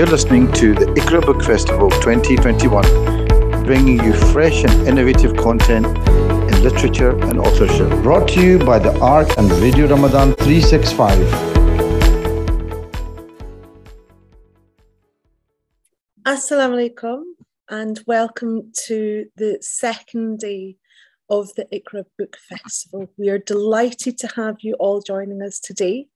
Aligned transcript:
You're 0.00 0.08
listening 0.08 0.50
to 0.52 0.72
the 0.72 0.86
Iqra 0.98 1.20
Book 1.20 1.44
Festival 1.44 1.90
2021, 1.90 3.64
bringing 3.66 4.02
you 4.02 4.14
fresh 4.32 4.64
and 4.64 4.88
innovative 4.88 5.36
content 5.36 5.84
in 5.84 6.62
literature 6.62 7.10
and 7.10 7.38
authorship. 7.38 7.90
Brought 8.02 8.26
to 8.28 8.40
you 8.40 8.58
by 8.58 8.78
the 8.78 8.98
Art 9.00 9.36
and 9.36 9.52
Radio 9.52 9.86
Ramadan 9.88 10.32
365. 10.36 11.18
Assalamu 16.24 16.94
alaikum 16.94 17.22
and 17.68 18.00
welcome 18.06 18.72
to 18.86 19.26
the 19.36 19.58
second 19.60 20.38
day 20.38 20.76
of 21.28 21.54
the 21.56 21.66
Iqra 21.74 22.06
Book 22.18 22.38
Festival. 22.48 23.12
We 23.18 23.28
are 23.28 23.38
delighted 23.38 24.16
to 24.16 24.28
have 24.28 24.56
you 24.62 24.76
all 24.80 25.02
joining 25.02 25.42
us 25.42 25.60
today, 25.60 26.06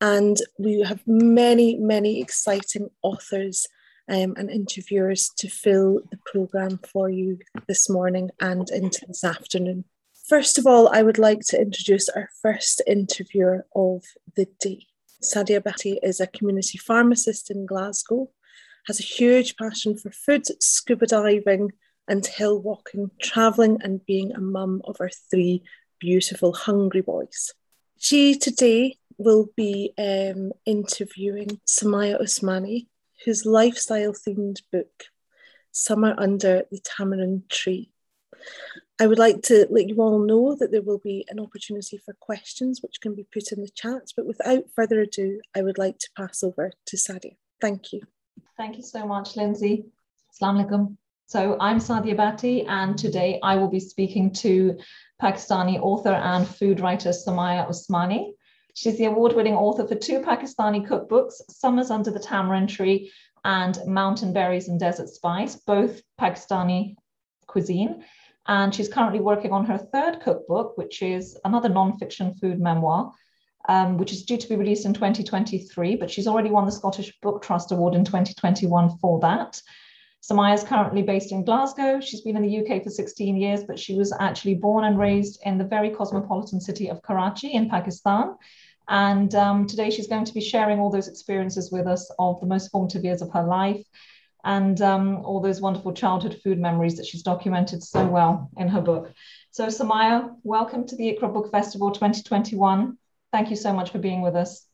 and 0.00 0.36
we 0.58 0.80
have 0.80 1.02
many, 1.06 1.76
many 1.76 2.20
exciting 2.20 2.90
authors 3.02 3.66
um, 4.08 4.34
and 4.36 4.50
interviewers 4.50 5.30
to 5.38 5.48
fill 5.48 6.00
the 6.10 6.18
programme 6.24 6.78
for 6.92 7.10
you 7.10 7.38
this 7.66 7.90
morning 7.90 8.30
and 8.40 8.70
into 8.70 9.04
this 9.06 9.24
afternoon. 9.24 9.84
First 10.28 10.58
of 10.58 10.66
all, 10.66 10.88
I 10.88 11.02
would 11.02 11.18
like 11.18 11.40
to 11.48 11.60
introduce 11.60 12.08
our 12.08 12.28
first 12.42 12.82
interviewer 12.86 13.66
of 13.74 14.04
the 14.34 14.46
day. 14.60 14.86
Sadia 15.22 15.60
Bhatti 15.60 15.98
is 16.02 16.20
a 16.20 16.26
community 16.26 16.78
pharmacist 16.78 17.50
in 17.50 17.66
Glasgow, 17.66 18.30
has 18.86 19.00
a 19.00 19.04
huge 19.04 19.56
passion 19.56 19.96
for 19.96 20.10
food, 20.10 20.46
scuba 20.62 21.06
diving, 21.06 21.72
and 22.08 22.24
hill 22.26 22.60
walking, 22.60 23.10
travelling 23.20 23.78
and 23.82 24.04
being 24.06 24.32
a 24.32 24.40
mum 24.40 24.82
of 24.84 24.96
our 25.00 25.10
three 25.30 25.62
beautiful 25.98 26.52
hungry 26.52 27.00
boys. 27.00 27.52
She 27.98 28.36
today 28.36 28.98
will 29.18 29.48
be 29.56 29.92
um, 29.98 30.52
interviewing 30.64 31.60
Sumayya 31.66 32.20
Usmani, 32.20 32.86
whose 33.24 33.46
lifestyle 33.46 34.12
themed 34.12 34.60
book, 34.72 35.04
Summer 35.72 36.14
Under 36.18 36.64
the 36.70 36.80
Tamarind 36.80 37.48
Tree. 37.48 37.90
I 38.98 39.06
would 39.06 39.18
like 39.18 39.42
to 39.42 39.66
let 39.70 39.88
you 39.88 39.96
all 39.96 40.18
know 40.18 40.56
that 40.58 40.70
there 40.72 40.82
will 40.82 40.98
be 40.98 41.26
an 41.28 41.38
opportunity 41.38 41.98
for 41.98 42.14
questions 42.18 42.80
which 42.82 43.00
can 43.02 43.14
be 43.14 43.26
put 43.30 43.52
in 43.52 43.60
the 43.60 43.68
chat, 43.68 44.12
but 44.16 44.26
without 44.26 44.64
further 44.74 45.00
ado, 45.00 45.40
I 45.54 45.62
would 45.62 45.76
like 45.76 45.98
to 45.98 46.08
pass 46.16 46.42
over 46.42 46.72
to 46.86 46.96
Sadia. 46.96 47.36
Thank 47.60 47.92
you. 47.92 48.02
Thank 48.56 48.76
you 48.76 48.82
so 48.82 49.06
much, 49.06 49.36
Lindsay. 49.36 49.84
Assalamu 50.32 50.66
alaikum. 50.66 50.96
So 51.26 51.56
I'm 51.60 51.78
Sadia 51.78 52.16
Bhatti, 52.16 52.64
and 52.68 52.96
today 52.96 53.38
I 53.42 53.56
will 53.56 53.68
be 53.68 53.80
speaking 53.80 54.32
to 54.34 54.78
Pakistani 55.20 55.78
author 55.80 56.12
and 56.12 56.46
food 56.46 56.80
writer 56.80 57.10
Sumayya 57.10 57.68
Usmani. 57.68 58.32
She's 58.76 58.98
the 58.98 59.06
award 59.06 59.32
winning 59.32 59.54
author 59.54 59.88
for 59.88 59.94
two 59.94 60.20
Pakistani 60.20 60.86
cookbooks, 60.86 61.40
Summers 61.48 61.90
Under 61.90 62.10
the 62.10 62.20
Tamarind 62.20 62.68
Tree 62.68 63.10
and 63.42 63.78
Mountain 63.86 64.34
Berries 64.34 64.68
and 64.68 64.78
Desert 64.78 65.08
Spice, 65.08 65.56
both 65.56 66.02
Pakistani 66.20 66.94
cuisine. 67.46 68.04
And 68.46 68.74
she's 68.74 68.90
currently 68.90 69.20
working 69.20 69.50
on 69.50 69.64
her 69.64 69.78
third 69.78 70.20
cookbook, 70.20 70.76
which 70.76 71.00
is 71.00 71.38
another 71.46 71.70
non-fiction 71.70 72.34
food 72.34 72.60
memoir, 72.60 73.12
um, 73.66 73.96
which 73.96 74.12
is 74.12 74.26
due 74.26 74.36
to 74.36 74.48
be 74.48 74.56
released 74.56 74.84
in 74.84 74.92
2023, 74.92 75.96
but 75.96 76.10
she's 76.10 76.26
already 76.26 76.50
won 76.50 76.66
the 76.66 76.70
Scottish 76.70 77.18
Book 77.22 77.40
Trust 77.40 77.72
Award 77.72 77.94
in 77.94 78.04
2021 78.04 78.98
for 78.98 79.18
that. 79.20 79.58
Sumayya 80.22 80.54
is 80.54 80.64
currently 80.64 81.02
based 81.02 81.32
in 81.32 81.44
Glasgow. 81.44 82.00
She's 82.00 82.20
been 82.20 82.36
in 82.36 82.42
the 82.42 82.58
UK 82.58 82.82
for 82.82 82.90
16 82.90 83.36
years, 83.36 83.64
but 83.64 83.78
she 83.78 83.94
was 83.94 84.12
actually 84.20 84.56
born 84.56 84.84
and 84.84 84.98
raised 84.98 85.40
in 85.44 85.56
the 85.56 85.64
very 85.64 85.88
cosmopolitan 85.88 86.60
city 86.60 86.90
of 86.90 87.00
Karachi 87.00 87.54
in 87.54 87.70
Pakistan. 87.70 88.34
And 88.88 89.34
um, 89.34 89.66
today 89.66 89.90
she's 89.90 90.06
going 90.06 90.24
to 90.24 90.34
be 90.34 90.40
sharing 90.40 90.78
all 90.78 90.90
those 90.90 91.08
experiences 91.08 91.72
with 91.72 91.86
us 91.86 92.10
of 92.18 92.40
the 92.40 92.46
most 92.46 92.70
formative 92.70 93.04
years 93.04 93.22
of 93.22 93.32
her 93.32 93.42
life 93.42 93.84
and 94.44 94.80
um, 94.80 95.16
all 95.24 95.40
those 95.40 95.60
wonderful 95.60 95.92
childhood 95.92 96.40
food 96.42 96.58
memories 96.58 96.96
that 96.96 97.06
she's 97.06 97.22
documented 97.22 97.82
so 97.82 98.06
well 98.06 98.48
in 98.56 98.68
her 98.68 98.80
book. 98.80 99.12
So, 99.50 99.66
Sumayya, 99.66 100.36
welcome 100.44 100.86
to 100.86 100.96
the 100.96 101.12
Iqra 101.12 101.32
Book 101.32 101.50
Festival 101.50 101.90
2021. 101.90 102.96
Thank 103.32 103.50
you 103.50 103.56
so 103.56 103.72
much 103.72 103.90
for 103.90 103.98
being 103.98 104.22
with 104.22 104.36
us. 104.36 104.66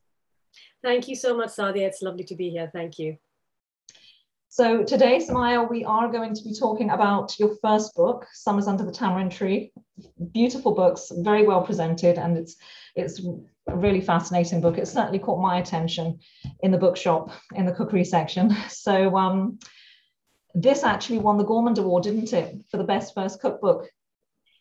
Thank 0.83 1.09
you 1.09 1.17
so 1.17 1.35
much, 1.35 1.51
Sadia. 1.51 1.87
It's 1.87 2.03
lovely 2.03 2.25
to 2.25 2.35
be 2.35 2.51
here. 2.51 2.71
Thank 2.73 2.99
you. 2.99 3.17
So 4.53 4.85
today, 4.85 5.17
Sumayya, 5.17 5.71
we 5.71 5.83
are 5.83 6.13
going 6.13 6.35
to 6.35 6.45
be 6.45 6.53
talking 6.53 6.91
about 6.91 7.39
your 7.39 7.57
first 7.63 7.95
book, 7.95 8.27
Summers 8.35 8.67
Under 8.67 8.85
the 8.85 8.93
Tamarind 8.93 9.33
Tree. 9.33 9.73
Beautiful 10.33 10.75
books, 10.75 11.11
very 11.11 11.47
well 11.47 11.63
presented, 11.63 12.19
and 12.19 12.37
it's 12.37 12.57
it's 12.95 13.25
a 13.67 13.75
really 13.75 14.03
fascinating 14.03 14.61
book. 14.61 14.77
It 14.77 14.89
certainly 14.89 15.21
caught 15.21 15.41
my 15.41 15.57
attention 15.57 16.21
in 16.61 16.71
the 16.71 16.77
bookshop 16.77 17.31
in 17.55 17.65
the 17.65 17.73
cookery 17.73 18.05
section. 18.05 18.55
So 18.69 19.17
um, 19.17 19.59
this 20.55 20.85
actually 20.85 21.21
won 21.21 21.39
the 21.39 21.45
Gourmand 21.45 21.79
Award, 21.79 22.03
didn't 22.03 22.35
it, 22.35 22.55
for 22.71 22.77
the 22.77 22.85
best 22.85 23.15
first 23.15 23.41
cookbook? 23.41 23.89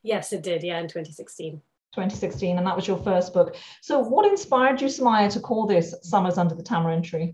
Yes, 0.04 0.32
it 0.32 0.42
did. 0.42 0.64
Yeah, 0.64 0.80
in 0.80 0.88
2016. 0.88 1.62
2016, 1.96 2.58
and 2.58 2.66
that 2.66 2.78
was 2.78 2.88
your 2.88 3.04
first 3.04 3.34
book. 3.34 3.58
So, 3.82 4.00
what 4.00 4.26
inspired 4.26 4.80
you, 4.80 4.88
Sumayya, 4.88 5.34
to 5.34 5.42
call 5.42 5.68
this 5.68 5.94
Summers 6.02 6.38
Under 6.38 6.56
the 6.56 6.64
Tamarind 6.64 7.04
Tree? 7.04 7.34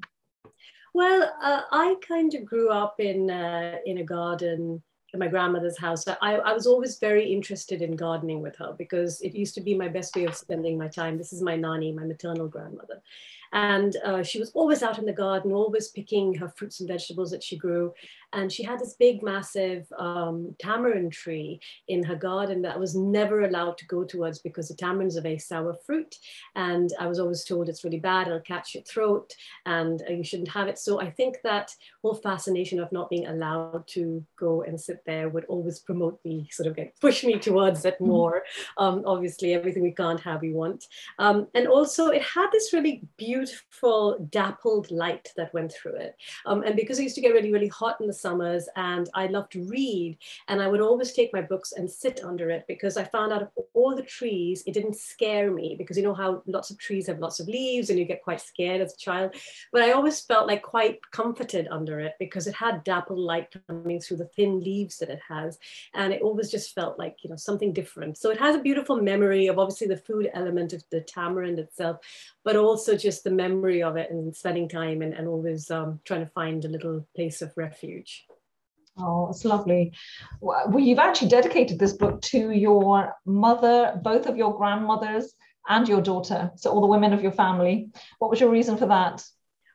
Well, 0.93 1.31
uh, 1.41 1.61
I 1.71 1.95
kind 2.07 2.33
of 2.33 2.45
grew 2.45 2.69
up 2.69 2.99
in 2.99 3.29
uh, 3.29 3.77
in 3.85 3.99
a 3.99 4.03
garden 4.03 4.81
in 5.13 5.19
my 5.19 5.27
grandmother's 5.27 5.77
house. 5.77 6.07
I, 6.07 6.15
I 6.21 6.53
was 6.53 6.67
always 6.67 6.99
very 6.99 7.31
interested 7.31 7.81
in 7.81 7.95
gardening 7.95 8.41
with 8.41 8.57
her 8.57 8.75
because 8.77 9.21
it 9.21 9.33
used 9.33 9.55
to 9.55 9.61
be 9.61 9.73
my 9.73 9.87
best 9.87 10.15
way 10.15 10.25
of 10.25 10.35
spending 10.35 10.77
my 10.77 10.87
time. 10.87 11.17
This 11.17 11.31
is 11.31 11.41
my 11.41 11.55
nani, 11.55 11.93
my 11.93 12.03
maternal 12.03 12.47
grandmother. 12.47 13.01
And 13.53 13.95
uh, 14.05 14.23
she 14.23 14.39
was 14.39 14.51
always 14.51 14.83
out 14.83 14.99
in 14.99 15.05
the 15.05 15.13
garden, 15.13 15.51
always 15.51 15.89
picking 15.89 16.33
her 16.35 16.49
fruits 16.49 16.79
and 16.79 16.89
vegetables 16.89 17.31
that 17.31 17.43
she 17.43 17.57
grew. 17.57 17.93
And 18.33 18.51
she 18.51 18.63
had 18.63 18.79
this 18.79 18.95
big, 18.99 19.23
massive 19.23 19.87
um, 19.97 20.53
tamarind 20.59 21.13
tree 21.13 21.61
in 21.87 22.03
her 22.03 22.15
garden 22.15 22.61
that 22.63 22.75
I 22.75 22.77
was 22.77 22.95
never 22.95 23.43
allowed 23.43 23.77
to 23.77 23.85
go 23.85 24.03
towards 24.03 24.39
because 24.39 24.67
the 24.67 24.75
tamarind's 24.75 25.15
are 25.15 25.19
a 25.19 25.23
very 25.23 25.39
sour 25.39 25.75
fruit. 25.85 26.15
And 26.55 26.89
I 26.99 27.07
was 27.07 27.19
always 27.19 27.45
told 27.45 27.69
it's 27.69 27.85
really 27.85 27.99
bad, 27.99 28.27
it'll 28.27 28.41
catch 28.41 28.75
your 28.75 28.83
throat, 28.83 29.33
and 29.65 30.01
uh, 30.07 30.11
you 30.11 30.23
shouldn't 30.23 30.49
have 30.49 30.67
it. 30.67 30.77
So 30.77 30.99
I 30.99 31.09
think 31.09 31.37
that 31.43 31.73
whole 32.01 32.15
fascination 32.15 32.79
of 32.79 32.91
not 32.91 33.09
being 33.09 33.27
allowed 33.27 33.87
to 33.87 34.23
go 34.37 34.63
and 34.63 34.79
sit 34.79 35.03
there 35.05 35.29
would 35.29 35.45
always 35.45 35.79
promote 35.79 36.19
me, 36.25 36.49
sort 36.51 36.67
of 36.67 36.75
get, 36.75 36.99
push 36.99 37.23
me 37.23 37.39
towards 37.39 37.85
it 37.85 37.95
mm-hmm. 37.95 38.07
more. 38.07 38.43
Um, 38.77 39.03
obviously, 39.05 39.53
everything 39.53 39.83
we 39.83 39.91
can't 39.91 40.19
have, 40.19 40.41
we 40.41 40.53
want. 40.53 40.85
Um, 41.17 41.47
and 41.55 41.67
also, 41.67 42.09
it 42.09 42.21
had 42.21 42.49
this 42.51 42.73
really 42.73 43.03
beautiful, 43.15 43.36
dappled 44.29 44.91
light 44.91 45.31
that 45.35 45.53
went 45.53 45.73
through 45.73 45.95
it. 45.95 46.15
Um, 46.45 46.63
and 46.63 46.75
because 46.75 46.99
it 46.99 47.03
used 47.03 47.15
to 47.15 47.21
get 47.21 47.33
really, 47.33 47.51
really 47.51 47.67
hot 47.67 47.99
in 48.01 48.07
the 48.07 48.13
summers 48.13 48.67
and 48.75 49.09
I 49.13 49.27
loved 49.27 49.51
to 49.53 49.63
read 49.67 50.17
and 50.47 50.61
I 50.61 50.67
would 50.67 50.81
always 50.81 51.13
take 51.13 51.33
my 51.33 51.41
books 51.41 51.73
and 51.73 51.89
sit 51.89 52.23
under 52.23 52.49
it 52.49 52.65
because 52.67 52.97
I 52.97 53.03
found 53.03 53.33
out 53.33 53.41
of 53.41 53.49
all 53.73 53.95
the 53.95 54.01
trees, 54.01 54.63
it 54.65 54.73
didn't 54.73 54.95
scare 54.95 55.51
me 55.51 55.75
because 55.77 55.97
you 55.97 56.03
know 56.03 56.13
how 56.13 56.43
lots 56.47 56.69
of 56.69 56.77
trees 56.77 57.07
have 57.07 57.19
lots 57.19 57.39
of 57.39 57.47
leaves 57.47 57.89
and 57.89 57.99
you 57.99 58.05
get 58.05 58.23
quite 58.23 58.41
scared 58.41 58.81
as 58.81 58.93
a 58.93 58.97
child. 58.97 59.35
But 59.71 59.83
I 59.83 59.91
always 59.91 60.19
felt 60.21 60.47
like 60.47 60.61
quite 60.61 60.99
comforted 61.11 61.67
under 61.69 61.99
it 61.99 62.13
because 62.19 62.47
it 62.47 62.55
had 62.55 62.83
dappled 62.83 63.19
light 63.19 63.53
coming 63.67 63.99
through 63.99 64.17
the 64.17 64.25
thin 64.25 64.59
leaves 64.61 64.97
that 64.97 65.09
it 65.09 65.21
has. 65.27 65.57
And 65.93 66.13
it 66.13 66.21
always 66.21 66.49
just 66.49 66.73
felt 66.73 66.97
like, 66.97 67.17
you 67.23 67.29
know, 67.29 67.35
something 67.35 67.73
different. 67.73 68.17
So 68.17 68.29
it 68.29 68.39
has 68.39 68.55
a 68.55 68.61
beautiful 68.61 69.01
memory 69.01 69.47
of 69.47 69.59
obviously 69.59 69.87
the 69.87 69.97
food 69.97 70.29
element 70.33 70.73
of 70.73 70.83
the 70.91 71.01
tamarind 71.01 71.59
itself, 71.59 71.97
but 72.43 72.55
also 72.55 72.95
just 72.95 73.23
the 73.27 73.35
memory 73.35 73.83
of 73.83 73.97
it 73.97 74.09
and 74.09 74.33
spending 74.33 74.69
time 74.69 75.01
and, 75.01 75.13
and 75.13 75.27
always 75.27 75.69
um, 75.69 75.99
trying 76.05 76.25
to 76.25 76.31
find 76.31 76.63
a 76.63 76.69
little 76.69 77.05
place 77.13 77.41
of 77.41 77.51
refuge. 77.57 78.25
Oh, 78.97 79.27
it's 79.29 79.43
lovely. 79.43 79.91
Well, 80.39 80.79
you've 80.79 80.97
actually 80.97 81.27
dedicated 81.27 81.77
this 81.77 81.91
book 81.91 82.21
to 82.33 82.51
your 82.51 83.13
mother, 83.25 83.99
both 84.01 84.27
of 84.27 84.37
your 84.37 84.57
grandmothers, 84.57 85.33
and 85.67 85.87
your 85.89 86.01
daughter. 86.01 86.51
So, 86.55 86.71
all 86.71 86.79
the 86.79 86.87
women 86.87 87.11
of 87.11 87.21
your 87.21 87.33
family. 87.33 87.89
What 88.19 88.31
was 88.31 88.39
your 88.39 88.49
reason 88.49 88.77
for 88.77 88.87
that? 88.87 89.23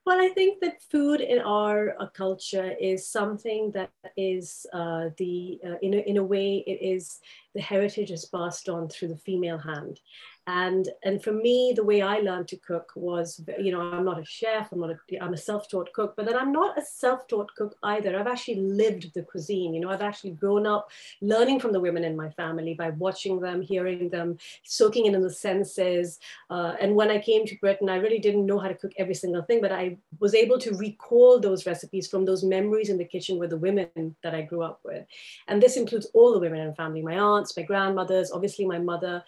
Well, 0.07 0.21
I 0.21 0.31
think 0.31 0.61
that 0.63 0.83
food 0.91 1.21
in 1.21 1.39
our 1.39 1.95
uh, 2.01 2.07
culture 2.09 2.75
is 2.81 3.09
something 3.09 3.71
that 3.73 3.91
is 4.17 4.67
uh, 4.73 5.11
the, 5.17 5.61
uh, 5.65 5.77
in, 5.81 5.95
a, 5.95 5.99
in 5.99 6.17
a 6.17 6.25
way, 6.25 6.65
it 6.67 6.83
is 6.83 7.21
the 7.55 7.61
heritage 7.61 8.11
is 8.11 8.25
passed 8.25 8.69
on 8.69 8.89
through 8.89 9.09
the 9.09 9.19
female 9.19 9.59
hand 9.59 10.01
and 10.49 10.89
and 11.05 11.23
for 11.23 11.31
me 11.31 11.73
the 11.75 11.85
way 11.85 12.03
i 12.03 12.19
learned 12.19 12.49
to 12.49 12.57
cook 12.57 12.91
was 12.97 13.41
you 13.61 13.71
know 13.71 13.81
i'm 13.81 14.05
not 14.05 14.19
a 14.19 14.25
chef 14.25 14.73
i'm 14.73 14.81
not 14.81 14.91
a 14.91 15.23
i'm 15.23 15.35
a 15.35 15.37
self-taught 15.37 15.93
cook 15.93 16.15
but 16.17 16.27
then 16.27 16.37
i'm 16.37 16.51
not 16.51 16.77
a 16.77 16.83
self-taught 16.85 17.55
cook 17.55 17.77
either. 17.85 18.19
I've 18.19 18.27
actually 18.27 18.57
lived 18.57 19.15
the 19.15 19.23
cuisine 19.23 19.73
you 19.73 19.81
know 19.81 19.91
i've 19.91 20.03
actually 20.03 20.33
grown 20.33 20.67
up 20.67 20.91
learning 21.21 21.61
from 21.61 21.73
the 21.73 21.79
women 21.79 22.03
in 22.03 22.17
my 22.17 22.29
family 22.31 22.75
by 22.75 22.91
watching 22.91 23.39
them 23.39 23.63
hearing 23.63 24.09
them 24.09 24.37
soaking 24.65 25.07
in, 25.07 25.15
in 25.15 25.23
the 25.23 25.31
senses. 25.33 26.19
Uh, 26.51 26.75
and 26.81 26.97
when 26.97 27.11
i 27.11 27.21
came 27.21 27.47
to 27.47 27.57
britain 27.61 27.89
i 27.89 27.97
really 27.97 28.19
didn't 28.19 28.45
know 28.45 28.59
how 28.59 28.67
to 28.67 28.75
cook 28.75 28.93
every 28.99 29.15
single 29.15 29.43
thing 29.43 29.61
but 29.61 29.71
i 29.71 29.97
was 30.19 30.35
able 30.35 30.59
to 30.59 30.75
recall 30.75 31.39
those 31.39 31.67
recipes 31.67 32.09
from 32.09 32.25
those 32.25 32.43
memories 32.43 32.89
in 32.89 32.99
the 32.99 33.05
kitchen 33.05 33.39
with 33.39 33.51
the 33.51 33.57
women 33.57 34.17
that 34.25 34.35
i 34.35 34.43
grew 34.43 34.63
up 34.63 34.81
with. 34.85 35.07
And 35.47 35.63
this 35.63 35.77
includes 35.77 36.07
all 36.15 36.33
the 36.33 36.41
women 36.41 36.61
in 36.61 36.69
the 36.69 36.75
family 36.75 37.01
my 37.01 37.17
aunts 37.17 37.57
my 37.57 37.63
grandmothers 37.63 38.33
obviously 38.33 38.67
my 38.67 38.79
mother 38.79 39.23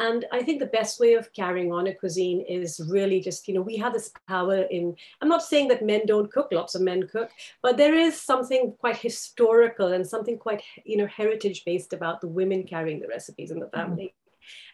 And 0.00 0.24
I 0.32 0.42
think 0.42 0.60
the 0.60 0.66
best 0.66 0.98
way 0.98 1.12
of 1.12 1.30
carrying 1.34 1.72
on 1.72 1.86
a 1.86 1.94
cuisine 1.94 2.40
is 2.48 2.80
really 2.88 3.20
just, 3.20 3.46
you 3.46 3.52
know, 3.52 3.60
we 3.60 3.76
have 3.76 3.92
this 3.92 4.10
power 4.26 4.62
in, 4.62 4.96
I'm 5.20 5.28
not 5.28 5.42
saying 5.42 5.68
that 5.68 5.84
men 5.84 6.06
don't 6.06 6.32
cook, 6.32 6.48
lots 6.52 6.74
of 6.74 6.80
men 6.80 7.06
cook, 7.06 7.30
but 7.62 7.76
there 7.76 7.94
is 7.94 8.18
something 8.18 8.72
quite 8.80 8.96
historical 8.96 9.92
and 9.92 10.06
something 10.06 10.38
quite, 10.38 10.62
you 10.86 10.96
know, 10.96 11.06
heritage 11.06 11.66
based 11.66 11.92
about 11.92 12.22
the 12.22 12.28
women 12.28 12.64
carrying 12.64 12.98
the 12.98 13.08
recipes 13.08 13.50
in 13.50 13.60
the 13.60 13.66
mm-hmm. 13.66 13.76
family. 13.78 14.14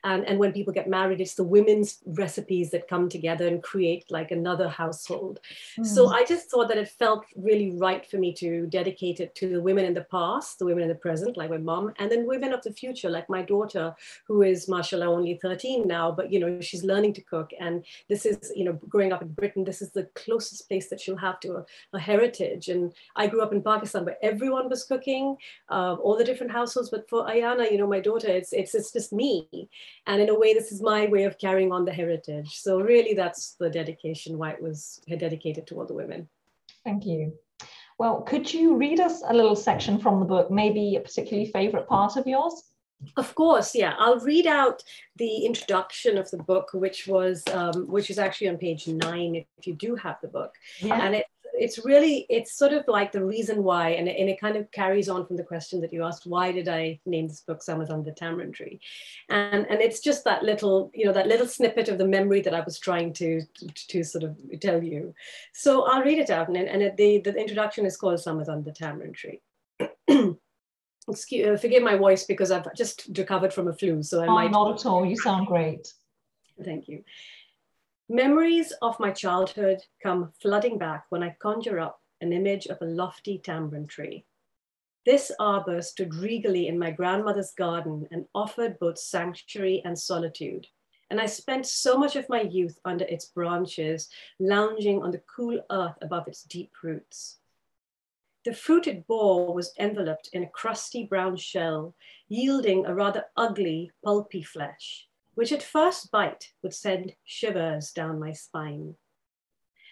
And, 0.04 0.24
and 0.26 0.38
when 0.38 0.52
people 0.52 0.72
get 0.72 0.88
married, 0.88 1.20
it's 1.20 1.34
the 1.34 1.44
women's 1.44 1.98
recipes 2.06 2.70
that 2.70 2.88
come 2.88 3.08
together 3.08 3.46
and 3.48 3.62
create 3.62 4.04
like 4.10 4.30
another 4.30 4.68
household. 4.68 5.40
Mm. 5.78 5.86
So 5.86 6.08
I 6.08 6.24
just 6.24 6.50
thought 6.50 6.68
that 6.68 6.78
it 6.78 6.88
felt 6.88 7.24
really 7.34 7.72
right 7.72 8.08
for 8.08 8.18
me 8.18 8.32
to 8.34 8.66
dedicate 8.66 9.20
it 9.20 9.34
to 9.36 9.48
the 9.48 9.60
women 9.60 9.84
in 9.84 9.94
the 9.94 10.06
past, 10.10 10.58
the 10.58 10.64
women 10.64 10.82
in 10.84 10.88
the 10.88 10.94
present, 10.94 11.36
like 11.36 11.50
my 11.50 11.58
mom, 11.58 11.92
and 11.98 12.10
then 12.10 12.26
women 12.26 12.52
of 12.52 12.62
the 12.62 12.72
future, 12.72 13.10
like 13.10 13.28
my 13.28 13.42
daughter, 13.42 13.94
who 14.26 14.42
is, 14.42 14.68
mashallah, 14.68 15.06
only 15.06 15.38
13 15.42 15.86
now, 15.86 16.10
but 16.10 16.32
you 16.32 16.38
know, 16.38 16.60
she's 16.60 16.84
learning 16.84 17.14
to 17.14 17.20
cook. 17.22 17.50
And 17.58 17.84
this 18.08 18.26
is, 18.26 18.52
you 18.54 18.64
know, 18.64 18.74
growing 18.88 19.12
up 19.12 19.22
in 19.22 19.28
Britain, 19.28 19.64
this 19.64 19.82
is 19.82 19.90
the 19.90 20.04
closest 20.14 20.68
place 20.68 20.88
that 20.90 21.00
she'll 21.00 21.16
have 21.16 21.40
to 21.40 21.56
a, 21.56 21.64
a 21.94 21.98
heritage. 21.98 22.68
And 22.68 22.92
I 23.16 23.26
grew 23.26 23.42
up 23.42 23.52
in 23.52 23.62
Pakistan 23.62 24.04
where 24.04 24.18
everyone 24.22 24.68
was 24.68 24.84
cooking, 24.84 25.36
uh, 25.68 25.94
all 25.94 26.16
the 26.16 26.24
different 26.24 26.52
households. 26.52 26.90
But 26.90 27.08
for 27.08 27.26
Ayana, 27.26 27.70
you 27.70 27.78
know, 27.78 27.86
my 27.86 28.00
daughter, 28.00 28.28
it's, 28.28 28.52
it's, 28.52 28.74
it's 28.74 28.92
just 28.92 29.12
me. 29.12 29.65
And 30.06 30.20
in 30.20 30.28
a 30.28 30.38
way, 30.38 30.54
this 30.54 30.72
is 30.72 30.82
my 30.82 31.06
way 31.06 31.24
of 31.24 31.38
carrying 31.38 31.72
on 31.72 31.84
the 31.84 31.92
heritage. 31.92 32.60
So 32.60 32.80
really 32.80 33.14
that's 33.14 33.56
the 33.58 33.70
dedication 33.70 34.38
why 34.38 34.50
it 34.50 34.62
was 34.62 35.00
dedicated 35.08 35.66
to 35.68 35.76
all 35.76 35.86
the 35.86 35.94
women. 35.94 36.28
Thank 36.84 37.06
you. 37.06 37.34
Well, 37.98 38.22
could 38.22 38.52
you 38.52 38.76
read 38.76 39.00
us 39.00 39.22
a 39.26 39.32
little 39.32 39.56
section 39.56 39.98
from 39.98 40.20
the 40.20 40.26
book, 40.26 40.50
maybe 40.50 40.96
a 40.96 41.00
particularly 41.00 41.50
favorite 41.50 41.88
part 41.88 42.16
of 42.16 42.26
yours? 42.26 42.62
Of 43.16 43.34
course, 43.34 43.74
yeah. 43.74 43.94
I'll 43.98 44.20
read 44.20 44.46
out 44.46 44.82
the 45.16 45.44
introduction 45.44 46.16
of 46.16 46.30
the 46.30 46.38
book, 46.38 46.70
which 46.72 47.06
was 47.06 47.44
um, 47.52 47.86
which 47.88 48.08
is 48.08 48.18
actually 48.18 48.48
on 48.48 48.56
page 48.56 48.88
nine, 48.88 49.44
if 49.58 49.66
you 49.66 49.74
do 49.74 49.96
have 49.96 50.16
the 50.22 50.28
book, 50.28 50.54
yeah. 50.80 51.04
and 51.04 51.14
it 51.14 51.26
it's 51.54 51.84
really 51.84 52.26
it's 52.28 52.56
sort 52.56 52.72
of 52.72 52.84
like 52.88 53.12
the 53.12 53.24
reason 53.24 53.62
why 53.62 53.90
and 53.90 54.08
it, 54.08 54.16
and 54.18 54.28
it 54.28 54.40
kind 54.40 54.56
of 54.56 54.70
carries 54.70 55.08
on 55.08 55.26
from 55.26 55.36
the 55.36 55.42
question 55.42 55.80
that 55.80 55.92
you 55.92 56.04
asked 56.04 56.26
why 56.26 56.52
did 56.52 56.68
i 56.68 56.98
name 57.06 57.28
this 57.28 57.40
book 57.40 57.62
summers 57.62 57.90
under 57.90 58.10
the 58.10 58.16
tamarind 58.16 58.54
tree 58.54 58.80
and 59.28 59.66
and 59.66 59.80
it's 59.80 60.00
just 60.00 60.24
that 60.24 60.42
little 60.42 60.90
you 60.94 61.04
know 61.04 61.12
that 61.12 61.28
little 61.28 61.46
snippet 61.46 61.88
of 61.88 61.98
the 61.98 62.06
memory 62.06 62.40
that 62.40 62.54
i 62.54 62.60
was 62.60 62.78
trying 62.78 63.12
to 63.12 63.42
to, 63.54 63.66
to 63.88 64.04
sort 64.04 64.24
of 64.24 64.36
tell 64.60 64.82
you 64.82 65.14
so 65.52 65.86
i'll 65.86 66.02
read 66.02 66.18
it 66.18 66.30
out 66.30 66.48
and, 66.48 66.56
and 66.56 66.82
it, 66.82 66.96
the, 66.96 67.18
the 67.20 67.34
introduction 67.34 67.86
is 67.86 67.96
called 67.96 68.20
summers 68.20 68.48
under 68.48 68.70
the 68.70 68.76
tamarind 68.76 69.14
tree 69.14 69.40
Excuse, 71.08 71.46
uh, 71.46 71.56
forgive 71.56 71.84
my 71.84 71.96
voice 71.96 72.24
because 72.24 72.50
I've 72.50 72.74
just 72.74 73.08
recovered 73.16 73.52
from 73.52 73.68
a 73.68 73.72
flu, 73.72 74.02
so 74.02 74.22
I 74.22 74.26
oh, 74.26 74.34
might. 74.34 74.50
Not 74.50 74.80
at 74.80 74.86
all. 74.86 75.06
You 75.06 75.16
sound 75.16 75.46
great. 75.46 75.92
Thank 76.64 76.88
you. 76.88 77.04
Memories 78.08 78.72
of 78.82 79.00
my 79.00 79.10
childhood 79.10 79.82
come 80.00 80.32
flooding 80.40 80.78
back 80.78 81.06
when 81.08 81.24
I 81.24 81.34
conjure 81.40 81.80
up 81.80 82.00
an 82.20 82.32
image 82.32 82.66
of 82.66 82.78
a 82.80 82.84
lofty 82.84 83.36
tamarind 83.36 83.90
tree. 83.90 84.24
This 85.04 85.32
arbor 85.40 85.82
stood 85.82 86.14
regally 86.14 86.68
in 86.68 86.78
my 86.78 86.92
grandmother's 86.92 87.50
garden 87.50 88.06
and 88.12 88.26
offered 88.32 88.78
both 88.78 88.96
sanctuary 88.96 89.82
and 89.84 89.98
solitude. 89.98 90.68
And 91.10 91.20
I 91.20 91.26
spent 91.26 91.66
so 91.66 91.98
much 91.98 92.14
of 92.14 92.28
my 92.28 92.42
youth 92.42 92.78
under 92.84 93.04
its 93.06 93.24
branches, 93.24 94.08
lounging 94.38 95.02
on 95.02 95.10
the 95.10 95.22
cool 95.34 95.60
earth 95.68 95.96
above 96.00 96.28
its 96.28 96.44
deep 96.44 96.70
roots. 96.84 97.38
The 98.44 98.54
fruit 98.54 98.86
it 98.86 99.08
bore 99.08 99.52
was 99.52 99.72
enveloped 99.80 100.30
in 100.32 100.44
a 100.44 100.50
crusty 100.50 101.06
brown 101.06 101.36
shell, 101.36 101.96
yielding 102.28 102.86
a 102.86 102.94
rather 102.94 103.24
ugly, 103.36 103.90
pulpy 104.04 104.44
flesh 104.44 105.08
which 105.36 105.52
at 105.52 105.62
first 105.62 106.10
bite 106.10 106.50
would 106.62 106.74
send 106.74 107.14
shivers 107.24 107.92
down 107.92 108.18
my 108.18 108.32
spine. 108.32 108.96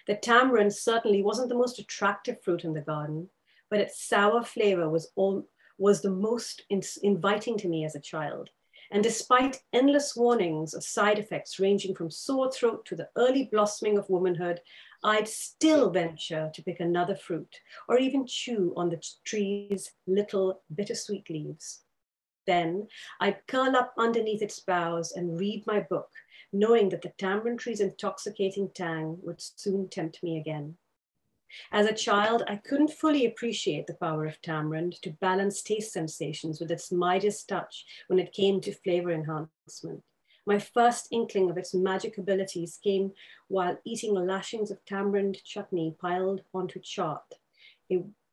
The 0.06 0.16
tamarind 0.16 0.74
certainly 0.74 1.22
wasn't 1.22 1.50
the 1.50 1.54
most 1.54 1.78
attractive 1.78 2.42
fruit 2.42 2.64
in 2.64 2.72
the 2.72 2.80
garden, 2.80 3.28
but 3.70 3.78
its 3.78 4.02
sour 4.02 4.42
flavor 4.42 4.88
was, 4.88 5.12
all, 5.16 5.46
was 5.78 6.00
the 6.00 6.10
most 6.10 6.62
in, 6.70 6.82
inviting 7.02 7.58
to 7.58 7.68
me 7.68 7.84
as 7.84 7.94
a 7.94 8.00
child. 8.00 8.50
And 8.90 9.02
despite 9.02 9.62
endless 9.72 10.16
warnings 10.16 10.72
of 10.72 10.82
side 10.82 11.18
effects 11.18 11.60
ranging 11.60 11.94
from 11.94 12.10
sore 12.10 12.50
throat 12.50 12.86
to 12.86 12.96
the 12.96 13.08
early 13.16 13.48
blossoming 13.52 13.98
of 13.98 14.08
womanhood, 14.08 14.60
I'd 15.02 15.28
still 15.28 15.90
venture 15.90 16.50
to 16.54 16.62
pick 16.62 16.80
another 16.80 17.16
fruit 17.16 17.60
or 17.86 17.98
even 17.98 18.26
chew 18.26 18.72
on 18.76 18.88
the 18.88 19.02
tree's 19.24 19.92
little 20.06 20.62
bittersweet 20.74 21.28
leaves. 21.28 21.83
Then 22.46 22.88
I'd 23.20 23.46
curl 23.46 23.76
up 23.76 23.94
underneath 23.96 24.42
its 24.42 24.60
boughs 24.60 25.12
and 25.12 25.38
read 25.38 25.66
my 25.66 25.80
book, 25.80 26.10
knowing 26.52 26.88
that 26.90 27.02
the 27.02 27.12
tamarind 27.18 27.60
tree's 27.60 27.80
intoxicating 27.80 28.70
tang 28.70 29.18
would 29.22 29.40
soon 29.40 29.88
tempt 29.88 30.22
me 30.22 30.38
again. 30.38 30.76
As 31.70 31.86
a 31.86 31.94
child, 31.94 32.42
I 32.48 32.56
couldn't 32.56 32.92
fully 32.92 33.26
appreciate 33.26 33.86
the 33.86 33.94
power 33.94 34.26
of 34.26 34.42
tamarind 34.42 34.94
to 35.02 35.10
balance 35.10 35.62
taste 35.62 35.92
sensations 35.92 36.60
with 36.60 36.70
its 36.70 36.90
Midas 36.90 37.44
touch 37.44 37.86
when 38.08 38.18
it 38.18 38.32
came 38.32 38.60
to 38.60 38.72
flavor 38.72 39.12
enhancement. 39.12 40.02
My 40.46 40.58
first 40.58 41.08
inkling 41.10 41.48
of 41.48 41.56
its 41.56 41.72
magic 41.72 42.18
abilities 42.18 42.78
came 42.82 43.12
while 43.48 43.78
eating 43.84 44.14
lashings 44.14 44.70
of 44.70 44.84
tamarind 44.84 45.42
chutney 45.44 45.94
piled 45.98 46.42
onto 46.52 46.80
chaat 46.80 47.22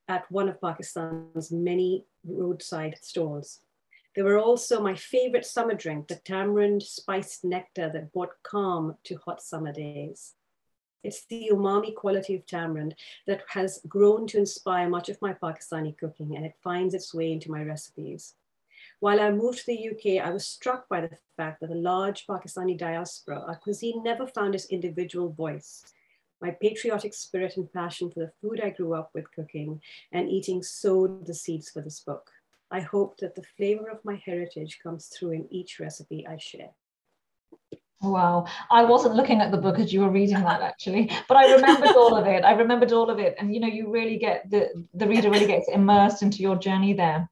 at 0.07 0.29
one 0.31 0.49
of 0.49 0.59
Pakistan's 0.59 1.51
many 1.51 2.05
roadside 2.25 2.97
stalls. 3.01 3.59
They 4.15 4.23
were 4.23 4.37
also 4.37 4.81
my 4.81 4.95
favorite 4.95 5.45
summer 5.45 5.73
drink, 5.73 6.07
the 6.07 6.15
tamarind 6.15 6.83
spiced 6.83 7.45
nectar 7.45 7.89
that 7.93 8.11
brought 8.11 8.43
calm 8.43 8.97
to 9.05 9.15
hot 9.15 9.41
summer 9.41 9.71
days. 9.71 10.33
It's 11.03 11.25
the 11.25 11.49
umami 11.51 11.95
quality 11.95 12.35
of 12.35 12.45
tamarind 12.45 12.95
that 13.25 13.43
has 13.47 13.79
grown 13.87 14.27
to 14.27 14.37
inspire 14.37 14.89
much 14.89 15.09
of 15.09 15.21
my 15.21 15.33
Pakistani 15.33 15.97
cooking 15.97 16.35
and 16.35 16.45
it 16.45 16.55
finds 16.61 16.93
its 16.93 17.13
way 17.13 17.31
into 17.31 17.49
my 17.49 17.63
recipes. 17.63 18.35
While 18.99 19.19
I 19.19 19.31
moved 19.31 19.59
to 19.59 19.65
the 19.67 19.89
UK, 19.89 20.23
I 20.23 20.31
was 20.31 20.45
struck 20.45 20.87
by 20.89 21.01
the 21.01 21.17
fact 21.37 21.61
that 21.61 21.69
the 21.69 21.75
large 21.75 22.27
Pakistani 22.27 22.77
diaspora, 22.77 23.39
our 23.47 23.55
cuisine 23.55 24.03
never 24.03 24.27
found 24.27 24.53
its 24.53 24.65
individual 24.65 25.29
voice. 25.31 25.83
My 26.41 26.51
patriotic 26.51 27.13
spirit 27.13 27.57
and 27.57 27.71
passion 27.71 28.11
for 28.11 28.19
the 28.19 28.31
food 28.41 28.59
I 28.61 28.71
grew 28.71 28.93
up 28.93 29.11
with 29.13 29.31
cooking 29.31 29.81
and 30.11 30.29
eating 30.29 30.61
sowed 30.61 31.25
the 31.25 31.33
seeds 31.33 31.69
for 31.69 31.81
this 31.81 31.99
book. 32.01 32.29
I 32.71 32.79
hope 32.79 33.17
that 33.17 33.35
the 33.35 33.43
flavor 33.57 33.89
of 33.89 33.99
my 34.03 34.21
heritage 34.25 34.79
comes 34.81 35.07
through 35.07 35.31
in 35.31 35.47
each 35.51 35.79
recipe 35.79 36.25
I 36.27 36.37
share. 36.37 36.69
Wow. 38.01 38.45
I 38.71 38.83
wasn't 38.83 39.15
looking 39.15 39.41
at 39.41 39.51
the 39.51 39.57
book 39.57 39.77
as 39.77 39.93
you 39.93 40.01
were 40.01 40.09
reading 40.09 40.41
that 40.41 40.61
actually, 40.61 41.11
but 41.27 41.37
I 41.37 41.53
remembered 41.53 41.95
all 41.95 42.15
of 42.15 42.25
it. 42.25 42.43
I 42.43 42.53
remembered 42.53 42.91
all 42.91 43.09
of 43.09 43.19
it. 43.19 43.35
And 43.37 43.53
you 43.53 43.59
know, 43.59 43.67
you 43.67 43.91
really 43.91 44.17
get 44.17 44.49
the, 44.49 44.69
the 44.93 45.07
reader 45.07 45.29
really 45.29 45.45
gets 45.45 45.69
immersed 45.69 46.23
into 46.23 46.41
your 46.41 46.55
journey 46.55 46.93
there. 46.93 47.29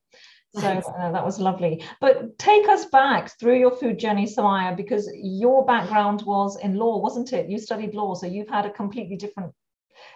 So 0.55 0.67
uh, 0.67 1.11
that 1.11 1.23
was 1.23 1.39
lovely. 1.39 1.83
But 2.01 2.37
take 2.39 2.67
us 2.69 2.85
back 2.85 3.39
through 3.39 3.59
your 3.59 3.71
food 3.71 3.99
journey, 3.99 4.25
Sumayya, 4.25 4.75
because 4.75 5.09
your 5.15 5.63
background 5.65 6.23
was 6.23 6.57
in 6.57 6.75
law, 6.75 6.97
wasn't 6.97 7.33
it? 7.33 7.49
You 7.49 7.59
studied 7.59 7.93
law, 7.93 8.15
so 8.15 8.25
you've 8.25 8.49
had 8.49 8.65
a 8.65 8.71
completely 8.71 9.15
different, 9.15 9.53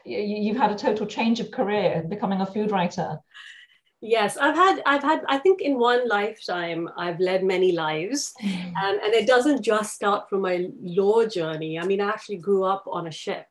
you've 0.06 0.58
had 0.58 0.72
a 0.72 0.76
total 0.76 1.06
change 1.06 1.40
of 1.40 1.52
career, 1.52 2.04
becoming 2.10 2.42
a 2.42 2.48
food 2.48 2.72
writer. 2.72 3.20
Yes, 4.06 4.36
I've 4.36 4.56
had, 4.56 4.82
I've 4.86 5.02
had, 5.02 5.22
I 5.30 5.38
think 5.38 5.62
in 5.62 5.80
one 5.80 6.10
lifetime, 6.10 6.90
I've 6.98 7.22
led 7.22 7.42
many 7.42 7.72
lives. 7.72 8.34
Mm. 8.44 8.74
And, 8.76 9.00
and 9.00 9.14
it 9.14 9.26
doesn't 9.26 9.62
just 9.62 9.94
start 9.96 10.30
from 10.30 10.42
my 10.42 10.68
law 10.82 11.26
journey. 11.26 11.80
I 11.80 11.86
mean, 11.86 12.02
I 12.02 12.10
actually 12.10 12.38
grew 12.38 12.66
up 12.66 12.84
on 12.86 13.08
a 13.08 13.12
ship. 13.12 13.46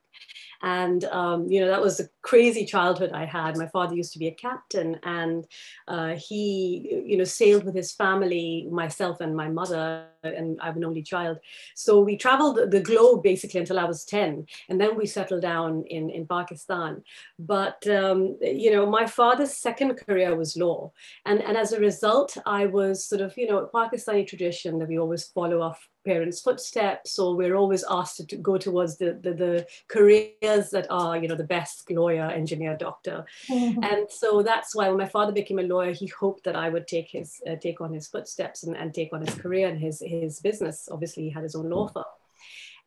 And, 0.62 1.04
um, 1.04 1.48
you 1.48 1.60
know, 1.60 1.68
that 1.68 1.82
was 1.82 1.98
a 1.98 2.08
crazy 2.22 2.64
childhood 2.64 3.10
I 3.12 3.24
had. 3.24 3.56
My 3.56 3.66
father 3.66 3.96
used 3.96 4.12
to 4.12 4.18
be 4.18 4.28
a 4.28 4.34
captain 4.34 4.98
and 5.02 5.44
uh, 5.88 6.14
he, 6.14 7.02
you 7.04 7.16
know, 7.16 7.24
sailed 7.24 7.64
with 7.64 7.74
his 7.74 7.92
family, 7.92 8.68
myself 8.70 9.20
and 9.20 9.36
my 9.36 9.48
mother, 9.48 10.06
and 10.22 10.58
I'm 10.62 10.76
an 10.76 10.84
only 10.84 11.02
child. 11.02 11.38
So 11.74 12.00
we 12.00 12.16
traveled 12.16 12.70
the 12.70 12.80
globe 12.80 13.22
basically 13.24 13.60
until 13.60 13.78
I 13.78 13.84
was 13.84 14.04
10. 14.04 14.46
And 14.68 14.80
then 14.80 14.96
we 14.96 15.06
settled 15.06 15.42
down 15.42 15.84
in, 15.88 16.10
in 16.10 16.26
Pakistan. 16.26 17.02
But, 17.38 17.84
um, 17.88 18.36
you 18.40 18.70
know, 18.70 18.86
my 18.86 19.06
father's 19.06 19.56
second 19.56 19.96
career 19.96 20.36
was 20.36 20.56
law. 20.56 20.92
And, 21.26 21.42
and 21.42 21.56
as 21.56 21.72
a 21.72 21.80
result, 21.80 22.36
I 22.46 22.66
was 22.66 23.04
sort 23.04 23.20
of, 23.20 23.36
you 23.36 23.48
know, 23.48 23.68
Pakistani 23.74 24.26
tradition 24.26 24.78
that 24.78 24.88
we 24.88 24.98
always 24.98 25.24
follow 25.24 25.60
off 25.60 25.88
parents' 26.04 26.40
footsteps, 26.40 27.18
or 27.18 27.36
we're 27.36 27.56
always 27.56 27.84
asked 27.88 28.28
to 28.28 28.36
go 28.36 28.58
towards 28.58 28.96
the, 28.96 29.18
the, 29.22 29.32
the 29.32 29.66
careers 29.88 30.70
that 30.70 30.86
are, 30.90 31.16
you 31.16 31.28
know, 31.28 31.34
the 31.34 31.44
best 31.44 31.90
lawyer, 31.90 32.26
engineer, 32.30 32.76
doctor. 32.76 33.24
Mm-hmm. 33.48 33.82
And 33.84 34.10
so 34.10 34.42
that's 34.42 34.74
why 34.74 34.88
when 34.88 34.98
my 34.98 35.08
father 35.08 35.32
became 35.32 35.58
a 35.58 35.62
lawyer, 35.62 35.92
he 35.92 36.06
hoped 36.06 36.44
that 36.44 36.56
I 36.56 36.68
would 36.68 36.86
take 36.86 37.10
his 37.10 37.40
uh, 37.48 37.56
take 37.56 37.80
on 37.80 37.92
his 37.92 38.08
footsteps 38.08 38.62
and, 38.64 38.76
and 38.76 38.92
take 38.92 39.12
on 39.12 39.24
his 39.24 39.34
career 39.34 39.68
and 39.68 39.78
his, 39.78 40.02
his 40.04 40.40
business. 40.40 40.88
Obviously, 40.90 41.24
he 41.24 41.30
had 41.30 41.42
his 41.42 41.54
own 41.54 41.70
law 41.70 41.88
firm. 41.88 42.04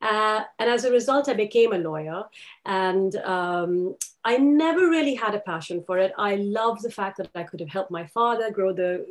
Uh, 0.01 0.41
and 0.59 0.69
as 0.69 0.83
a 0.83 0.91
result, 0.91 1.29
I 1.29 1.33
became 1.33 1.73
a 1.73 1.77
lawyer. 1.77 2.23
And 2.65 3.15
um, 3.17 3.95
I 4.27 4.37
never 4.37 4.89
really 4.89 5.13
had 5.13 5.35
a 5.35 5.39
passion 5.39 5.83
for 5.85 5.99
it. 5.99 6.11
I 6.17 6.35
love 6.37 6.81
the 6.81 6.89
fact 6.89 7.17
that 7.17 7.29
I 7.35 7.43
could 7.43 7.59
have 7.59 7.69
helped 7.69 7.91
my 7.91 8.07
father 8.07 8.49
grow 8.49 8.73
the 8.73 9.05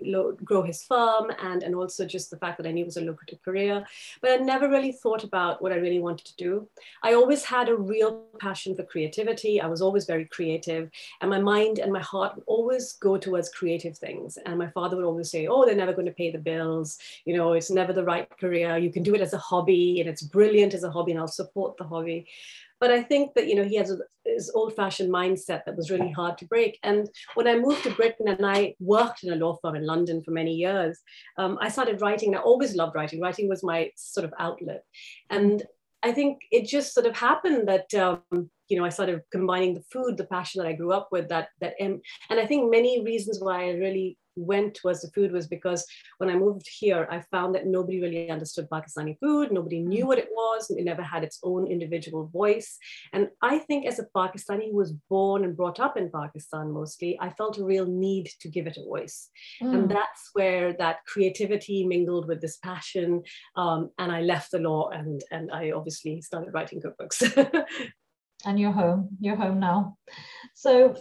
grow 0.44 0.62
his 0.62 0.82
firm, 0.82 1.30
and 1.40 1.62
and 1.62 1.74
also 1.76 2.04
just 2.04 2.32
the 2.32 2.36
fact 2.36 2.56
that 2.58 2.66
I 2.66 2.72
knew 2.72 2.82
it 2.82 2.86
was 2.86 2.96
a 2.96 3.00
lucrative 3.00 3.40
career. 3.42 3.86
But 4.20 4.32
I 4.32 4.36
never 4.38 4.68
really 4.68 4.90
thought 4.90 5.22
about 5.22 5.62
what 5.62 5.70
I 5.70 5.76
really 5.76 6.00
wanted 6.00 6.26
to 6.26 6.36
do. 6.36 6.68
I 7.04 7.14
always 7.14 7.44
had 7.44 7.68
a 7.68 7.76
real 7.76 8.24
passion 8.40 8.74
for 8.74 8.82
creativity. 8.82 9.60
I 9.60 9.68
was 9.68 9.80
always 9.80 10.04
very 10.04 10.24
creative, 10.24 10.90
and 11.20 11.30
my 11.30 11.40
mind 11.40 11.78
and 11.78 11.92
my 11.92 12.00
heart 12.00 12.34
would 12.34 12.44
always 12.48 12.94
go 12.94 13.16
towards 13.16 13.48
creative 13.50 13.96
things. 13.96 14.36
And 14.46 14.58
my 14.58 14.70
father 14.70 14.96
would 14.96 15.06
always 15.06 15.30
say, 15.30 15.46
"Oh, 15.46 15.64
they're 15.64 15.82
never 15.84 15.92
going 15.92 16.10
to 16.12 16.20
pay 16.22 16.32
the 16.32 16.46
bills. 16.50 16.98
You 17.24 17.36
know, 17.36 17.52
it's 17.52 17.70
never 17.70 17.92
the 17.92 18.08
right 18.12 18.28
career. 18.40 18.78
You 18.78 18.90
can 18.90 19.04
do 19.04 19.14
it 19.14 19.20
as 19.20 19.32
a 19.32 19.38
hobby, 19.38 20.00
and 20.00 20.08
it's 20.10 20.22
brilliant 20.22 20.74
as 20.74 20.82
a 20.82 20.90
hobby, 20.90 21.12
and 21.12 21.20
I'll 21.20 21.38
support 21.40 21.76
the 21.76 21.84
hobby." 21.84 22.26
But 22.80 22.90
I 22.90 23.02
think 23.02 23.34
that, 23.34 23.48
you 23.48 23.54
know, 23.54 23.64
he 23.64 23.76
has 23.76 23.92
his 24.24 24.50
old 24.54 24.74
fashioned 24.74 25.12
mindset 25.12 25.64
that 25.64 25.76
was 25.76 25.90
really 25.90 26.10
hard 26.10 26.38
to 26.38 26.46
break. 26.46 26.78
And 26.82 27.08
when 27.34 27.46
I 27.46 27.56
moved 27.56 27.84
to 27.84 27.90
Britain 27.90 28.28
and 28.28 28.44
I 28.44 28.74
worked 28.80 29.22
in 29.22 29.32
a 29.32 29.36
law 29.36 29.56
firm 29.62 29.76
in 29.76 29.86
London 29.86 30.22
for 30.22 30.32
many 30.32 30.54
years, 30.54 31.00
um, 31.38 31.56
I 31.60 31.68
started 31.68 32.00
writing. 32.00 32.34
I 32.34 32.40
always 32.40 32.74
loved 32.74 32.94
writing. 32.94 33.20
Writing 33.20 33.48
was 33.48 33.62
my 33.62 33.90
sort 33.96 34.24
of 34.24 34.34
outlet. 34.38 34.82
And 35.30 35.62
I 36.02 36.12
think 36.12 36.40
it 36.50 36.66
just 36.66 36.92
sort 36.92 37.06
of 37.06 37.16
happened 37.16 37.68
that, 37.68 37.94
um, 37.94 38.50
you 38.68 38.76
know, 38.76 38.84
I 38.84 38.90
started 38.90 39.22
combining 39.30 39.74
the 39.74 39.84
food, 39.92 40.16
the 40.16 40.24
passion 40.24 40.62
that 40.62 40.68
I 40.68 40.72
grew 40.74 40.92
up 40.92 41.08
with, 41.10 41.28
that, 41.28 41.48
that, 41.60 41.74
and 41.80 42.00
I 42.30 42.46
think 42.46 42.70
many 42.70 43.02
reasons 43.02 43.40
why 43.40 43.68
I 43.68 43.72
really 43.72 44.18
went 44.36 44.74
towards 44.74 45.02
the 45.02 45.10
food 45.10 45.32
was 45.32 45.46
because 45.46 45.86
when 46.18 46.30
I 46.30 46.36
moved 46.36 46.66
here, 46.68 47.06
I 47.10 47.22
found 47.30 47.54
that 47.54 47.66
nobody 47.66 48.00
really 48.00 48.30
understood 48.30 48.68
Pakistani 48.70 49.18
food. 49.18 49.52
Nobody 49.52 49.80
knew 49.80 50.04
mm. 50.04 50.08
what 50.08 50.18
it 50.18 50.28
was. 50.30 50.70
It 50.70 50.84
never 50.84 51.02
had 51.02 51.24
its 51.24 51.38
own 51.42 51.66
individual 51.66 52.26
voice. 52.26 52.76
And 53.12 53.28
I 53.42 53.58
think 53.58 53.86
as 53.86 53.98
a 53.98 54.06
Pakistani 54.16 54.70
who 54.70 54.76
was 54.76 54.92
born 55.08 55.44
and 55.44 55.56
brought 55.56 55.80
up 55.80 55.96
in 55.96 56.10
Pakistan 56.10 56.72
mostly, 56.72 57.18
I 57.20 57.30
felt 57.30 57.58
a 57.58 57.64
real 57.64 57.86
need 57.86 58.30
to 58.40 58.48
give 58.48 58.66
it 58.66 58.78
a 58.78 58.84
voice. 58.84 59.28
Mm. 59.62 59.74
And 59.74 59.90
that's 59.90 60.30
where 60.32 60.72
that 60.74 61.04
creativity 61.06 61.86
mingled 61.86 62.28
with 62.28 62.40
this 62.40 62.58
passion. 62.58 63.22
Um, 63.56 63.90
and 63.98 64.10
I 64.10 64.22
left 64.22 64.50
the 64.50 64.58
law 64.58 64.90
and, 64.90 65.22
and 65.30 65.50
I 65.52 65.70
obviously 65.70 66.20
started 66.20 66.52
writing 66.54 66.82
cookbooks. 66.82 67.64
and 68.44 68.58
you're 68.58 68.72
home. 68.72 69.08
You're 69.20 69.36
home 69.36 69.60
now. 69.60 69.96
So 70.54 70.94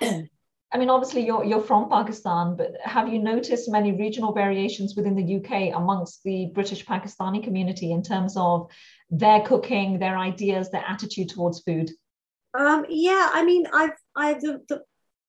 I 0.72 0.78
mean, 0.78 0.90
obviously 0.90 1.26
you're 1.26 1.44
you're 1.44 1.62
from 1.62 1.88
Pakistan, 1.88 2.56
but 2.56 2.76
have 2.84 3.08
you 3.08 3.18
noticed 3.18 3.68
many 3.68 3.92
regional 3.92 4.32
variations 4.32 4.94
within 4.94 5.16
the 5.16 5.36
UK 5.36 5.74
amongst 5.74 6.22
the 6.22 6.50
British 6.54 6.86
Pakistani 6.86 7.42
community 7.42 7.90
in 7.90 8.02
terms 8.02 8.36
of 8.36 8.70
their 9.10 9.40
cooking, 9.40 9.98
their 9.98 10.16
ideas, 10.16 10.70
their 10.70 10.84
attitude 10.86 11.28
towards 11.28 11.60
food? 11.60 11.90
Um, 12.56 12.86
yeah, 12.88 13.30
I 13.32 13.44
mean, 13.44 13.66
I've 13.72 13.96
I've 14.14 14.40
the, 14.40 14.62
the, 14.68 14.82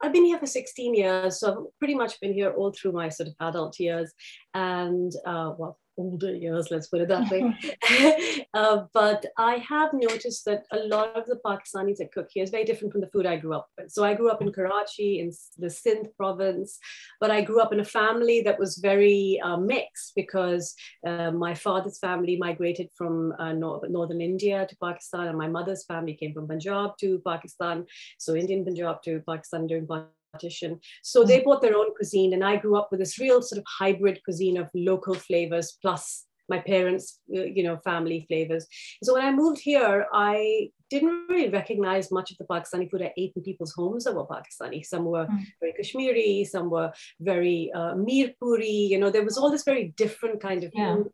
I've 0.03 0.13
been 0.13 0.25
here 0.25 0.39
for 0.39 0.47
16 0.47 0.93
years, 0.93 1.39
so 1.39 1.51
I've 1.51 1.79
pretty 1.79 1.95
much 1.95 2.19
been 2.19 2.33
here 2.33 2.51
all 2.51 2.71
through 2.71 2.91
my 2.91 3.09
sort 3.09 3.29
of 3.29 3.35
adult 3.39 3.79
years, 3.79 4.13
and 4.53 5.11
uh, 5.25 5.53
well, 5.57 5.79
older 5.97 6.33
years, 6.33 6.69
let's 6.71 6.87
put 6.87 7.01
it 7.01 7.07
that 7.09 7.29
way. 7.29 8.45
uh, 8.53 8.85
but 8.93 9.25
I 9.37 9.55
have 9.57 9.91
noticed 9.93 10.45
that 10.45 10.63
a 10.71 10.79
lot 10.87 11.15
of 11.17 11.25
the 11.25 11.39
Pakistanis 11.45 11.97
that 11.97 12.11
cook 12.13 12.27
here 12.31 12.43
is 12.43 12.49
very 12.49 12.63
different 12.63 12.91
from 12.91 13.01
the 13.01 13.09
food 13.09 13.25
I 13.25 13.37
grew 13.37 13.53
up 13.53 13.67
with. 13.77 13.91
So 13.91 14.03
I 14.03 14.13
grew 14.13 14.29
up 14.29 14.41
in 14.41 14.51
Karachi, 14.51 15.19
in 15.19 15.31
the 15.57 15.69
Sindh 15.69 16.09
province, 16.17 16.79
but 17.19 17.31
I 17.31 17.41
grew 17.41 17.61
up 17.61 17.73
in 17.73 17.79
a 17.79 17.85
family 17.85 18.41
that 18.41 18.59
was 18.59 18.77
very 18.77 19.39
uh, 19.43 19.57
mixed 19.57 20.13
because 20.15 20.73
uh, 21.05 21.31
my 21.31 21.53
father's 21.53 21.99
family 21.99 22.37
migrated 22.37 22.89
from 22.95 23.33
uh, 23.39 23.53
nor- 23.53 23.81
northern 23.89 24.21
India 24.21 24.65
to 24.67 24.75
Pakistan, 24.81 25.27
and 25.27 25.37
my 25.37 25.47
mother's 25.47 25.85
family 25.85 26.15
came 26.15 26.33
from 26.33 26.47
Punjab 26.47 26.97
to 26.99 27.21
Pakistan. 27.25 27.85
So 28.17 28.35
Indian 28.35 28.63
Punjab 28.65 29.01
to 29.03 29.21
Pakistan 29.27 29.67
during 29.67 29.87
partition. 30.31 30.79
So 31.03 31.23
they 31.23 31.39
mm. 31.39 31.43
brought 31.43 31.61
their 31.61 31.75
own 31.75 31.93
cuisine, 31.95 32.33
and 32.33 32.43
I 32.43 32.57
grew 32.57 32.77
up 32.77 32.89
with 32.91 32.99
this 32.99 33.19
real 33.19 33.41
sort 33.41 33.59
of 33.59 33.65
hybrid 33.67 34.21
cuisine 34.23 34.57
of 34.57 34.69
local 34.73 35.15
flavors 35.15 35.77
plus 35.81 36.25
my 36.49 36.59
parents, 36.59 37.19
uh, 37.35 37.43
you 37.43 37.63
know, 37.63 37.77
family 37.77 38.25
flavors. 38.27 38.67
So 39.03 39.13
when 39.13 39.23
I 39.23 39.31
moved 39.31 39.61
here, 39.61 40.07
I 40.11 40.69
didn't 40.89 41.27
really 41.29 41.49
recognize 41.49 42.11
much 42.11 42.31
of 42.31 42.37
the 42.37 42.43
Pakistani 42.45 42.91
food 42.91 43.01
I 43.01 43.13
ate 43.15 43.31
in 43.37 43.41
people's 43.43 43.73
homes 43.73 44.03
that 44.03 44.15
were 44.15 44.25
Pakistani. 44.25 44.85
Some 44.85 45.05
were 45.05 45.27
mm. 45.27 45.39
very 45.61 45.73
Kashmiri, 45.73 46.43
some 46.43 46.69
were 46.69 46.91
very 47.21 47.71
uh, 47.73 47.93
Mirpuri. 47.93 48.89
You 48.89 48.99
know, 48.99 49.09
there 49.09 49.23
was 49.23 49.37
all 49.37 49.49
this 49.49 49.63
very 49.63 49.93
different 49.95 50.41
kind 50.41 50.63
of 50.65 50.71
yeah. 50.75 50.95
food 50.95 51.11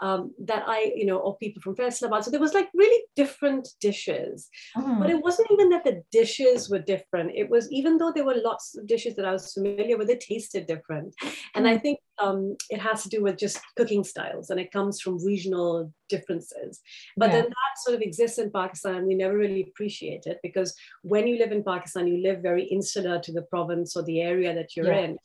um, 0.00 0.32
that 0.44 0.64
I, 0.66 0.92
you 0.94 1.06
know, 1.06 1.18
or 1.18 1.36
people 1.38 1.62
from 1.62 1.76
Faisalabad. 1.76 2.24
So 2.24 2.30
there 2.30 2.40
was 2.40 2.54
like 2.54 2.68
really 2.74 3.04
different 3.14 3.68
dishes, 3.80 4.48
mm. 4.76 4.98
but 5.00 5.10
it 5.10 5.22
wasn't 5.22 5.50
even 5.50 5.70
that 5.70 5.84
the 5.84 6.02
dishes 6.12 6.70
were 6.70 6.78
different. 6.78 7.32
It 7.34 7.48
was 7.48 7.70
even 7.70 7.98
though 7.98 8.12
there 8.12 8.24
were 8.24 8.40
lots 8.42 8.76
of 8.76 8.86
dishes 8.86 9.16
that 9.16 9.24
I 9.24 9.32
was 9.32 9.52
familiar 9.52 9.96
with, 9.96 10.10
it 10.10 10.20
tasted 10.20 10.66
different. 10.66 11.14
And 11.54 11.66
mm. 11.66 11.70
I 11.70 11.78
think 11.78 12.00
um, 12.22 12.56
it 12.70 12.80
has 12.80 13.02
to 13.02 13.08
do 13.08 13.22
with 13.22 13.36
just 13.38 13.60
cooking 13.76 14.04
styles 14.04 14.50
and 14.50 14.58
it 14.58 14.72
comes 14.72 15.00
from 15.00 15.24
regional 15.24 15.92
differences. 16.08 16.80
But 17.16 17.30
yeah. 17.30 17.36
then 17.36 17.44
that 17.44 17.82
sort 17.84 17.96
of 17.96 18.02
exists 18.02 18.38
in 18.38 18.50
Pakistan. 18.50 19.06
We 19.06 19.14
never 19.14 19.36
really 19.36 19.62
appreciate 19.62 20.26
it 20.26 20.38
because 20.42 20.74
when 21.02 21.26
you 21.26 21.38
live 21.38 21.52
in 21.52 21.64
Pakistan, 21.64 22.06
you 22.06 22.22
live 22.22 22.40
very 22.40 22.64
insular 22.64 23.20
to 23.20 23.32
the 23.32 23.42
province 23.42 23.96
or 23.96 24.02
the 24.02 24.20
area 24.20 24.54
that 24.54 24.76
you're 24.76 24.92
yeah. 24.92 25.00
in. 25.00 25.18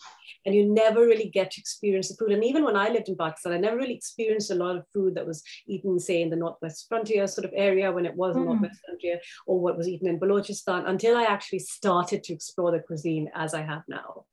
And 0.45 0.55
you 0.55 0.73
never 0.73 1.01
really 1.01 1.29
get 1.29 1.51
to 1.51 1.61
experience 1.61 2.09
the 2.09 2.15
food. 2.15 2.31
And 2.31 2.43
even 2.43 2.63
when 2.63 2.75
I 2.75 2.89
lived 2.89 3.09
in 3.09 3.15
Pakistan, 3.15 3.53
I 3.53 3.57
never 3.57 3.77
really 3.77 3.93
experienced 3.93 4.49
a 4.49 4.55
lot 4.55 4.75
of 4.75 4.87
food 4.91 5.13
that 5.15 5.27
was 5.27 5.43
eaten, 5.67 5.99
say, 5.99 6.23
in 6.23 6.31
the 6.31 6.35
Northwest 6.35 6.87
Frontier 6.89 7.27
sort 7.27 7.45
of 7.45 7.51
area 7.55 7.91
when 7.91 8.07
it 8.07 8.15
was 8.15 8.35
mm. 8.35 8.45
Northwest 8.45 8.79
Frontier, 8.83 9.19
or 9.45 9.59
what 9.59 9.77
was 9.77 9.87
eaten 9.87 10.07
in 10.07 10.19
Balochistan 10.19 10.89
until 10.89 11.15
I 11.15 11.23
actually 11.23 11.59
started 11.59 12.23
to 12.23 12.33
explore 12.33 12.71
the 12.71 12.79
cuisine 12.79 13.29
as 13.35 13.53
I 13.53 13.61
have 13.61 13.83
now. 13.87 14.25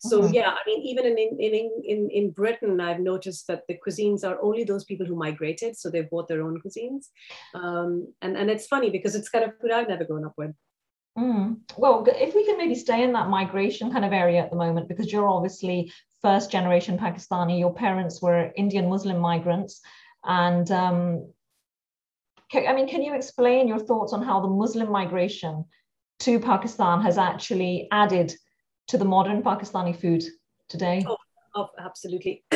So 0.00 0.22
mm-hmm. 0.22 0.34
yeah, 0.34 0.50
I 0.50 0.58
mean, 0.66 0.82
even 0.82 1.06
in, 1.06 1.18
in 1.18 1.70
in 1.84 2.10
in 2.10 2.30
Britain, 2.30 2.80
I've 2.80 3.00
noticed 3.00 3.46
that 3.48 3.62
the 3.68 3.78
cuisines 3.86 4.24
are 4.24 4.40
only 4.42 4.64
those 4.64 4.84
people 4.84 5.06
who 5.06 5.16
migrated, 5.16 5.76
so 5.76 5.90
they've 5.90 6.10
bought 6.10 6.28
their 6.28 6.42
own 6.42 6.60
cuisines, 6.60 7.06
um, 7.54 8.12
and 8.22 8.36
and 8.36 8.50
it's 8.50 8.66
funny 8.66 8.90
because 8.90 9.14
it's 9.14 9.28
kind 9.28 9.44
of 9.44 9.58
food 9.60 9.72
I've 9.72 9.88
never 9.88 10.04
grown 10.04 10.24
up 10.24 10.34
with. 10.36 10.52
Mm. 11.18 11.60
Well, 11.78 12.04
if 12.08 12.34
we 12.34 12.44
can 12.44 12.58
maybe 12.58 12.74
stay 12.74 13.02
in 13.02 13.12
that 13.14 13.28
migration 13.28 13.90
kind 13.90 14.04
of 14.04 14.12
area 14.12 14.42
at 14.42 14.50
the 14.50 14.56
moment, 14.56 14.88
because 14.88 15.10
you're 15.10 15.28
obviously 15.28 15.90
first 16.20 16.50
generation 16.50 16.98
Pakistani, 16.98 17.58
your 17.58 17.72
parents 17.72 18.20
were 18.20 18.52
Indian 18.56 18.88
Muslim 18.88 19.18
migrants, 19.18 19.80
and 20.24 20.70
um, 20.70 21.32
I 22.54 22.72
mean, 22.72 22.88
can 22.88 23.02
you 23.02 23.14
explain 23.14 23.66
your 23.66 23.78
thoughts 23.78 24.12
on 24.12 24.22
how 24.22 24.40
the 24.40 24.48
Muslim 24.48 24.90
migration 24.90 25.64
to 26.20 26.38
Pakistan 26.40 27.00
has 27.00 27.18
actually 27.18 27.88
added 27.90 28.34
to 28.88 28.98
the 28.98 29.04
modern 29.04 29.42
Pakistani 29.42 29.98
food 29.98 30.24
today? 30.68 31.04
Oh, 31.08 31.16
oh 31.54 31.68
absolutely. 31.78 32.44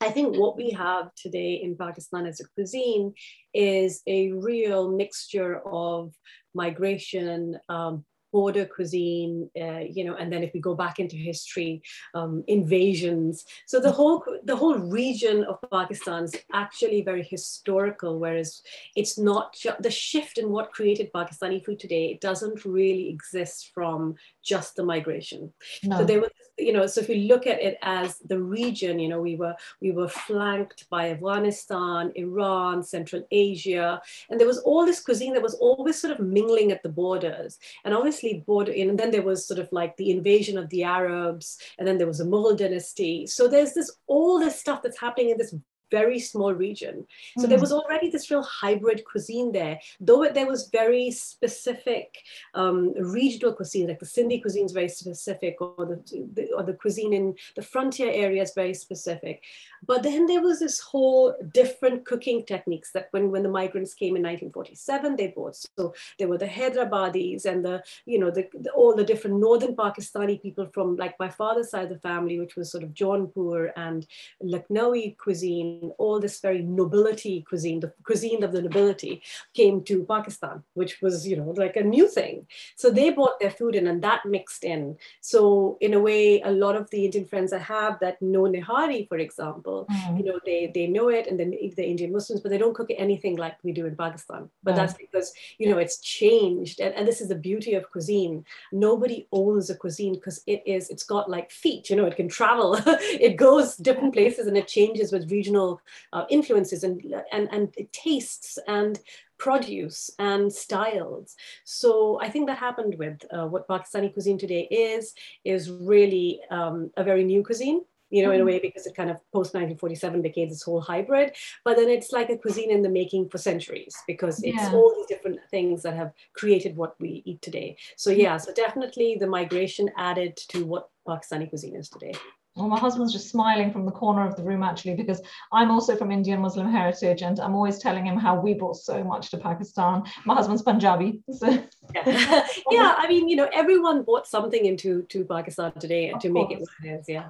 I 0.00 0.10
think 0.10 0.36
what 0.36 0.56
we 0.56 0.70
have 0.70 1.14
today 1.14 1.60
in 1.62 1.76
Pakistan 1.76 2.26
as 2.26 2.40
a 2.40 2.48
cuisine 2.54 3.14
is 3.54 4.02
a 4.06 4.32
real 4.32 4.90
mixture 4.92 5.60
of 5.66 6.12
migration, 6.54 7.58
um, 7.70 8.04
border 8.30 8.66
cuisine, 8.66 9.48
uh, 9.58 9.78
you 9.78 10.04
know, 10.04 10.14
and 10.14 10.30
then 10.30 10.42
if 10.42 10.52
we 10.52 10.60
go 10.60 10.74
back 10.74 10.98
into 10.98 11.16
history, 11.16 11.80
um, 12.14 12.44
invasions. 12.48 13.46
So 13.66 13.80
the 13.80 13.90
whole 13.90 14.22
the 14.44 14.56
whole 14.56 14.78
region 14.78 15.44
of 15.44 15.56
Pakistan 15.72 16.24
is 16.24 16.36
actually 16.52 17.00
very 17.00 17.22
historical, 17.22 18.18
whereas 18.18 18.60
it's 18.94 19.16
not 19.16 19.56
the 19.80 19.90
shift 19.90 20.36
in 20.36 20.50
what 20.50 20.72
created 20.72 21.12
Pakistani 21.14 21.64
food 21.64 21.80
today. 21.80 22.10
It 22.12 22.20
doesn't 22.20 22.66
really 22.66 23.08
exist 23.08 23.70
from 23.72 24.16
just 24.46 24.76
the 24.76 24.84
migration. 24.84 25.52
No. 25.82 25.98
So 25.98 26.04
there 26.04 26.20
was, 26.20 26.30
you 26.56 26.72
know, 26.72 26.86
so 26.86 27.00
if 27.00 27.08
we 27.08 27.28
look 27.28 27.46
at 27.46 27.60
it 27.60 27.76
as 27.82 28.18
the 28.18 28.40
region, 28.40 28.98
you 28.98 29.08
know, 29.08 29.20
we 29.20 29.36
were 29.36 29.54
we 29.82 29.90
were 29.92 30.08
flanked 30.08 30.88
by 30.88 31.10
Afghanistan, 31.10 32.12
Iran, 32.14 32.82
Central 32.82 33.22
Asia, 33.30 34.00
and 34.30 34.40
there 34.40 34.46
was 34.46 34.58
all 34.60 34.86
this 34.86 35.00
cuisine 35.00 35.34
that 35.34 35.42
was 35.42 35.54
always 35.54 36.00
sort 36.00 36.14
of 36.14 36.24
mingling 36.24 36.72
at 36.72 36.82
the 36.82 36.88
borders. 36.88 37.58
And 37.84 37.92
obviously 37.92 38.44
border, 38.46 38.72
and 38.72 38.98
then 38.98 39.10
there 39.10 39.22
was 39.22 39.46
sort 39.46 39.60
of 39.60 39.68
like 39.72 39.96
the 39.96 40.10
invasion 40.10 40.56
of 40.56 40.70
the 40.70 40.84
Arabs, 40.84 41.58
and 41.78 41.86
then 41.86 41.98
there 41.98 42.06
was 42.06 42.20
a 42.20 42.24
Mughal 42.24 42.56
dynasty. 42.56 43.26
So 43.26 43.48
there's 43.48 43.74
this 43.74 43.90
all 44.06 44.38
this 44.38 44.58
stuff 44.58 44.82
that's 44.82 45.00
happening 45.00 45.30
in 45.30 45.38
this 45.38 45.54
very 45.90 46.18
small 46.18 46.52
region. 46.54 47.06
So 47.38 47.46
mm. 47.46 47.48
there 47.48 47.60
was 47.60 47.72
already 47.72 48.10
this 48.10 48.30
real 48.30 48.42
hybrid 48.42 49.04
cuisine 49.04 49.52
there, 49.52 49.78
though 50.00 50.22
it, 50.24 50.34
there 50.34 50.46
was 50.46 50.68
very 50.72 51.10
specific 51.10 52.18
um, 52.54 52.92
regional 52.94 53.52
cuisine, 53.52 53.88
like 53.88 53.98
the 53.98 54.06
Sindhi 54.06 54.40
cuisine 54.40 54.66
is 54.66 54.72
very 54.72 54.88
specific, 54.88 55.60
or 55.60 55.86
the, 55.86 56.28
the, 56.34 56.52
or 56.52 56.62
the 56.62 56.74
cuisine 56.74 57.12
in 57.12 57.34
the 57.54 57.62
frontier 57.62 58.10
area 58.10 58.42
is 58.42 58.52
very 58.54 58.74
specific. 58.74 59.42
But 59.86 60.02
then 60.02 60.26
there 60.26 60.42
was 60.42 60.58
this 60.58 60.80
whole 60.80 61.34
different 61.52 62.04
cooking 62.06 62.44
techniques 62.44 62.92
that 62.92 63.08
when, 63.10 63.30
when 63.30 63.42
the 63.42 63.48
migrants 63.48 63.94
came 63.94 64.16
in 64.16 64.22
1947, 64.22 65.16
they 65.16 65.28
brought. 65.28 65.56
So 65.56 65.94
there 66.18 66.28
were 66.28 66.38
the 66.38 66.46
Hyderabadis 66.46 67.44
and 67.44 67.64
the, 67.64 67.82
you 68.04 68.18
know, 68.18 68.30
the, 68.30 68.48
the, 68.58 68.70
all 68.70 68.94
the 68.94 69.04
different 69.04 69.38
northern 69.38 69.76
Pakistani 69.76 70.40
people 70.40 70.66
from 70.72 70.96
like 70.96 71.18
my 71.18 71.28
father's 71.28 71.70
side 71.70 71.84
of 71.84 71.90
the 71.90 71.98
family, 71.98 72.38
which 72.38 72.56
was 72.56 72.70
sort 72.70 72.84
of 72.84 72.94
Jaunpur 72.94 73.70
and 73.76 74.06
Lucknowi 74.42 75.16
cuisine 75.18 75.75
cuisine, 75.76 75.92
all 75.98 76.20
this 76.20 76.40
very 76.40 76.62
nobility 76.62 77.42
cuisine, 77.42 77.80
the 77.80 77.92
cuisine 78.04 78.42
of 78.42 78.52
the 78.52 78.62
nobility 78.62 79.22
came 79.54 79.82
to 79.84 80.04
Pakistan, 80.04 80.62
which 80.74 81.00
was, 81.02 81.26
you 81.26 81.36
know, 81.36 81.54
like 81.56 81.76
a 81.76 81.82
new 81.82 82.08
thing. 82.08 82.46
So 82.76 82.90
they 82.90 83.10
brought 83.10 83.40
their 83.40 83.50
food 83.50 83.74
in 83.74 83.86
and 83.86 84.02
that 84.02 84.26
mixed 84.26 84.64
in. 84.64 84.96
So 85.20 85.78
in 85.80 85.94
a 85.94 86.00
way, 86.00 86.40
a 86.42 86.50
lot 86.50 86.76
of 86.76 86.90
the 86.90 87.04
Indian 87.04 87.24
friends 87.24 87.52
I 87.52 87.58
have 87.58 87.98
that 88.00 88.20
know 88.20 88.42
Nihari, 88.42 89.08
for 89.08 89.18
example, 89.18 89.86
mm. 89.90 90.18
you 90.18 90.24
know, 90.24 90.40
they, 90.44 90.70
they 90.72 90.86
know 90.86 91.08
it 91.08 91.26
and 91.26 91.38
then 91.38 91.50
the 91.50 91.86
Indian 91.86 92.12
Muslims, 92.12 92.40
but 92.40 92.50
they 92.50 92.58
don't 92.58 92.74
cook 92.74 92.90
anything 92.96 93.36
like 93.36 93.56
we 93.62 93.72
do 93.72 93.86
in 93.86 93.96
Pakistan. 93.96 94.48
But 94.62 94.74
mm. 94.74 94.76
that's 94.76 94.94
because, 94.94 95.32
you 95.58 95.68
know, 95.68 95.78
it's 95.78 95.98
changed. 96.00 96.80
And, 96.80 96.94
and 96.94 97.06
this 97.06 97.20
is 97.20 97.28
the 97.28 97.34
beauty 97.34 97.74
of 97.74 97.90
cuisine. 97.90 98.44
Nobody 98.72 99.26
owns 99.32 99.70
a 99.70 99.74
cuisine 99.74 100.14
because 100.14 100.42
it 100.46 100.62
is, 100.66 100.88
it's 100.90 101.04
got 101.04 101.30
like 101.30 101.50
feet, 101.50 101.90
you 101.90 101.96
know, 101.96 102.06
it 102.06 102.16
can 102.16 102.28
travel, 102.28 102.78
it 102.86 103.36
goes 103.36 103.76
different 103.76 104.14
places 104.14 104.46
and 104.46 104.56
it 104.56 104.68
changes 104.68 105.12
with 105.12 105.30
regional 105.30 105.65
uh, 106.12 106.24
influences 106.30 106.84
and, 106.84 107.02
and, 107.32 107.48
and 107.52 107.74
tastes 107.92 108.58
and 108.66 108.98
produce 109.38 110.10
and 110.18 110.52
styles. 110.52 111.34
So 111.64 112.18
I 112.20 112.28
think 112.28 112.46
that 112.46 112.58
happened 112.58 112.96
with 112.98 113.24
uh, 113.30 113.46
what 113.46 113.68
Pakistani 113.68 114.12
cuisine 114.12 114.38
today 114.38 114.66
is, 114.70 115.14
is 115.44 115.70
really 115.70 116.40
um, 116.50 116.90
a 116.96 117.04
very 117.04 117.24
new 117.24 117.44
cuisine 117.44 117.82
you 118.10 118.22
know, 118.22 118.30
in 118.30 118.36
a 118.36 118.44
mm-hmm. 118.44 118.52
way 118.52 118.58
because 118.60 118.86
it 118.86 118.94
kind 118.94 119.10
of 119.10 119.16
post 119.32 119.54
1947 119.54 120.22
became 120.22 120.48
this 120.48 120.62
whole 120.62 120.80
hybrid. 120.80 121.34
But 121.64 121.76
then 121.76 121.88
it's 121.88 122.12
like 122.12 122.30
a 122.30 122.38
cuisine 122.38 122.70
in 122.70 122.82
the 122.82 122.88
making 122.88 123.28
for 123.30 123.38
centuries 123.38 123.96
because 124.06 124.42
it's 124.42 124.56
yeah. 124.56 124.72
all 124.72 124.94
these 124.94 125.06
different 125.06 125.40
things 125.50 125.82
that 125.82 125.94
have 125.94 126.12
created 126.34 126.76
what 126.76 126.94
we 127.00 127.22
eat 127.24 127.42
today. 127.42 127.76
So 127.96 128.10
mm-hmm. 128.10 128.20
yeah, 128.20 128.36
so 128.36 128.52
definitely 128.54 129.16
the 129.18 129.26
migration 129.26 129.90
added 129.96 130.36
to 130.48 130.64
what 130.64 130.88
Pakistani 131.06 131.48
cuisine 131.48 131.76
is 131.76 131.88
today. 131.88 132.14
Well, 132.56 132.68
my 132.68 132.78
husband's 132.78 133.12
just 133.12 133.28
smiling 133.28 133.70
from 133.70 133.84
the 133.84 133.92
corner 133.92 134.26
of 134.26 134.34
the 134.34 134.42
room 134.42 134.62
actually, 134.62 134.94
because 134.94 135.20
I'm 135.52 135.70
also 135.70 135.94
from 135.94 136.10
Indian 136.10 136.40
Muslim 136.40 136.68
heritage, 136.70 137.20
and 137.20 137.38
I'm 137.38 137.54
always 137.54 137.78
telling 137.78 138.06
him 138.06 138.16
how 138.16 138.40
we 138.40 138.54
brought 138.54 138.76
so 138.76 139.04
much 139.04 139.30
to 139.30 139.36
Pakistan. 139.36 140.04
My 140.24 140.34
husband's 140.34 140.62
Punjabi. 140.62 141.22
So. 141.30 141.62
Yeah. 141.94 142.46
yeah, 142.70 142.94
I 142.96 143.06
mean, 143.08 143.28
you 143.28 143.36
know, 143.36 143.48
everyone 143.52 144.04
brought 144.04 144.26
something 144.26 144.64
into 144.64 145.02
to 145.10 145.24
Pakistan 145.24 145.72
today 145.78 146.08
to 146.08 146.30
course. 146.30 146.32
make 146.32 146.50
it 146.50 146.60
what 146.60 146.70
it 146.82 147.00
is. 147.00 147.08
Yeah. 147.08 147.28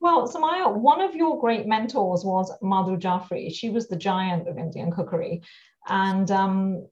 Well, 0.00 0.28
Sumayya, 0.28 0.74
one 0.74 1.00
of 1.00 1.14
your 1.14 1.40
great 1.40 1.66
mentors 1.66 2.24
was 2.24 2.52
Madhur 2.62 2.98
Jaffrey. 2.98 3.48
She 3.50 3.70
was 3.70 3.88
the 3.88 3.96
giant 3.96 4.48
of 4.48 4.58
Indian 4.58 4.90
cookery. 4.90 5.42
And 5.86 6.30
um, 6.30 6.88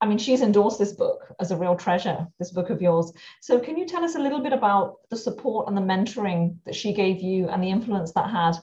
I 0.00 0.06
mean, 0.06 0.18
she's 0.18 0.40
endorsed 0.40 0.78
this 0.78 0.92
book 0.92 1.34
as 1.40 1.50
a 1.50 1.56
real 1.56 1.76
treasure, 1.76 2.26
this 2.38 2.52
book 2.52 2.70
of 2.70 2.80
yours. 2.80 3.12
So, 3.40 3.58
can 3.58 3.76
you 3.76 3.86
tell 3.86 4.04
us 4.04 4.14
a 4.14 4.20
little 4.20 4.40
bit 4.40 4.54
about 4.54 4.96
the 5.10 5.16
support 5.16 5.68
and 5.68 5.76
the 5.76 5.82
mentoring 5.82 6.56
that 6.64 6.74
she 6.74 6.94
gave 6.94 7.20
you 7.20 7.48
and 7.48 7.62
the 7.62 7.70
influence 7.70 8.12
that 8.12 8.30
had 8.30 8.56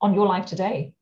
on 0.00 0.14
your 0.14 0.26
life 0.26 0.46
today? 0.46 0.94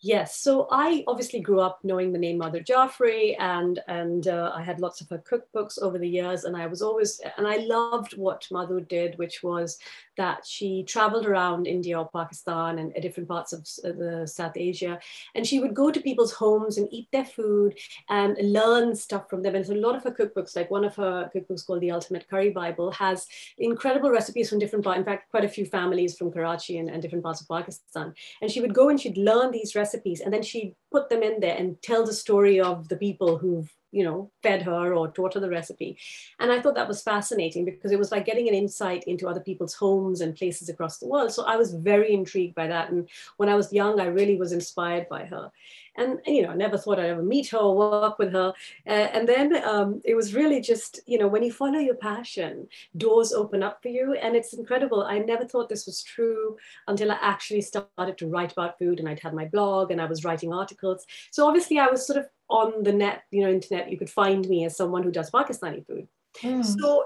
Yes, 0.00 0.38
so 0.38 0.68
I 0.70 1.02
obviously 1.08 1.40
grew 1.40 1.60
up 1.60 1.80
knowing 1.82 2.12
the 2.12 2.20
name 2.20 2.38
Madhur 2.38 2.64
Jaffrey, 2.64 3.34
and 3.36 3.80
and 3.88 4.28
uh, 4.28 4.52
I 4.54 4.62
had 4.62 4.78
lots 4.78 5.00
of 5.00 5.08
her 5.10 5.18
cookbooks 5.18 5.80
over 5.82 5.98
the 5.98 6.08
years, 6.08 6.44
and 6.44 6.56
I 6.56 6.66
was 6.66 6.82
always 6.82 7.20
and 7.36 7.48
I 7.48 7.56
loved 7.56 8.16
what 8.16 8.46
Madhur 8.52 8.86
did, 8.86 9.18
which 9.18 9.42
was 9.42 9.76
that 10.18 10.44
she 10.44 10.82
traveled 10.82 11.24
around 11.24 11.66
India 11.66 11.98
or 11.98 12.10
Pakistan 12.12 12.78
and 12.78 12.92
different 13.00 13.28
parts 13.28 13.52
of 13.52 13.60
uh, 13.84 13.96
the 13.96 14.26
South 14.26 14.56
Asia, 14.56 14.98
and 15.34 15.46
she 15.46 15.60
would 15.60 15.74
go 15.74 15.90
to 15.90 16.00
people's 16.00 16.32
homes 16.32 16.76
and 16.76 16.88
eat 16.90 17.08
their 17.12 17.24
food 17.24 17.78
and 18.10 18.36
learn 18.42 18.94
stuff 18.94 19.30
from 19.30 19.42
them. 19.42 19.54
And 19.54 19.66
so 19.66 19.72
a 19.72 19.86
lot 19.86 19.96
of 19.96 20.04
her 20.04 20.10
cookbooks, 20.10 20.56
like 20.56 20.70
one 20.70 20.84
of 20.84 20.96
her 20.96 21.30
cookbooks 21.34 21.64
called 21.66 21.80
the 21.80 21.92
Ultimate 21.92 22.28
Curry 22.28 22.50
Bible, 22.50 22.90
has 22.92 23.26
incredible 23.56 24.10
recipes 24.10 24.50
from 24.50 24.58
different 24.58 24.84
parts. 24.84 24.98
In 24.98 25.04
fact, 25.04 25.30
quite 25.30 25.44
a 25.44 25.48
few 25.48 25.64
families 25.64 26.18
from 26.18 26.32
Karachi 26.32 26.78
and, 26.78 26.90
and 26.90 27.00
different 27.00 27.24
parts 27.24 27.40
of 27.40 27.48
Pakistan. 27.48 28.12
And 28.42 28.50
she 28.50 28.60
would 28.60 28.74
go 28.74 28.88
and 28.88 29.00
she'd 29.00 29.16
learn 29.16 29.50
these 29.52 29.74
recipes 29.74 30.20
and 30.20 30.34
then 30.34 30.42
she'd 30.42 30.74
put 30.90 31.08
them 31.08 31.22
in 31.22 31.40
there 31.40 31.56
and 31.56 31.80
tell 31.82 32.04
the 32.04 32.12
story 32.12 32.60
of 32.60 32.88
the 32.88 32.96
people 32.96 33.38
who've 33.38 33.72
you 33.90 34.04
know 34.04 34.30
fed 34.42 34.62
her 34.62 34.94
or 34.94 35.10
taught 35.10 35.34
her 35.34 35.40
the 35.40 35.48
recipe 35.48 35.96
and 36.40 36.52
i 36.52 36.60
thought 36.60 36.74
that 36.74 36.88
was 36.88 37.02
fascinating 37.02 37.64
because 37.64 37.90
it 37.90 37.98
was 37.98 38.12
like 38.12 38.26
getting 38.26 38.48
an 38.48 38.54
insight 38.54 39.04
into 39.04 39.28
other 39.28 39.40
people's 39.40 39.74
homes 39.74 40.20
and 40.20 40.36
places 40.36 40.68
across 40.68 40.98
the 40.98 41.06
world 41.06 41.32
so 41.32 41.44
i 41.44 41.56
was 41.56 41.74
very 41.74 42.12
intrigued 42.12 42.54
by 42.54 42.66
that 42.66 42.90
and 42.90 43.08
when 43.36 43.48
i 43.48 43.54
was 43.54 43.72
young 43.72 44.00
i 44.00 44.06
really 44.06 44.36
was 44.36 44.52
inspired 44.52 45.08
by 45.08 45.24
her 45.24 45.50
and, 45.98 46.20
and 46.26 46.36
you 46.36 46.42
know, 46.42 46.50
I 46.50 46.54
never 46.54 46.78
thought 46.78 46.98
I'd 46.98 47.10
ever 47.10 47.22
meet 47.22 47.48
her 47.50 47.58
or 47.58 47.76
work 47.76 48.18
with 48.18 48.32
her. 48.32 48.54
Uh, 48.86 48.90
and 48.90 49.28
then 49.28 49.62
um, 49.64 50.00
it 50.04 50.14
was 50.14 50.32
really 50.32 50.60
just, 50.60 51.00
you 51.06 51.18
know, 51.18 51.26
when 51.26 51.42
you 51.42 51.52
follow 51.52 51.78
your 51.80 51.96
passion, 51.96 52.68
doors 52.96 53.32
open 53.32 53.62
up 53.62 53.82
for 53.82 53.88
you. 53.88 54.14
And 54.14 54.36
it's 54.36 54.52
incredible. 54.52 55.02
I 55.02 55.18
never 55.18 55.44
thought 55.44 55.68
this 55.68 55.86
was 55.86 56.02
true 56.02 56.56
until 56.86 57.10
I 57.10 57.18
actually 57.20 57.62
started 57.62 58.16
to 58.18 58.28
write 58.28 58.52
about 58.52 58.78
food 58.78 59.00
and 59.00 59.08
I'd 59.08 59.20
had 59.20 59.34
my 59.34 59.46
blog 59.46 59.90
and 59.90 60.00
I 60.00 60.06
was 60.06 60.24
writing 60.24 60.52
articles. 60.52 61.04
So 61.32 61.46
obviously 61.46 61.78
I 61.78 61.88
was 61.88 62.06
sort 62.06 62.18
of 62.18 62.26
on 62.48 62.82
the 62.82 62.92
net, 62.92 63.22
you 63.30 63.42
know, 63.42 63.50
internet, 63.50 63.90
you 63.90 63.98
could 63.98 64.10
find 64.10 64.48
me 64.48 64.64
as 64.64 64.76
someone 64.76 65.02
who 65.02 65.10
does 65.10 65.30
Pakistani 65.30 65.86
food. 65.86 66.08
Mm. 66.42 66.64
So 66.64 67.04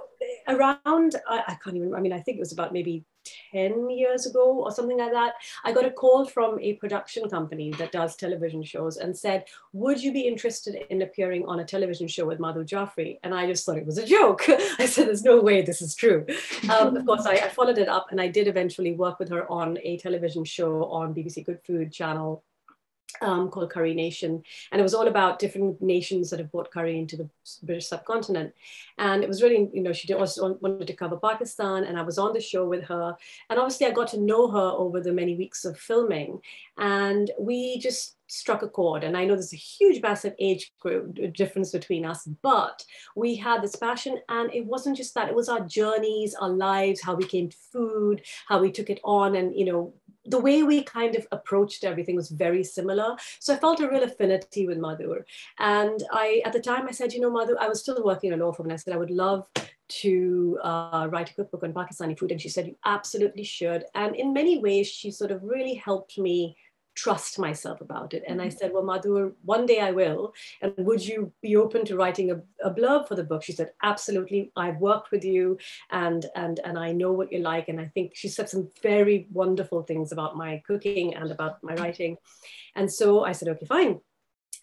around, 0.49 1.17
I, 1.29 1.43
I, 1.49 1.57
can't 1.63 1.77
even, 1.77 1.95
I 1.95 2.01
mean, 2.01 2.13
I 2.13 2.21
think 2.21 2.37
it 2.37 2.41
was 2.41 2.53
about 2.53 2.73
maybe 2.73 3.05
10 3.53 3.91
years 3.91 4.27
ago 4.27 4.63
or 4.63 4.71
something 4.71 4.99
like 4.99 5.13
that, 5.13 5.35
I 5.65 5.73
got 5.73 5.85
a 5.85 5.91
call 5.91 6.27
from 6.27 6.59
a 6.61 6.75
production 6.75 7.29
company 7.29 7.71
that 7.73 7.93
does 7.93 8.17
television 8.17 8.63
shows 8.63 8.97
and 8.97 9.17
said, 9.17 9.45
Would 9.73 10.03
you 10.03 10.13
be 10.13 10.23
interested 10.23 10.75
in 10.91 11.03
appearing 11.03 11.45
on 11.47 11.61
a 11.61 11.65
television 11.65 12.09
show 12.09 12.27
with 12.27 12.39
Madhur 12.39 12.67
Jaffrey? 12.67 13.21
And 13.23 13.35
I 13.35 13.47
just 13.47 13.65
thought 13.65 13.79
it 13.79 13.87
was 13.87 13.99
a 13.99 14.07
joke. 14.07 14.43
I 14.79 14.87
said, 14.87 15.07
There's 15.07 15.25
no 15.25 15.41
way 15.41 15.63
this 15.63 15.83
is 15.83 15.95
true. 15.95 16.27
Um, 16.69 16.97
of 16.97 17.07
course, 17.07 17.27
I, 17.27 17.35
I 17.35 17.49
followed 17.49 17.79
it 17.79 17.89
up 17.89 18.09
and 18.11 18.21
I 18.21 18.29
did 18.29 18.49
eventually 18.49 18.93
work 18.93 19.19
with 19.19 19.29
her 19.31 19.51
on 19.51 19.79
a 19.83 19.99
television 19.99 20.45
show 20.45 20.85
on 20.87 21.15
BBC 21.15 21.45
Good 21.45 21.61
Food 21.65 21.93
channel 21.93 22.45
um, 23.21 23.51
called 23.51 23.71
Curry 23.71 23.95
Nation. 23.95 24.43
And 24.71 24.81
it 24.81 24.83
was 24.83 24.95
all 24.95 25.09
about 25.09 25.39
different 25.39 25.81
nations 25.83 26.31
that 26.31 26.39
have 26.39 26.51
brought 26.51 26.71
curry 26.71 26.99
into 26.99 27.17
the 27.17 27.29
British 27.63 27.87
subcontinent. 27.87 28.55
And 28.99 29.23
it 29.23 29.29
was 29.29 29.43
really, 29.43 29.69
you 29.73 29.83
know, 29.83 29.93
she 29.93 30.13
also 30.15 30.55
wanted 30.55 30.87
to 30.87 30.95
cover 30.95 31.17
Pakistan. 31.17 31.85
And 31.85 31.99
I 31.99 32.03
was 32.03 32.19
on 32.19 32.33
the 32.33 32.41
show 32.41 32.67
with 32.67 32.85
her. 32.85 33.17
And 33.51 33.59
obviously, 33.59 33.87
I 33.87 33.91
got 33.91 34.09
to 34.09 34.21
know 34.21 34.51
her 34.51 34.59
over 34.59 35.01
the 35.01 35.13
many 35.13 35.37
weeks 35.37 35.65
of 35.65 35.79
filming. 35.79 36.41
And 36.79 37.31
we 37.39 37.79
just 37.79 38.17
struck 38.33 38.63
a 38.63 38.69
chord. 38.69 39.05
And 39.05 39.15
I 39.15 39.27
know 39.27 39.35
there's 39.35 39.53
a 39.53 39.57
huge, 39.57 40.01
massive 40.01 40.35
age 40.39 40.73
group 40.81 41.19
difference 41.35 41.71
between 41.71 42.07
us, 42.07 42.27
but 42.41 42.83
we 43.15 43.37
had 43.37 43.61
this 43.61 43.77
passion. 43.77 44.19
And 44.31 44.53
it 44.55 44.65
wasn't 44.65 44.97
just 44.97 45.15
that, 45.15 45.29
it 45.29 45.35
was 45.35 45.51
our 45.51 45.61
journeys, 45.61 46.35
our 46.35 46.49
lives, 46.49 47.03
how 47.03 47.15
we 47.15 47.27
came 47.27 47.51
to 47.51 47.57
food, 47.71 48.23
how 48.49 48.59
we 48.59 48.73
took 48.73 48.89
it 48.89 49.01
on, 49.05 49.37
and, 49.37 49.55
you 49.55 49.67
know, 49.67 49.93
the 50.25 50.39
way 50.39 50.63
we 50.63 50.83
kind 50.83 51.17
of 51.17 51.27
approached 51.33 51.85
everything 51.85 52.17
was 52.17 52.31
very 52.31 52.63
similar. 52.63 53.17
So 53.41 53.55
I 53.55 53.57
felt 53.57 53.81
a 53.81 53.89
real 53.89 54.05
affinity 54.05 54.67
with 54.67 54.79
Madhur. 54.79 55.25
And 55.59 56.03
I, 56.13 56.43
at 56.45 56.53
the 56.53 56.61
time, 56.61 56.87
I 56.89 56.93
said, 56.93 57.13
you 57.13 57.21
know, 57.21 57.31
Madhur, 57.31 57.57
I 57.59 57.69
was 57.69 57.81
still 57.81 58.03
working 58.05 58.33
in 58.33 58.41
a 58.41 58.45
law 58.45 58.53
firm, 58.53 58.67
and 58.67 58.73
I 58.73 58.77
said 58.77 58.95
I 58.95 58.99
would 58.99 59.11
love 59.11 59.47
to 59.89 60.59
uh, 60.63 61.09
write 61.11 61.31
a 61.31 61.35
cookbook 61.35 61.65
on 61.65 61.73
Pakistani 61.73 62.19
food. 62.19 62.31
And 62.31 62.41
she 62.41 62.49
said, 62.49 62.67
you 62.67 62.77
absolutely 62.85 63.45
should. 63.45 63.85
And 63.95 64.17
in 64.17 64.33
many 64.33 64.59
ways, 64.59 64.87
she 64.87 65.11
sort 65.11 65.31
of 65.31 65.43
really 65.43 65.75
helped 65.75 66.19
me 66.19 66.57
trust 66.95 67.39
myself 67.39 67.81
about 67.81 68.15
it. 68.15 68.23
And 68.27 68.41
I 68.41 68.49
mm-hmm. 68.49 68.57
said, 68.57 68.73
Well, 68.73 68.83
Madhur, 68.83 69.33
one 69.45 69.67
day 69.67 69.81
I 69.81 69.91
will. 69.91 70.35
And 70.61 70.75
would 70.79 71.07
you 71.07 71.33
be 71.43 71.57
open 71.57 71.85
to 71.87 71.97
writing 71.97 72.31
a, 72.31 72.43
a 72.65 72.73
blurb 72.73 73.09
for 73.09 73.15
the 73.15 73.25
book? 73.25 73.43
She 73.43 73.53
said, 73.53 73.73
Absolutely. 73.83 74.53
I've 74.57 74.79
worked 74.79 75.11
with 75.11 75.25
you 75.25 75.59
and 75.91 76.27
and 76.35 76.61
and 76.65 76.79
I 76.79 76.93
know 76.93 77.13
what 77.13 77.33
you 77.33 77.41
like. 77.41 77.69
And 77.69 77.81
I 77.81 77.87
think 77.87 78.13
she 78.15 78.29
said 78.29 78.49
some 78.49 78.71
very 78.83 79.27
wonderful 79.33 79.83
things 79.83 80.13
about 80.13 80.37
my 80.37 80.63
cooking 80.67 81.15
and 81.15 81.31
about 81.31 81.63
my 81.63 81.75
writing. 81.75 82.17
And 82.75 82.91
so 82.91 83.25
I 83.25 83.33
said, 83.33 83.49
okay, 83.49 83.67
fine. 83.67 84.01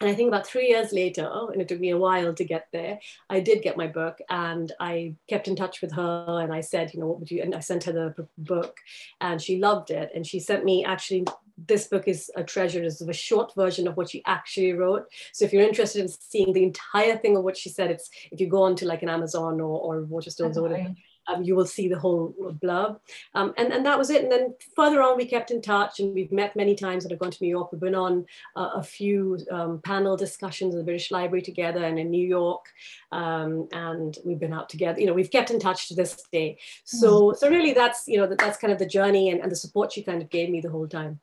And 0.00 0.08
I 0.08 0.14
think 0.14 0.28
about 0.28 0.46
three 0.46 0.68
years 0.68 0.92
later, 0.92 1.30
and 1.52 1.60
it 1.60 1.68
took 1.68 1.78
me 1.78 1.90
a 1.90 1.98
while 1.98 2.32
to 2.32 2.44
get 2.44 2.68
there, 2.72 2.98
I 3.28 3.40
did 3.40 3.62
get 3.62 3.76
my 3.76 3.86
book 3.86 4.18
and 4.30 4.72
I 4.80 5.16
kept 5.28 5.46
in 5.46 5.56
touch 5.56 5.82
with 5.82 5.92
her 5.92 6.40
and 6.42 6.54
I 6.54 6.62
said, 6.62 6.94
you 6.94 7.00
know, 7.00 7.06
what 7.06 7.20
would 7.20 7.30
you, 7.30 7.42
and 7.42 7.54
I 7.54 7.60
sent 7.60 7.84
her 7.84 7.92
the 7.92 8.26
book 8.38 8.78
and 9.20 9.42
she 9.42 9.58
loved 9.58 9.90
it. 9.90 10.10
And 10.14 10.26
she 10.26 10.40
sent 10.40 10.64
me 10.64 10.86
actually 10.86 11.26
this 11.66 11.86
book 11.86 12.06
is 12.06 12.30
a 12.36 12.44
treasure. 12.44 12.82
It's 12.82 13.00
a 13.00 13.12
short 13.12 13.54
version 13.54 13.88
of 13.88 13.96
what 13.96 14.10
she 14.10 14.22
actually 14.26 14.72
wrote. 14.72 15.04
So 15.32 15.44
if 15.44 15.52
you're 15.52 15.66
interested 15.66 16.02
in 16.02 16.08
seeing 16.08 16.52
the 16.52 16.64
entire 16.64 17.16
thing 17.16 17.36
of 17.36 17.44
what 17.44 17.56
she 17.56 17.68
said, 17.68 17.90
it's 17.90 18.08
if 18.30 18.40
you 18.40 18.48
go 18.48 18.62
on 18.62 18.76
to 18.76 18.86
like 18.86 19.02
an 19.02 19.08
Amazon 19.08 19.60
or, 19.60 19.80
or 19.80 20.02
Waterstones 20.02 20.56
or 20.56 20.62
whatever, 20.62 20.94
um, 21.26 21.42
you 21.42 21.54
will 21.54 21.66
see 21.66 21.88
the 21.88 21.98
whole 21.98 22.34
blurb. 22.62 22.98
Um, 23.34 23.54
and, 23.56 23.72
and 23.72 23.84
that 23.86 23.98
was 23.98 24.10
it. 24.10 24.22
And 24.22 24.32
then 24.32 24.54
further 24.74 25.02
on, 25.02 25.16
we 25.16 25.26
kept 25.26 25.50
in 25.50 25.62
touch 25.62 26.00
and 26.00 26.14
we've 26.14 26.32
met 26.32 26.56
many 26.56 26.74
times 26.74 27.04
and 27.04 27.12
I've 27.12 27.18
gone 27.18 27.30
to 27.30 27.44
New 27.44 27.48
York. 27.48 27.72
We've 27.72 27.80
been 27.80 27.94
on 27.94 28.26
uh, 28.56 28.70
a 28.74 28.82
few 28.82 29.38
um, 29.50 29.80
panel 29.84 30.16
discussions 30.16 30.74
in 30.74 30.78
the 30.78 30.84
British 30.84 31.10
Library 31.10 31.42
together 31.42 31.84
and 31.84 31.98
in 31.98 32.10
New 32.10 32.26
York. 32.26 32.64
Um, 33.12 33.68
and 33.72 34.16
we've 34.24 34.40
been 34.40 34.52
out 34.52 34.68
together. 34.68 35.00
You 35.00 35.06
know, 35.06 35.14
we've 35.14 35.30
kept 35.30 35.50
in 35.50 35.60
touch 35.60 35.88
to 35.88 35.94
this 35.94 36.22
day. 36.32 36.58
So, 36.84 37.32
mm. 37.32 37.36
so 37.36 37.48
really 37.48 37.72
that's, 37.72 38.04
you 38.06 38.18
know, 38.18 38.26
that, 38.26 38.38
that's 38.38 38.58
kind 38.58 38.72
of 38.72 38.78
the 38.78 38.86
journey 38.86 39.30
and, 39.30 39.40
and 39.40 39.50
the 39.50 39.56
support 39.56 39.92
she 39.92 40.02
kind 40.02 40.22
of 40.22 40.30
gave 40.30 40.50
me 40.50 40.60
the 40.60 40.70
whole 40.70 40.88
time. 40.88 41.20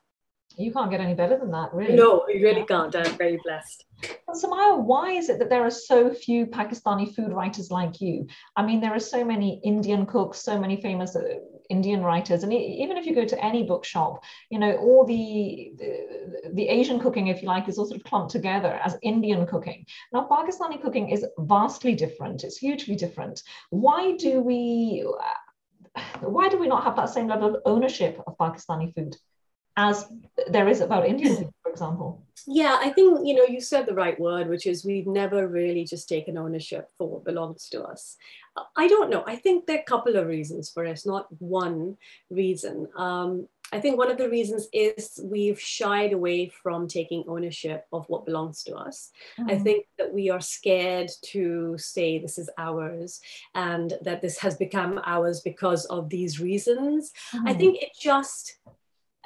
You 0.57 0.73
can't 0.73 0.89
get 0.89 1.01
any 1.01 1.13
better 1.13 1.37
than 1.37 1.51
that, 1.51 1.71
really. 1.71 1.93
No, 1.93 2.23
we 2.25 2.41
really 2.41 2.65
can't. 2.65 2.95
I'm 2.95 3.15
very 3.17 3.39
blessed. 3.43 3.85
Sumayya, 4.29 4.83
why 4.83 5.11
is 5.11 5.29
it 5.29 5.37
that 5.37 5.49
there 5.49 5.63
are 5.63 5.71
so 5.71 6.11
few 6.11 6.47
Pakistani 6.47 7.13
food 7.13 7.31
writers 7.31 7.69
like 7.69 8.01
you? 8.01 8.27
I 8.55 8.65
mean, 8.65 8.81
there 8.81 8.93
are 8.93 8.99
so 8.99 9.23
many 9.23 9.61
Indian 9.63 10.07
cooks, 10.07 10.39
so 10.39 10.59
many 10.59 10.81
famous 10.81 11.15
uh, 11.15 11.21
Indian 11.69 12.01
writers, 12.01 12.41
and 12.41 12.51
even 12.53 12.97
if 12.97 13.05
you 13.05 13.13
go 13.13 13.25
to 13.25 13.45
any 13.45 13.63
bookshop, 13.63 14.23
you 14.49 14.57
know, 14.57 14.75
all 14.77 15.05
the, 15.05 15.73
the, 15.77 16.49
the 16.53 16.67
Asian 16.69 16.99
cooking, 16.99 17.27
if 17.27 17.43
you 17.43 17.47
like, 17.47 17.69
is 17.69 17.77
all 17.77 17.85
sort 17.85 17.99
of 17.99 18.05
clumped 18.05 18.31
together 18.31 18.79
as 18.83 18.97
Indian 19.03 19.45
cooking. 19.45 19.85
Now, 20.11 20.27
Pakistani 20.29 20.81
cooking 20.81 21.09
is 21.09 21.23
vastly 21.37 21.93
different. 21.93 22.43
It's 22.43 22.57
hugely 22.57 22.95
different. 22.95 23.43
Why 23.69 24.15
do 24.17 24.41
we? 24.41 25.05
Uh, 25.19 25.33
why 26.21 26.47
do 26.47 26.57
we 26.57 26.67
not 26.67 26.83
have 26.83 26.95
that 26.95 27.09
same 27.09 27.27
level 27.27 27.55
of 27.55 27.61
ownership 27.65 28.21
of 28.27 28.37
Pakistani 28.37 28.93
food 28.93 29.15
as 29.77 30.05
there 30.47 30.67
is 30.67 30.81
about 30.81 31.05
Indian 31.05 31.35
food, 31.35 31.53
for 31.63 31.71
example? 31.71 32.23
Yeah, 32.45 32.77
I 32.81 32.89
think 32.89 33.27
you 33.27 33.35
know 33.35 33.45
you 33.45 33.61
said 33.61 33.85
the 33.85 33.93
right 33.93 34.19
word, 34.19 34.49
which 34.49 34.65
is 34.65 34.85
we've 34.85 35.07
never 35.07 35.47
really 35.47 35.85
just 35.85 36.09
taken 36.09 36.37
ownership 36.37 36.89
for 36.97 37.07
what 37.09 37.25
belongs 37.25 37.69
to 37.69 37.83
us. 37.83 38.17
I 38.75 38.87
don't 38.87 39.09
know. 39.09 39.23
I 39.27 39.35
think 39.35 39.65
there 39.65 39.77
are 39.77 39.81
a 39.81 39.83
couple 39.83 40.15
of 40.15 40.27
reasons 40.27 40.69
for 40.69 40.83
it, 40.83 41.01
not 41.05 41.27
one 41.39 41.97
reason. 42.29 42.87
Um, 42.97 43.47
I 43.73 43.81
think 43.81 43.97
one 43.97 44.09
of 44.09 44.17
the 44.17 44.29
reasons 44.29 44.67
is 44.71 45.19
we've 45.21 45.59
shied 45.59 46.13
away 46.13 46.47
from 46.47 46.87
taking 46.87 47.25
ownership 47.27 47.85
of 47.91 48.05
what 48.07 48.25
belongs 48.25 48.63
to 48.63 48.75
us. 48.75 49.11
Mm-hmm. 49.37 49.49
I 49.49 49.59
think 49.59 49.85
that 49.97 50.13
we 50.13 50.29
are 50.29 50.39
scared 50.39 51.11
to 51.25 51.77
say 51.77 52.17
this 52.17 52.37
is 52.37 52.49
ours 52.57 53.19
and 53.55 53.93
that 54.03 54.21
this 54.21 54.37
has 54.39 54.55
become 54.55 55.01
ours 55.05 55.41
because 55.41 55.85
of 55.85 56.09
these 56.09 56.39
reasons. 56.39 57.11
Mm-hmm. 57.35 57.47
I 57.47 57.53
think 57.53 57.81
it 57.81 57.89
just 57.99 58.57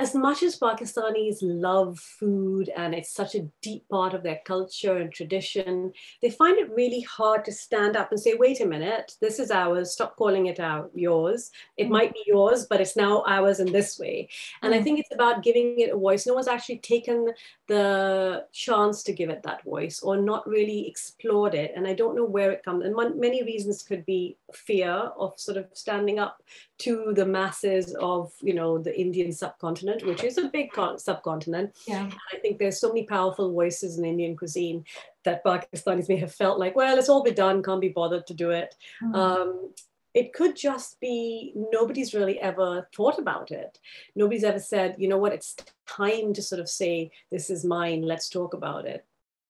as 0.01 0.15
much 0.15 0.41
as 0.41 0.57
Pakistanis 0.57 1.37
love 1.43 1.99
food 1.99 2.69
and 2.75 2.95
it's 2.95 3.13
such 3.13 3.35
a 3.35 3.47
deep 3.61 3.87
part 3.87 4.15
of 4.15 4.23
their 4.23 4.39
culture 4.45 4.97
and 4.97 5.13
tradition, 5.13 5.93
they 6.23 6.31
find 6.31 6.57
it 6.57 6.71
really 6.71 7.01
hard 7.01 7.45
to 7.45 7.51
stand 7.51 7.95
up 7.95 8.09
and 8.09 8.19
say, 8.19 8.33
wait 8.33 8.61
a 8.61 8.65
minute, 8.65 9.15
this 9.21 9.37
is 9.37 9.51
ours, 9.51 9.91
stop 9.91 10.15
calling 10.15 10.47
it 10.47 10.59
out 10.59 10.89
yours. 10.95 11.51
It 11.77 11.85
mm 11.85 11.91
might 11.91 12.13
be 12.13 12.23
yours, 12.25 12.65
but 12.67 12.79
it's 12.79 12.95
now 12.95 13.21
ours 13.27 13.59
in 13.59 13.71
this 13.71 13.99
way. 13.99 14.29
And 14.63 14.73
mm 14.73 14.77
I 14.77 14.81
think 14.81 14.99
it's 14.99 15.13
about 15.13 15.43
giving 15.43 15.79
it 15.79 15.93
a 15.93 15.97
voice. 15.97 16.25
No 16.25 16.33
one's 16.33 16.47
actually 16.47 16.79
taken 16.79 17.27
the 17.71 18.45
chance 18.51 19.01
to 19.01 19.13
give 19.13 19.29
it 19.29 19.43
that 19.43 19.63
voice 19.63 20.01
or 20.03 20.17
not 20.17 20.45
really 20.45 20.85
explored 20.89 21.55
it. 21.55 21.71
And 21.73 21.87
I 21.87 21.93
don't 21.93 22.17
know 22.17 22.25
where 22.25 22.51
it 22.51 22.65
comes. 22.65 22.83
And 22.83 22.93
many 23.17 23.43
reasons 23.43 23.81
could 23.81 24.05
be 24.05 24.35
fear 24.53 24.91
of 24.91 25.39
sort 25.39 25.55
of 25.55 25.67
standing 25.71 26.19
up 26.19 26.43
to 26.79 27.13
the 27.15 27.25
masses 27.25 27.95
of, 27.95 28.33
you 28.41 28.53
know, 28.53 28.77
the 28.77 28.93
Indian 28.99 29.31
subcontinent 29.31 30.05
which 30.05 30.25
is 30.25 30.37
a 30.37 30.49
big 30.49 30.69
subcontinent. 30.97 31.77
Yeah. 31.87 32.09
I 32.33 32.39
think 32.39 32.59
there's 32.59 32.81
so 32.81 32.89
many 32.89 33.03
powerful 33.03 33.53
voices 33.53 33.97
in 33.97 34.03
Indian 34.03 34.35
cuisine 34.35 34.83
that 35.23 35.41
Pakistanis 35.45 36.09
may 36.09 36.17
have 36.17 36.35
felt 36.35 36.59
like, 36.59 36.75
well, 36.75 36.97
it's 36.97 37.07
all 37.07 37.23
been 37.23 37.35
done, 37.35 37.63
can't 37.63 37.79
be 37.79 37.87
bothered 37.87 38.27
to 38.27 38.33
do 38.33 38.49
it. 38.49 38.75
Mm. 39.01 39.15
Um, 39.15 39.73
it 40.13 40.33
could 40.33 40.57
just 40.57 40.99
be 40.99 41.53
nobody's 41.71 42.13
really 42.13 42.37
ever 42.39 42.89
thought 42.93 43.17
about 43.17 43.51
it. 43.51 43.79
Nobody's 44.13 44.43
ever 44.43 44.59
said, 44.59 44.95
you 44.97 45.07
know 45.07 45.17
what, 45.17 45.31
it's 45.31 45.55
time 45.95 46.33
to 46.33 46.41
sort 46.41 46.61
of 46.61 46.69
say, 46.69 47.11
this 47.31 47.49
is 47.49 47.65
mine, 47.65 48.01
let's 48.01 48.29
talk 48.29 48.53
about 48.53 48.85
it. 48.85 49.05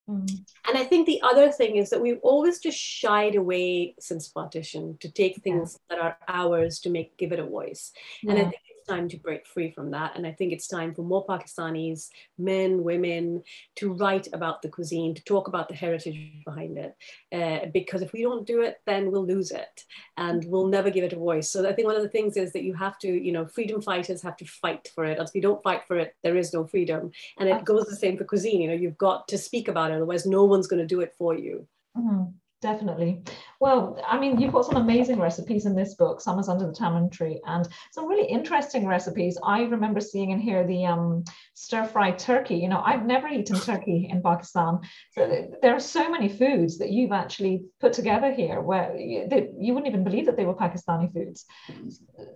Mm. 0.09 0.29
And 0.67 0.77
I 0.77 0.83
think 0.83 1.05
the 1.05 1.21
other 1.23 1.51
thing 1.51 1.77
is 1.77 1.89
that 1.89 2.01
we've 2.01 2.19
always 2.23 2.59
just 2.59 2.77
shied 2.77 3.35
away 3.35 3.95
since 3.99 4.27
partition 4.27 4.97
to 4.99 5.11
take 5.11 5.41
things 5.43 5.77
yeah. 5.89 5.95
that 5.95 6.03
are 6.03 6.17
ours 6.27 6.79
to 6.81 6.89
make 6.89 7.17
give 7.17 7.31
it 7.31 7.39
a 7.39 7.45
voice. 7.45 7.91
Yeah. 8.23 8.31
And 8.31 8.39
I 8.39 8.43
think 8.43 8.61
time 8.87 9.07
to 9.09 9.17
break 9.17 9.45
free 9.45 9.71
from 9.71 9.91
that. 9.91 10.15
And 10.15 10.25
I 10.25 10.31
think 10.31 10.53
it's 10.53 10.67
time 10.67 10.93
for 10.93 11.03
more 11.03 11.25
Pakistanis, 11.25 12.09
men, 12.37 12.83
women, 12.83 13.43
to 13.77 13.93
write 13.93 14.27
about 14.33 14.61
the 14.61 14.69
cuisine, 14.69 15.15
to 15.15 15.23
talk 15.23 15.47
about 15.47 15.67
the 15.67 15.75
heritage 15.75 16.43
behind 16.45 16.77
it. 16.77 16.95
Uh, 17.31 17.67
because 17.73 18.01
if 18.01 18.13
we 18.13 18.21
don't 18.21 18.45
do 18.45 18.61
it, 18.61 18.81
then 18.85 19.11
we'll 19.11 19.25
lose 19.25 19.51
it 19.51 19.85
and 20.17 20.45
we'll 20.45 20.67
never 20.67 20.89
give 20.89 21.03
it 21.03 21.13
a 21.13 21.17
voice. 21.17 21.49
So 21.49 21.67
I 21.67 21.73
think 21.73 21.87
one 21.87 21.95
of 21.95 22.03
the 22.03 22.09
things 22.09 22.37
is 22.37 22.51
that 22.53 22.63
you 22.63 22.73
have 22.73 22.97
to, 22.99 23.07
you 23.07 23.31
know, 23.31 23.45
freedom 23.45 23.81
fighters 23.81 24.21
have 24.21 24.37
to 24.37 24.45
fight 24.45 24.89
for 24.93 25.05
it. 25.05 25.19
If 25.19 25.29
you 25.33 25.41
don't 25.41 25.63
fight 25.63 25.83
for 25.87 25.97
it, 25.97 26.15
there 26.23 26.37
is 26.37 26.53
no 26.53 26.65
freedom. 26.65 27.11
And 27.39 27.49
it 27.49 27.65
goes 27.65 27.85
the 27.85 27.95
same 27.95 28.17
for 28.17 28.23
cuisine. 28.23 28.61
You 28.61 28.67
know, 28.69 28.73
you've 28.73 28.97
got 28.97 29.27
to 29.29 29.37
speak 29.37 29.67
about 29.67 29.91
it, 29.91 29.95
otherwise, 29.95 30.25
no 30.25 30.45
one's 30.45 30.67
going 30.67 30.81
to 30.81 30.87
do 30.87 31.01
it 31.01 31.13
for 31.17 31.35
you. 31.37 31.67
Mm-hmm. 31.97 32.31
Definitely. 32.61 33.23
Well, 33.59 33.99
I 34.07 34.19
mean, 34.19 34.39
you've 34.39 34.53
got 34.53 34.65
some 34.65 34.77
amazing 34.77 35.19
recipes 35.19 35.65
in 35.65 35.75
this 35.75 35.95
book, 35.95 36.21
Summers 36.21 36.47
Under 36.47 36.67
the 36.67 36.73
Tamarind 36.73 37.11
Tree, 37.11 37.41
and 37.45 37.67
some 37.91 38.07
really 38.07 38.27
interesting 38.27 38.85
recipes. 38.85 39.35
I 39.43 39.63
remember 39.63 39.99
seeing 39.99 40.29
in 40.29 40.39
here 40.39 40.65
the 40.65 40.85
um, 40.85 41.23
stir-fried 41.55 42.19
turkey. 42.19 42.57
You 42.57 42.69
know, 42.69 42.83
I've 42.85 43.03
never 43.03 43.27
eaten 43.27 43.59
turkey 43.59 44.07
in 44.11 44.21
Pakistan. 44.21 44.79
So 45.13 45.49
there 45.63 45.73
are 45.73 45.79
so 45.79 46.07
many 46.07 46.29
foods 46.29 46.77
that 46.77 46.91
you've 46.91 47.11
actually 47.11 47.63
put 47.79 47.93
together 47.93 48.31
here 48.31 48.61
where 48.61 48.95
you, 48.95 49.27
that 49.29 49.49
you 49.59 49.73
wouldn't 49.73 49.91
even 49.91 50.03
believe 50.03 50.27
that 50.27 50.37
they 50.37 50.45
were 50.45 50.53
Pakistani 50.53 51.11
foods. 51.11 51.45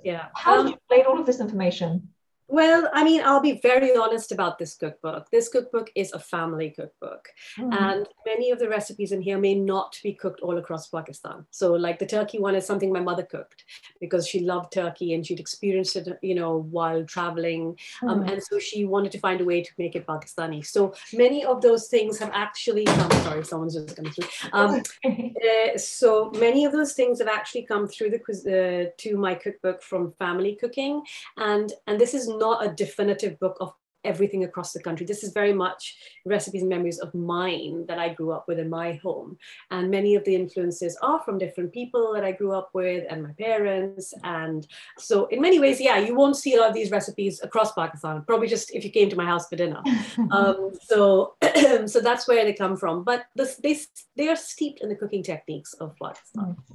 Yeah. 0.04 0.30
How 0.34 0.58
um, 0.60 0.66
did 0.66 0.72
you 0.72 0.78
collate 0.90 1.06
all 1.06 1.20
of 1.20 1.28
this 1.28 1.40
information? 1.40 2.10
Well, 2.47 2.89
I 2.93 3.03
mean, 3.03 3.21
I'll 3.23 3.41
be 3.41 3.60
very 3.62 3.95
honest 3.95 4.31
about 4.31 4.60
this 4.60 4.75
cookbook. 4.75 5.29
This 5.31 5.49
cookbook 5.49 5.91
is 5.95 6.12
a 6.13 6.19
family 6.19 6.69
cookbook. 6.69 7.29
Mm-hmm. 7.58 7.73
And 7.73 8.08
many 8.25 8.51
of 8.51 8.60
the 8.60 8.69
recipes 8.69 9.12
in 9.12 9.21
here 9.21 9.39
may 9.39 9.55
not 9.55 9.99
be 10.03 10.13
cooked 10.13 10.41
all 10.41 10.58
across 10.58 10.88
Pakistan. 10.88 11.45
So, 11.49 11.73
like 11.73 11.97
the 11.97 12.05
turkey 12.05 12.39
one 12.39 12.55
is 12.55 12.65
something 12.65 12.93
my 12.93 12.99
mother 12.99 13.23
cooked 13.23 13.65
because 13.99 14.27
she 14.27 14.41
loved 14.41 14.73
turkey 14.73 15.13
and 15.13 15.25
she'd 15.25 15.39
experienced 15.39 15.95
it, 15.95 16.19
you 16.21 16.36
know, 16.36 16.58
while 16.69 17.03
traveling. 17.05 17.77
Um, 18.03 18.10
mm-hmm. 18.10 18.15
Um, 18.15 18.29
and 18.29 18.43
so 18.43 18.60
she 18.60 18.86
wanted 18.86 19.12
to 19.13 19.19
find 19.19 19.41
a 19.41 19.45
way 19.45 19.62
to 19.62 19.71
make 19.77 19.95
it 19.95 20.05
Pakistani. 20.05 20.65
So, 20.65 20.93
many 21.13 21.43
of 21.43 21.62
those 21.62 21.88
things 21.88 22.19
have 22.19 22.31
actually 22.34 22.86
come. 22.86 23.12
Sorry, 23.12 23.43
someone's 23.43 23.73
just 23.73 23.95
coming 23.95 24.12
through. 24.12 24.27
Um, 24.53 24.84
uh, 25.03 25.77
so, 25.77 26.31
many 26.31 26.65
of 26.65 26.71
those 26.71 26.93
things 26.93 27.19
have 27.19 27.27
actually 27.27 27.63
come 27.63 27.88
through 27.88 28.12
the 28.12 28.19
uh, 28.25 28.91
to 28.97 29.17
my 29.17 29.34
cookbook 29.34 29.81
from 29.81 30.13
family 30.19 30.55
cooking. 30.55 31.01
And, 31.38 31.71
and 31.88 31.99
this 31.99 32.13
is 32.13 32.27
not 32.38 32.65
a 32.65 32.69
definitive 32.69 33.39
book 33.39 33.58
of 33.60 33.74
everything 34.06 34.43
across 34.43 34.71
the 34.71 34.82
country. 34.82 35.06
This 35.06 35.24
is 35.24 35.34
very 35.34 35.52
much 35.52 35.98
recipes 36.26 36.62
and 36.62 36.69
memories 36.69 37.00
of 37.00 37.13
mine 37.13 37.86
that 37.88 38.00
I 38.00 38.10
grew 38.13 38.32
up 38.32 38.45
with 38.48 38.60
in 38.60 38.69
my 38.69 38.93
home. 39.04 39.38
And 39.71 39.91
many 39.91 40.15
of 40.15 40.24
the 40.24 40.36
influences 40.36 40.98
are 41.02 41.21
from 41.24 41.38
different 41.38 41.74
people 41.74 42.13
that 42.13 42.24
I 42.24 42.32
grew 42.32 42.54
up 42.54 42.69
with 42.74 43.06
and 43.10 43.24
my 43.24 43.34
parents. 43.34 44.13
And 44.24 44.65
so 44.98 45.26
in 45.26 45.41
many 45.41 45.60
ways, 45.60 45.82
yeah, 45.82 45.98
you 45.98 46.15
won't 46.15 46.38
see 46.38 46.56
a 46.56 46.60
lot 46.60 46.69
of 46.69 46.76
these 46.76 46.91
recipes 46.91 47.41
across 47.43 47.74
Pakistan, 47.74 48.24
probably 48.26 48.48
just 48.48 48.74
if 48.74 48.86
you 48.86 48.91
came 48.91 49.10
to 49.10 49.15
my 49.15 49.26
house 49.26 49.50
for 49.50 49.56
dinner. 49.56 49.82
um, 50.32 50.71
so, 50.84 51.36
so 51.86 52.00
that's 52.00 52.28
where 52.28 52.45
they 52.45 52.54
come 52.54 52.78
from. 52.78 53.04
But 53.04 53.26
this, 53.36 53.56
they, 53.56 53.78
they 54.15 54.30
are 54.30 54.36
steeped 54.36 54.82
in 54.82 54.89
the 54.89 54.95
cooking 54.95 55.24
techniques 55.24 55.74
of 55.74 55.95
Pakistan. 56.02 56.56
Mm. 56.56 56.65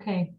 Okay. 0.00 0.34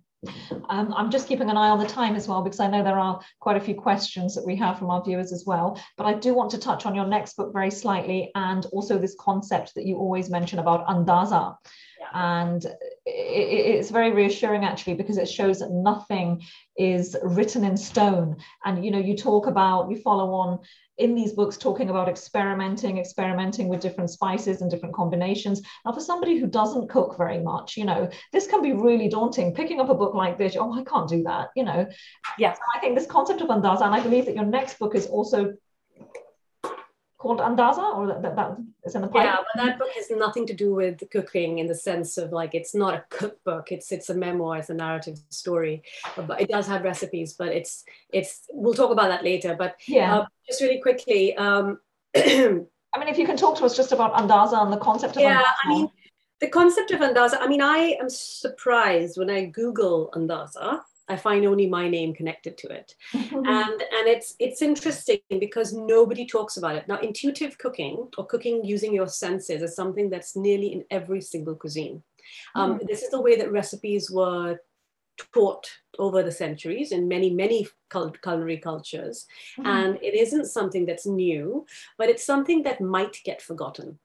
Um, 0.70 0.94
I'm 0.96 1.12
just 1.12 1.28
keeping 1.28 1.50
an 1.50 1.58
eye 1.58 1.70
on 1.70 1.80
the 1.80 1.86
time 1.86 2.16
as 2.16 2.28
well 2.28 2.42
because 2.42 2.60
I 2.60 2.68
know 2.68 2.84
there 2.84 3.00
are 3.00 3.20
quite 3.40 3.58
a 3.58 3.62
few 3.62 3.76
questions 3.76 4.36
that 4.36 4.46
we 4.46 4.56
have 4.56 4.80
from 4.80 4.90
our 4.90 5.04
viewers 5.04 5.32
as 5.32 5.46
well. 5.46 5.82
But 5.96 6.08
I 6.08 6.14
do 6.14 6.34
want 6.34 6.52
to 6.52 6.58
touch 6.58 6.86
on 6.86 6.96
your 6.96 7.06
next 7.06 7.38
book 7.38 7.54
very 7.54 7.72
slightly 7.72 8.32
and 8.36 8.66
also 8.68 8.98
this 8.98 9.16
concept 9.20 9.76
that 9.76 9.86
you 9.86 9.98
always 9.98 10.30
mention 10.30 10.60
about 10.60 10.88
andaza. 10.88 11.56
Yeah. 12.00 12.08
And 12.14 12.66
it's 13.06 13.92
very 13.92 14.12
reassuring 14.12 14.66
actually 14.66 14.96
because 14.96 15.18
it 15.18 15.30
shows 15.30 15.60
that 15.60 15.72
nothing 15.72 16.42
is 16.78 17.16
written 17.24 17.64
in 17.64 17.78
stone. 17.78 18.38
And 18.66 18.84
you 18.84 18.92
know, 18.92 19.00
you 19.00 19.16
talk 19.16 19.48
about, 19.48 19.90
you 19.92 19.98
follow 19.98 20.32
on 20.32 20.60
in 20.98 21.14
these 21.14 21.34
books 21.34 21.58
talking 21.58 21.90
about 21.90 22.10
experimenting, 22.10 22.98
experimenting 22.98 23.68
with 23.68 23.82
different 23.82 24.10
spices 24.10 24.62
and 24.62 24.72
different 24.72 24.96
combinations. 24.96 25.62
Now, 25.86 25.92
for 25.92 26.00
somebody 26.00 26.38
who 26.38 26.48
doesn't 26.48 26.90
cook 26.90 27.18
very 27.18 27.40
much, 27.40 27.78
you 27.78 27.86
know, 27.86 28.10
this 28.34 28.48
can 28.48 28.62
be 28.62 28.74
really 28.74 29.08
daunting. 29.08 29.54
Picking 29.54 29.80
up 29.80 29.90
a 29.90 29.96
book 29.96 30.16
like 30.16 30.38
this, 30.38 30.56
oh, 30.58 30.74
I 30.74 30.84
can't 30.84 31.08
do 31.08 31.24
that, 31.24 31.50
you 31.56 31.64
know. 31.64 31.88
Yeah. 32.40 32.54
So 32.54 32.62
I 32.76 32.80
think 32.80 32.98
this 32.98 33.08
concept 33.08 33.42
of 33.42 33.50
andaza, 33.50 33.82
and 33.82 33.94
I 33.94 34.02
believe 34.02 34.26
that 34.26 34.36
your 34.36 34.46
next 34.46 34.80
book 34.80 34.96
is 34.96 35.06
also 35.08 35.54
called 37.18 37.40
Andaza, 37.40 37.96
or 37.96 38.08
that, 38.08 38.22
that, 38.22 38.36
that 38.36 38.58
is 38.86 38.96
in 38.96 39.02
the 39.02 39.08
pipe? 39.08 39.26
Yeah, 39.26 39.38
but 39.38 39.64
that 39.64 39.80
book 39.80 39.90
has 39.96 40.10
nothing 40.12 40.46
to 40.48 40.54
do 40.54 40.74
with 40.74 41.02
cooking 41.12 41.60
in 41.60 41.68
the 41.68 41.76
sense 41.76 42.18
of 42.18 42.32
like 42.32 42.54
it's 42.54 42.76
not 42.76 42.94
a 42.94 43.04
cookbook. 43.10 43.72
It's 43.72 43.92
it's 43.92 44.10
a 44.10 44.16
memoir. 44.16 44.58
It's 44.58 44.70
a 44.70 44.74
narrative 44.74 45.20
story. 45.30 45.84
But 46.16 46.42
it 46.42 46.50
does 46.50 46.68
have 46.68 46.84
recipes. 46.84 47.34
But 47.34 47.50
it's 47.50 47.84
it's 48.14 48.48
we'll 48.52 48.74
talk 48.74 48.92
about 48.92 49.10
that 49.10 49.24
later. 49.24 49.56
But 49.58 49.78
yeah, 49.88 50.20
uh, 50.20 50.26
just 50.48 50.62
really 50.62 50.82
quickly. 50.82 51.36
Um, 51.36 51.80
I 52.16 53.00
mean, 53.00 53.10
if 53.10 53.18
you 53.18 53.26
can 53.26 53.38
talk 53.38 53.58
to 53.58 53.66
us 53.66 53.76
just 53.76 53.92
about 53.92 54.14
Andaza 54.16 54.62
and 54.62 54.72
the 54.72 54.78
concept 54.78 55.18
of 55.18 55.24
yeah, 55.24 55.42
Andaza. 55.42 55.46
I 55.64 55.70
mean, 55.70 55.90
the 56.40 56.50
concept 56.50 56.92
of 56.92 57.02
Andaza. 57.02 57.38
I 57.40 57.48
mean, 57.48 57.62
I 57.62 57.98
am 58.00 58.10
surprised 58.10 59.18
when 59.18 59.30
I 59.30 59.46
Google 59.46 60.12
Andaza 60.14 60.82
I 61.10 61.16
find 61.16 61.46
only 61.46 61.68
my 61.68 61.88
name 61.88 62.14
connected 62.14 62.58
to 62.60 62.68
it. 62.68 62.96
and 63.14 63.46
and 63.46 64.08
it's 64.08 64.36
it's 64.40 64.62
interesting 64.62 65.20
because 65.40 65.74
nobody 65.74 66.26
talks 66.26 66.58
about 66.58 66.76
it. 66.76 66.88
Now, 66.88 67.00
intuitive 67.00 67.58
cooking 67.58 68.08
or 68.18 68.26
cooking 68.26 68.64
using 68.64 68.94
your 68.94 69.08
senses 69.08 69.62
is 69.62 69.76
something 69.76 70.10
that's 70.10 70.36
nearly 70.36 70.74
in 70.74 70.84
every 70.92 71.22
single 71.22 71.56
cuisine. 71.56 72.04
Um, 72.56 72.80
mm. 72.80 72.88
This 72.88 73.04
is 73.04 73.10
the 73.10 73.22
way 73.22 73.38
that 73.38 73.52
recipes 73.52 74.12
were 74.12 74.60
taught 75.34 75.68
over 75.98 76.22
the 76.22 76.32
centuries 76.32 76.92
in 76.92 77.08
many, 77.08 77.30
many 77.30 77.68
culinary 77.90 78.58
cultures. 78.58 79.26
Mm. 79.60 79.66
And 79.66 79.96
it 80.02 80.14
isn't 80.14 80.46
something 80.46 80.86
that's 80.86 81.06
new, 81.06 81.66
but 81.98 82.10
it's 82.10 82.26
something 82.26 82.64
that 82.64 82.82
might 82.82 83.18
get 83.24 83.42
forgotten. 83.42 84.00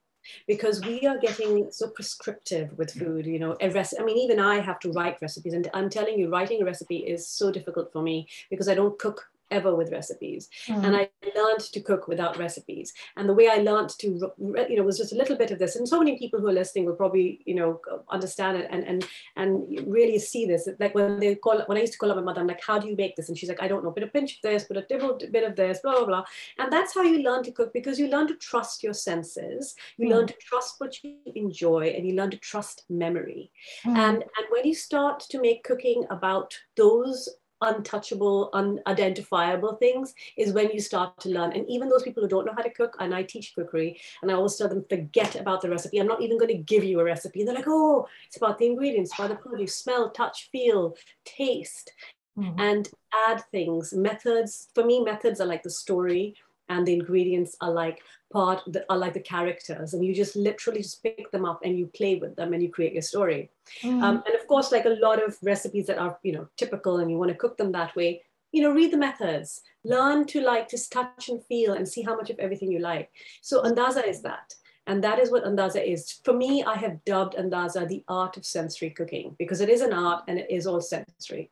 Because 0.46 0.80
we 0.84 1.06
are 1.06 1.18
getting 1.18 1.70
so 1.70 1.88
prescriptive 1.88 2.76
with 2.78 2.92
food 2.92 3.26
you 3.26 3.38
know 3.38 3.56
a 3.60 3.70
recipe 3.70 4.00
i 4.00 4.04
mean 4.04 4.18
even 4.18 4.38
i 4.38 4.60
have 4.60 4.78
to 4.78 4.90
write 4.92 5.20
recipes 5.22 5.52
and 5.54 5.70
i'm 5.74 5.90
telling 5.90 6.18
you 6.18 6.30
writing 6.30 6.62
a 6.62 6.64
recipe 6.64 6.98
is 6.98 7.26
so 7.26 7.50
difficult 7.50 7.92
for 7.92 8.02
me 8.02 8.26
because 8.50 8.68
i 8.68 8.74
don't 8.74 8.98
cook 8.98 9.31
ever 9.52 9.74
with 9.74 9.92
recipes. 9.92 10.48
Mm. 10.66 10.84
And 10.84 10.96
I 10.96 11.10
learned 11.36 11.60
to 11.60 11.80
cook 11.80 12.08
without 12.08 12.38
recipes. 12.38 12.92
And 13.16 13.28
the 13.28 13.34
way 13.34 13.48
I 13.48 13.58
learned 13.58 13.90
to, 14.00 14.08
you 14.08 14.76
know, 14.76 14.82
was 14.82 14.98
just 14.98 15.12
a 15.12 15.16
little 15.16 15.36
bit 15.36 15.50
of 15.50 15.58
this. 15.58 15.76
And 15.76 15.88
so 15.88 15.98
many 15.98 16.18
people 16.18 16.40
who 16.40 16.48
are 16.48 16.52
listening 16.60 16.86
will 16.86 16.94
probably, 16.94 17.40
you 17.44 17.54
know, 17.54 17.80
understand 18.10 18.58
it 18.58 18.68
and 18.70 18.84
and 18.84 19.06
and 19.36 19.52
really 19.86 20.18
see 20.18 20.46
this. 20.46 20.68
Like 20.80 20.94
when 20.94 21.20
they 21.20 21.34
call, 21.34 21.62
when 21.66 21.78
I 21.78 21.82
used 21.82 21.92
to 21.94 21.98
call 21.98 22.10
up 22.10 22.16
my 22.16 22.22
mother, 22.22 22.40
I'm 22.40 22.46
like, 22.46 22.62
how 22.66 22.78
do 22.78 22.88
you 22.88 22.96
make 22.96 23.16
this? 23.16 23.28
And 23.28 23.38
she's 23.38 23.48
like, 23.48 23.62
I 23.62 23.68
don't 23.68 23.84
know, 23.84 23.90
but 23.90 24.02
a 24.02 24.08
pinch 24.08 24.36
of 24.36 24.42
this, 24.42 24.64
but 24.64 24.76
a 24.76 24.86
little 24.90 25.18
bit 25.30 25.44
of 25.44 25.56
this, 25.56 25.80
blah 25.82 25.96
blah 25.96 26.06
blah. 26.06 26.24
And 26.58 26.72
that's 26.72 26.94
how 26.94 27.02
you 27.02 27.22
learn 27.22 27.42
to 27.44 27.52
cook 27.52 27.72
because 27.72 27.98
you 27.98 28.08
learn 28.08 28.28
to 28.28 28.36
trust 28.36 28.82
your 28.82 28.94
senses. 28.94 29.74
You 29.98 30.08
mm. 30.08 30.10
learn 30.10 30.26
to 30.26 30.34
trust 30.34 30.76
what 30.78 31.02
you 31.04 31.16
enjoy, 31.34 31.94
and 31.96 32.06
you 32.06 32.14
learn 32.14 32.30
to 32.30 32.38
trust 32.38 32.84
memory. 32.88 33.50
Mm. 33.84 33.96
And 33.96 34.16
and 34.22 34.46
when 34.50 34.66
you 34.66 34.74
start 34.74 35.20
to 35.30 35.40
make 35.40 35.64
cooking 35.64 36.04
about 36.10 36.58
those 36.76 37.28
untouchable, 37.62 38.50
unidentifiable 38.52 39.76
things 39.76 40.14
is 40.36 40.52
when 40.52 40.70
you 40.70 40.80
start 40.80 41.18
to 41.20 41.30
learn. 41.30 41.52
And 41.52 41.68
even 41.68 41.88
those 41.88 42.02
people 42.02 42.22
who 42.22 42.28
don't 42.28 42.44
know 42.44 42.54
how 42.54 42.62
to 42.62 42.70
cook, 42.70 42.96
and 43.00 43.14
I 43.14 43.22
teach 43.22 43.54
cookery, 43.54 44.00
and 44.20 44.30
I 44.30 44.34
always 44.34 44.56
tell 44.56 44.68
them, 44.68 44.84
forget 44.88 45.36
about 45.36 45.62
the 45.62 45.70
recipe. 45.70 45.98
I'm 45.98 46.06
not 46.06 46.20
even 46.20 46.38
going 46.38 46.48
to 46.48 46.62
give 46.62 46.84
you 46.84 47.00
a 47.00 47.04
recipe. 47.04 47.40
And 47.40 47.48
they're 47.48 47.56
like, 47.56 47.64
oh, 47.68 48.06
it's 48.26 48.36
about 48.36 48.58
the 48.58 48.66
ingredients, 48.66 49.14
about 49.14 49.30
the 49.30 49.36
produce, 49.36 49.76
smell, 49.76 50.10
touch, 50.10 50.50
feel, 50.50 50.96
taste, 51.24 51.92
mm-hmm. 52.38 52.60
and 52.60 52.90
add 53.28 53.42
things. 53.50 53.92
Methods, 53.92 54.68
for 54.74 54.84
me, 54.84 55.02
methods 55.02 55.40
are 55.40 55.46
like 55.46 55.62
the 55.62 55.70
story 55.70 56.34
and 56.68 56.86
the 56.86 56.94
ingredients 56.94 57.56
are 57.60 57.70
like 57.70 58.02
part 58.32 58.62
that 58.66 58.84
are 58.88 58.96
like 58.96 59.14
the 59.14 59.20
characters 59.20 59.94
and 59.94 60.04
you 60.04 60.14
just 60.14 60.36
literally 60.36 60.80
just 60.82 61.02
pick 61.02 61.30
them 61.30 61.44
up 61.44 61.60
and 61.64 61.78
you 61.78 61.86
play 61.86 62.16
with 62.16 62.34
them 62.36 62.52
and 62.52 62.62
you 62.62 62.70
create 62.70 62.92
your 62.92 63.02
story. 63.02 63.50
Mm. 63.82 64.02
um, 64.02 64.22
and 64.26 64.34
of 64.34 64.46
course 64.46 64.72
like 64.72 64.86
a 64.86 64.96
lot 65.00 65.22
of 65.22 65.36
recipes 65.42 65.86
that 65.86 65.98
are 65.98 66.18
you 66.22 66.32
know 66.32 66.48
typical 66.56 66.98
and 66.98 67.10
you 67.10 67.18
want 67.18 67.30
to 67.30 67.36
cook 67.36 67.56
them 67.56 67.72
that 67.72 67.94
way 67.94 68.22
you 68.52 68.62
know 68.62 68.70
read 68.70 68.92
the 68.92 68.96
methods. 68.96 69.62
Learn 69.84 70.26
to 70.26 70.40
like 70.40 70.70
just 70.70 70.92
touch 70.92 71.28
and 71.28 71.44
feel 71.46 71.72
and 71.72 71.88
see 71.88 72.02
how 72.02 72.16
much 72.16 72.30
of 72.30 72.38
everything 72.38 72.70
you 72.70 72.78
like. 72.78 73.10
So 73.40 73.62
andaza 73.62 74.06
is 74.06 74.22
that 74.22 74.54
and 74.86 75.02
that 75.04 75.18
is 75.18 75.30
what 75.30 75.44
andaza 75.44 75.84
is. 75.84 76.20
For 76.24 76.34
me 76.34 76.62
i 76.64 76.76
have 76.76 77.04
dubbed 77.04 77.36
andaza 77.36 77.88
the 77.88 78.04
art 78.08 78.36
of 78.36 78.44
sensory 78.44 78.90
cooking 78.90 79.34
because 79.38 79.60
it 79.60 79.68
is 79.68 79.80
an 79.80 79.92
art 79.92 80.24
and 80.28 80.38
it 80.38 80.50
is 80.50 80.66
all 80.66 80.80
sensory. 80.80 81.50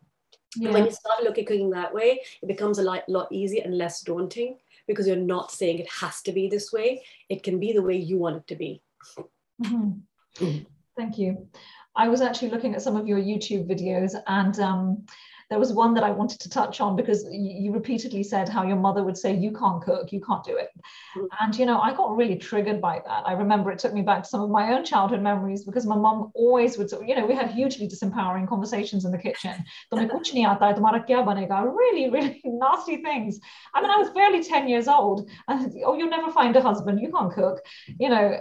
Yeah. 0.57 0.73
when 0.73 0.85
you 0.85 0.91
start 0.91 1.23
looking 1.23 1.47
cooking 1.47 1.71
that 1.71 1.95
way 1.95 2.21
it 2.43 2.49
becomes 2.49 2.81
a 2.81 2.83
lot, 2.83 3.09
lot 3.09 3.31
easier 3.31 3.63
and 3.65 3.79
less 3.79 4.01
daunting 4.01 4.57
because 4.87 5.07
you're 5.07 5.17
not 5.17 5.51
saying 5.51 5.79
it 5.79 5.91
has 5.91 6.23
to 6.23 6.33
be 6.33 6.49
this 6.49 6.73
way. 6.73 7.03
It 7.29 7.43
can 7.43 7.59
be 7.59 7.73
the 7.73 7.83
way 7.83 7.97
you 7.97 8.19
want 8.19 8.37
it 8.37 8.47
to 8.49 8.57
be. 8.57 8.83
Mm-hmm. 9.63 10.59
Thank 10.97 11.19
you. 11.19 11.49
I 11.97 12.09
was 12.09 12.21
actually 12.21 12.51
looking 12.51 12.75
at 12.75 12.83
some 12.83 12.97
of 12.97 13.09
your 13.09 13.19
YouTube 13.19 13.69
videos 13.69 14.15
and 14.27 14.59
um, 14.61 15.07
there 15.51 15.59
was 15.59 15.73
one 15.73 15.95
that 15.95 16.05
I 16.05 16.11
wanted 16.13 16.39
to 16.41 16.49
touch 16.49 16.81
on 16.81 16.95
because 16.95 17.27
you, 17.29 17.73
repeatedly 17.73 18.23
said 18.23 18.49
how 18.49 18.63
your 18.65 18.77
mother 18.77 19.03
would 19.03 19.19
say, 19.19 19.35
You 19.35 19.51
can't 19.51 19.83
cook, 19.83 20.13
you 20.13 20.21
can't 20.21 20.45
do 20.45 20.57
it. 20.57 20.71
Mm-hmm. 21.17 21.27
And, 21.41 21.59
you 21.59 21.67
know, 21.67 21.81
I 21.81 21.93
got 21.93 22.17
really 22.17 22.37
triggered 22.37 22.81
by 22.81 23.03
that. 23.05 23.27
I 23.27 23.33
remember 23.33 23.73
it 23.73 23.81
took 23.81 23.93
me 23.93 24.03
back 24.03 24.23
to 24.23 24.29
some 24.29 24.43
of 24.43 24.51
my 24.51 24.73
own 24.73 24.85
childhood 24.85 25.23
memories 25.23 25.65
because 25.65 25.87
my 25.87 25.97
mom 25.97 26.31
always 26.35 26.79
would, 26.79 26.91
you 27.05 27.17
know, 27.17 27.27
we 27.27 27.35
had 27.35 27.51
hugely 27.51 27.89
disempowering 27.89 28.49
conversations 28.49 29.05
in 29.05 29.11
the 29.11 29.19
kitchen. 29.19 29.53
really, 31.75 32.11
really 32.11 32.41
nasty 32.45 32.99
things. 32.99 33.41
I 33.75 33.83
mean, 33.83 33.91
I 33.91 33.97
was 33.97 34.11
barely 34.11 34.45
10 34.45 34.69
years 34.69 34.87
old. 34.87 35.29
And, 35.49 35.75
oh, 35.85 35.97
you'll 35.97 36.11
never 36.11 36.31
find 36.31 36.55
a 36.55 36.63
husband, 36.63 37.01
you 37.01 37.11
can't 37.11 37.33
cook. 37.33 37.59
You 37.99 38.09
know, 38.09 38.41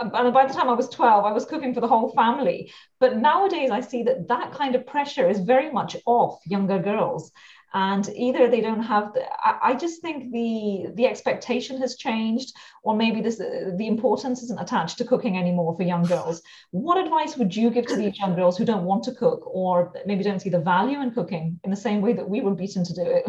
Um, 0.00 0.10
and 0.14 0.34
by 0.34 0.46
the 0.46 0.54
time 0.54 0.68
I 0.68 0.74
was 0.74 0.88
12, 0.88 1.24
I 1.24 1.32
was 1.32 1.44
cooking 1.44 1.72
for 1.72 1.80
the 1.80 1.88
whole 1.88 2.10
family. 2.12 2.72
But 2.98 3.16
nowadays, 3.16 3.70
I 3.70 3.80
see 3.80 4.02
that 4.04 4.28
that 4.28 4.52
kind 4.52 4.74
of 4.74 4.86
pressure 4.86 5.28
is 5.28 5.40
very 5.40 5.70
much 5.70 5.96
off 6.06 6.40
younger 6.46 6.78
girls. 6.78 7.30
And 7.76 8.08
either 8.14 8.48
they 8.48 8.60
don't 8.60 8.82
have, 8.82 9.14
the, 9.14 9.24
I, 9.44 9.70
I 9.70 9.74
just 9.74 10.00
think 10.00 10.32
the 10.32 10.92
the 10.94 11.06
expectation 11.06 11.80
has 11.80 11.96
changed, 11.96 12.54
or 12.84 12.94
maybe 12.94 13.20
this 13.20 13.40
uh, 13.40 13.72
the 13.76 13.88
importance 13.88 14.44
isn't 14.44 14.60
attached 14.60 14.98
to 14.98 15.04
cooking 15.04 15.36
anymore 15.36 15.76
for 15.76 15.82
young 15.82 16.04
girls. 16.04 16.40
What 16.70 17.04
advice 17.04 17.36
would 17.36 17.54
you 17.54 17.70
give 17.70 17.86
to 17.86 17.96
these 17.96 18.16
young 18.16 18.36
girls 18.36 18.56
who 18.56 18.64
don't 18.64 18.84
want 18.84 19.02
to 19.04 19.12
cook, 19.12 19.42
or 19.44 19.92
maybe 20.06 20.22
don't 20.22 20.38
see 20.38 20.50
the 20.50 20.60
value 20.60 21.00
in 21.00 21.10
cooking 21.10 21.58
in 21.64 21.70
the 21.72 21.76
same 21.76 22.00
way 22.00 22.12
that 22.12 22.28
we 22.28 22.40
were 22.42 22.54
beaten 22.54 22.84
to 22.84 22.94
do 22.94 23.02
it? 23.02 23.26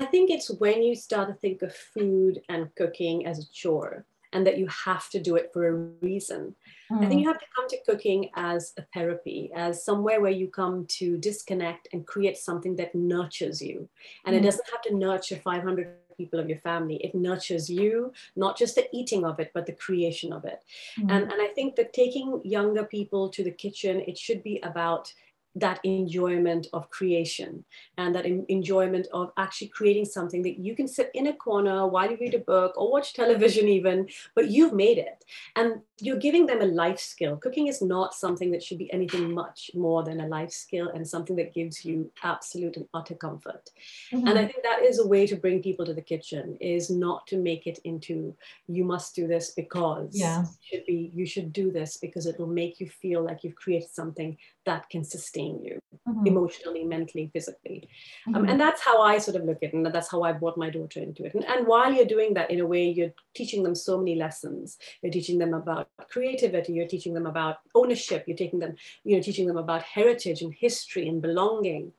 I 0.00 0.06
think 0.06 0.30
it's 0.30 0.50
when 0.50 0.82
you 0.82 0.94
start 0.94 1.28
to 1.28 1.34
think 1.34 1.60
of 1.60 1.74
food 1.74 2.40
and 2.48 2.74
cooking 2.76 3.26
as 3.26 3.38
a 3.38 3.52
chore 3.52 4.06
and 4.32 4.46
that 4.46 4.58
you 4.58 4.66
have 4.68 5.08
to 5.10 5.20
do 5.20 5.36
it 5.36 5.50
for 5.52 5.68
a 5.68 5.74
reason. 6.00 6.54
Mm. 6.90 7.04
I 7.04 7.08
think 7.08 7.20
you 7.20 7.28
have 7.28 7.38
to 7.38 7.46
come 7.54 7.68
to 7.68 7.78
cooking 7.86 8.30
as 8.34 8.72
a 8.78 8.82
therapy, 8.94 9.50
as 9.54 9.84
somewhere 9.84 10.20
where 10.20 10.30
you 10.30 10.48
come 10.48 10.86
to 11.00 11.18
disconnect 11.18 11.88
and 11.92 12.06
create 12.06 12.36
something 12.36 12.76
that 12.76 12.94
nurtures 12.94 13.60
you. 13.60 13.88
And 14.24 14.34
mm. 14.34 14.38
it 14.38 14.42
doesn't 14.42 14.70
have 14.70 14.82
to 14.82 14.94
nurture 14.94 15.36
500 15.36 15.96
people 16.16 16.38
of 16.38 16.48
your 16.48 16.58
family. 16.58 16.96
It 16.96 17.14
nurtures 17.14 17.68
you, 17.68 18.12
not 18.36 18.56
just 18.56 18.74
the 18.74 18.88
eating 18.92 19.24
of 19.24 19.40
it, 19.40 19.50
but 19.54 19.66
the 19.66 19.72
creation 19.72 20.32
of 20.32 20.44
it. 20.44 20.64
Mm. 20.98 21.10
And, 21.10 21.32
and 21.32 21.42
I 21.42 21.48
think 21.54 21.76
that 21.76 21.92
taking 21.92 22.40
younger 22.44 22.84
people 22.84 23.28
to 23.30 23.44
the 23.44 23.50
kitchen, 23.50 24.02
it 24.06 24.18
should 24.18 24.42
be 24.42 24.60
about 24.62 25.12
that 25.54 25.80
enjoyment 25.84 26.66
of 26.72 26.88
creation 26.90 27.64
and 27.98 28.14
that 28.14 28.26
enjoyment 28.26 29.06
of 29.12 29.32
actually 29.36 29.68
creating 29.68 30.04
something 30.04 30.42
that 30.42 30.58
you 30.58 30.74
can 30.74 30.88
sit 30.88 31.10
in 31.14 31.26
a 31.26 31.32
corner 31.32 31.86
while 31.86 32.10
you 32.10 32.16
read 32.20 32.34
a 32.34 32.38
book 32.38 32.72
or 32.76 32.90
watch 32.90 33.12
television 33.12 33.68
even 33.68 34.08
but 34.34 34.50
you've 34.50 34.72
made 34.72 34.98
it. 34.98 35.24
And 35.56 35.80
you're 36.02 36.18
giving 36.18 36.46
them 36.46 36.60
a 36.60 36.66
life 36.66 36.98
skill 36.98 37.36
cooking 37.36 37.68
is 37.68 37.80
not 37.80 38.14
something 38.14 38.50
that 38.50 38.62
should 38.62 38.78
be 38.78 38.92
anything 38.92 39.32
much 39.32 39.70
more 39.74 40.02
than 40.02 40.20
a 40.20 40.26
life 40.26 40.50
skill 40.50 40.88
and 40.88 41.06
something 41.06 41.36
that 41.36 41.54
gives 41.54 41.84
you 41.84 42.10
absolute 42.22 42.76
and 42.76 42.86
utter 42.94 43.14
comfort 43.14 43.70
mm-hmm. 44.12 44.26
and 44.26 44.38
i 44.38 44.44
think 44.44 44.62
that 44.62 44.82
is 44.82 44.98
a 44.98 45.06
way 45.06 45.26
to 45.26 45.36
bring 45.36 45.62
people 45.62 45.84
to 45.84 45.94
the 45.94 46.02
kitchen 46.02 46.56
is 46.60 46.90
not 46.90 47.26
to 47.26 47.36
make 47.36 47.66
it 47.66 47.78
into 47.84 48.34
you 48.66 48.84
must 48.84 49.14
do 49.14 49.26
this 49.26 49.52
because 49.52 50.10
yeah. 50.12 50.44
should 50.60 50.84
be 50.86 51.10
you 51.14 51.26
should 51.26 51.52
do 51.52 51.70
this 51.70 51.96
because 51.96 52.26
it 52.26 52.38
will 52.38 52.46
make 52.46 52.80
you 52.80 52.88
feel 52.88 53.22
like 53.22 53.44
you've 53.44 53.54
created 53.54 53.90
something 53.90 54.36
that 54.64 54.88
can 54.90 55.04
sustain 55.04 55.62
you 55.62 55.80
mm-hmm. 56.08 56.26
emotionally, 56.26 56.84
mentally, 56.84 57.30
physically. 57.32 57.88
Um, 58.26 58.34
mm-hmm. 58.34 58.42
Um, 58.42 58.48
and 58.48 58.60
that's 58.60 58.82
how 58.82 59.02
I 59.02 59.18
sort 59.18 59.36
of 59.36 59.44
look 59.44 59.58
at 59.62 59.70
it. 59.70 59.74
And 59.74 59.86
that's 59.86 60.10
how 60.10 60.22
I 60.22 60.32
brought 60.32 60.56
my 60.56 60.70
daughter 60.70 61.00
into 61.00 61.24
it. 61.24 61.34
And, 61.34 61.44
and 61.44 61.66
while 61.66 61.92
you're 61.92 62.04
doing 62.04 62.34
that, 62.34 62.50
in 62.50 62.60
a 62.60 62.66
way, 62.66 62.88
you're 62.88 63.12
teaching 63.34 63.62
them 63.62 63.74
so 63.74 63.98
many 63.98 64.14
lessons. 64.14 64.78
You're 65.02 65.12
teaching 65.12 65.38
them 65.38 65.54
about 65.54 65.88
creativity, 66.08 66.72
you're 66.72 66.86
teaching 66.86 67.14
them 67.14 67.26
about 67.26 67.58
ownership, 67.74 68.24
you're 68.26 68.36
taking 68.36 68.58
them, 68.58 68.74
you 69.04 69.16
know, 69.16 69.22
teaching 69.22 69.46
them 69.46 69.56
about 69.56 69.82
heritage 69.82 70.42
and 70.42 70.54
history 70.54 71.08
and 71.08 71.22
belonging. 71.22 71.92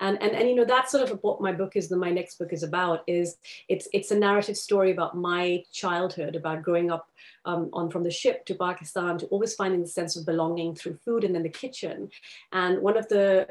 And 0.00 0.22
and, 0.22 0.32
and 0.36 0.48
you 0.48 0.54
know 0.54 0.64
that's 0.64 0.92
sort 0.92 1.10
of 1.10 1.18
what 1.22 1.40
my 1.40 1.52
book 1.52 1.74
is 1.74 1.88
the 1.88 1.96
my 1.96 2.10
next 2.10 2.38
book 2.38 2.52
is 2.52 2.62
about 2.62 3.02
is 3.08 3.36
it's 3.68 3.88
it's 3.92 4.12
a 4.12 4.18
narrative 4.18 4.56
story 4.56 4.92
about 4.92 5.16
my 5.16 5.64
childhood 5.72 6.36
about 6.36 6.62
growing 6.62 6.92
up 6.92 7.08
um, 7.44 7.70
on 7.72 7.90
from 7.90 8.04
the 8.04 8.10
ship 8.10 8.44
to 8.46 8.54
pakistan 8.54 9.18
to 9.18 9.26
always 9.26 9.54
finding 9.54 9.80
the 9.80 9.88
sense 9.88 10.16
of 10.16 10.26
belonging 10.26 10.74
through 10.74 10.98
food 11.04 11.24
and 11.24 11.34
then 11.34 11.42
the 11.42 11.48
kitchen. 11.48 12.08
And 12.52 12.82
one 12.82 12.96
of 12.96 13.08
the 13.08 13.48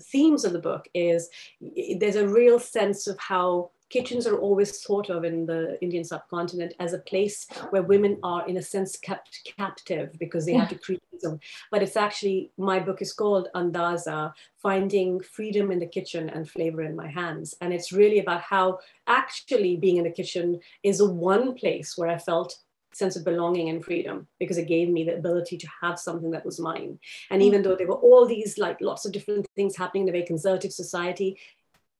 themes 0.00 0.44
of 0.44 0.52
the 0.52 0.58
book 0.58 0.88
is 0.94 1.28
there's 1.98 2.16
a 2.16 2.26
real 2.26 2.58
sense 2.58 3.06
of 3.06 3.18
how 3.18 3.70
kitchens 3.90 4.26
are 4.26 4.38
always 4.38 4.80
thought 4.80 5.10
of 5.10 5.24
in 5.24 5.44
the 5.44 5.78
Indian 5.82 6.04
subcontinent 6.04 6.74
as 6.80 6.92
a 6.92 6.98
place 6.98 7.46
where 7.70 7.82
women 7.82 8.18
are, 8.22 8.48
in 8.48 8.56
a 8.56 8.62
sense, 8.62 8.96
kept 8.96 9.52
captive 9.58 10.16
because 10.18 10.46
they 10.46 10.52
yeah. 10.52 10.60
have 10.60 10.68
to 10.70 10.78
create 10.78 11.02
them. 11.20 11.38
But 11.70 11.82
it's 11.82 11.96
actually, 11.96 12.52
my 12.56 12.80
book 12.80 13.02
is 13.02 13.12
called 13.12 13.48
Andaza 13.54 14.32
Finding 14.56 15.20
Freedom 15.20 15.70
in 15.70 15.80
the 15.80 15.86
Kitchen 15.86 16.30
and 16.30 16.48
Flavor 16.48 16.82
in 16.82 16.96
My 16.96 17.08
Hands. 17.08 17.52
And 17.60 17.74
it's 17.74 17.92
really 17.92 18.20
about 18.20 18.40
how 18.40 18.78
actually 19.06 19.76
being 19.76 19.96
in 19.98 20.04
the 20.04 20.10
kitchen 20.10 20.60
is 20.82 21.02
one 21.02 21.54
place 21.54 21.98
where 21.98 22.08
I 22.08 22.18
felt 22.18 22.56
sense 22.92 23.16
of 23.16 23.24
belonging 23.24 23.68
and 23.68 23.84
freedom 23.84 24.26
because 24.38 24.58
it 24.58 24.66
gave 24.66 24.88
me 24.88 25.04
the 25.04 25.14
ability 25.14 25.56
to 25.56 25.68
have 25.80 25.98
something 25.98 26.32
that 26.32 26.44
was 26.44 26.58
mine 26.58 26.98
and 27.30 27.40
even 27.40 27.60
mm. 27.60 27.64
though 27.64 27.76
there 27.76 27.86
were 27.86 27.94
all 27.94 28.26
these 28.26 28.58
like 28.58 28.80
lots 28.80 29.06
of 29.06 29.12
different 29.12 29.46
things 29.54 29.76
happening 29.76 30.02
in 30.02 30.08
a 30.08 30.12
very 30.12 30.26
conservative 30.26 30.72
society 30.72 31.38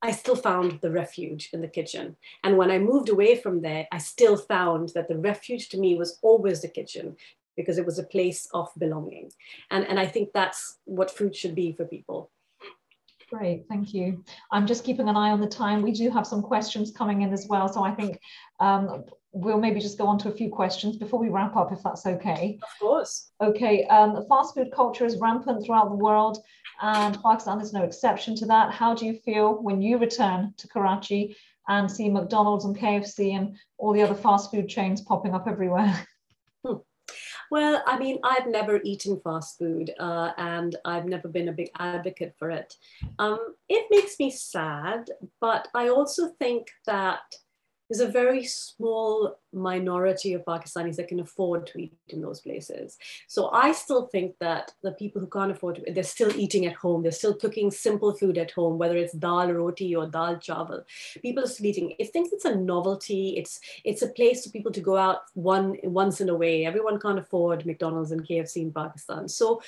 I 0.03 0.13
still 0.13 0.37
found 0.37 0.81
the 0.81 0.91
refuge 0.91 1.51
in 1.53 1.61
the 1.61 1.69
kitchen. 1.69 2.17
And 2.43 2.57
when 2.57 2.71
I 2.71 2.79
moved 2.79 3.11
away 3.11 3.37
from 3.37 3.61
there, 3.61 3.87
I 3.93 3.99
still 3.99 4.37
found 4.37 4.91
that 4.95 5.09
the 5.09 5.19
refuge 5.19 5.69
to 5.71 5.79
me 5.79 5.95
was 5.95 6.19
always 6.23 6.63
the 6.63 6.69
kitchen 6.69 7.17
because 7.57 7.77
it 7.77 7.85
was 7.85 7.99
a 7.99 8.05
place 8.05 8.49
of 8.55 8.71
belonging. 8.79 9.31
And, 9.71 9.87
and 9.87 10.01
I 10.01 10.07
think 10.07 10.31
that's 10.33 10.79
what 10.85 11.11
food 11.11 11.37
should 11.37 11.55
be 11.55 11.73
for 11.73 11.85
people. 11.85 12.31
Great, 13.29 13.65
thank 13.69 13.95
you. 13.95 14.25
I'm 14.51 14.67
just 14.67 14.85
keeping 14.85 15.09
an 15.09 15.17
eye 15.17 15.31
on 15.31 15.41
the 15.41 15.47
time. 15.47 15.83
We 15.83 15.93
do 15.93 16.11
have 16.11 16.27
some 16.27 16.43
questions 16.43 16.91
coming 16.91 17.23
in 17.23 17.33
as 17.33 17.47
well. 17.49 17.69
So 17.69 17.85
I 17.85 17.93
think 17.93 18.19
um, 18.59 19.05
we'll 19.33 19.61
maybe 19.61 19.81
just 19.81 19.99
go 19.99 20.07
on 20.07 20.19
to 20.19 20.29
a 20.29 20.33
few 20.33 20.51
questions 20.51 20.97
before 20.97 21.21
we 21.21 21.29
wrap 21.29 21.55
up, 21.57 21.73
if 21.73 21.83
that's 21.83 22.07
okay. 22.07 22.59
Of 22.61 22.81
course. 22.81 23.31
Okay, 23.41 23.85
um, 23.85 24.25
fast 24.29 24.55
food 24.55 24.73
culture 24.75 25.05
is 25.05 25.19
rampant 25.19 25.65
throughout 25.65 25.91
the 25.91 25.97
world 25.97 26.39
and 26.81 27.23
Pakistan 27.23 27.61
is 27.61 27.73
no 27.73 27.85
exception 27.85 28.35
to 28.37 28.47
that. 28.47 28.73
How 28.73 28.95
do 28.95 29.07
you 29.07 29.15
feel 29.15 29.63
when 29.63 29.83
you 29.83 29.99
return 29.99 30.55
to 30.59 30.69
Karachi 30.69 31.37
and 31.69 31.91
see 31.91 32.09
McDonald's 32.09 32.65
and 32.65 32.77
KFC 32.77 33.37
and 33.37 33.57
all 33.79 33.93
the 33.93 34.03
other 34.03 34.15
fast 34.15 34.51
food 34.51 34.69
chains 34.69 35.01
popping 35.03 35.35
up 35.35 35.47
everywhere? 35.47 36.07
Well, 37.51 37.83
I 37.85 37.99
mean, 37.99 38.19
I've 38.23 38.47
never 38.47 38.81
eaten 38.85 39.21
fast 39.25 39.59
food 39.59 39.93
uh, 39.99 40.31
and 40.39 40.77
I've 40.85 41.07
never 41.07 41.27
been 41.27 41.49
a 41.49 41.53
big 41.53 41.71
advocate 41.79 42.35
for 42.39 42.51
it. 42.51 42.73
Um, 43.19 43.39
it 43.69 43.87
makes 43.91 44.19
me 44.21 44.31
sad, 44.31 45.11
but 45.41 45.67
I 45.75 45.89
also 45.89 46.29
think 46.39 46.69
that 46.87 47.21
there's 47.91 48.09
a 48.09 48.11
very 48.11 48.45
small 48.45 49.37
minority 49.53 50.33
of 50.33 50.45
Pakistanis 50.45 50.95
that 50.95 51.09
can 51.09 51.19
afford 51.19 51.67
to 51.67 51.83
eat 51.83 51.99
in 52.07 52.21
those 52.21 52.41
places. 52.41 52.97
So 53.27 53.51
I 53.51 53.73
still 53.73 54.07
think 54.07 54.37
that 54.39 54.73
the 54.85 54.93
people 54.93 55.21
who 55.21 55.27
can't 55.27 55.51
afford 55.51 55.75
to, 55.77 55.93
they're 55.93 56.05
still 56.05 56.31
eating 56.37 56.67
at 56.67 56.75
home. 56.75 57.03
They're 57.03 57.11
still 57.11 57.35
cooking 57.35 57.73
simple 57.73 58.15
food 58.15 58.39
at 58.39 58.53
home, 58.53 58.79
whether 58.79 58.97
it's 58.97 59.15
dal 59.15 59.53
roti 59.53 59.97
or 59.97 60.07
dal 60.07 60.37
chawal. 60.37 60.85
People 61.21 61.43
are 61.43 61.49
still 61.49 61.67
eating. 61.67 61.95
I 62.01 62.05
think 62.05 62.31
it's 62.33 62.45
a 62.45 62.55
novelty. 62.55 63.35
It's 63.37 63.59
it's 63.85 64.03
a 64.03 64.09
place 64.09 64.45
for 64.45 64.53
people 64.53 64.71
to 64.71 64.81
go 64.81 64.97
out 64.97 65.23
one 65.35 65.77
once 65.83 66.21
in 66.21 66.29
a 66.29 66.35
way. 66.35 66.65
Everyone 66.65 67.01
can't 67.01 67.19
afford 67.19 67.67
McDonald's 67.67 68.13
and 68.13 68.25
KFC 68.27 68.59
in 68.59 68.73
Pakistan. 68.73 69.27
So 69.27 69.63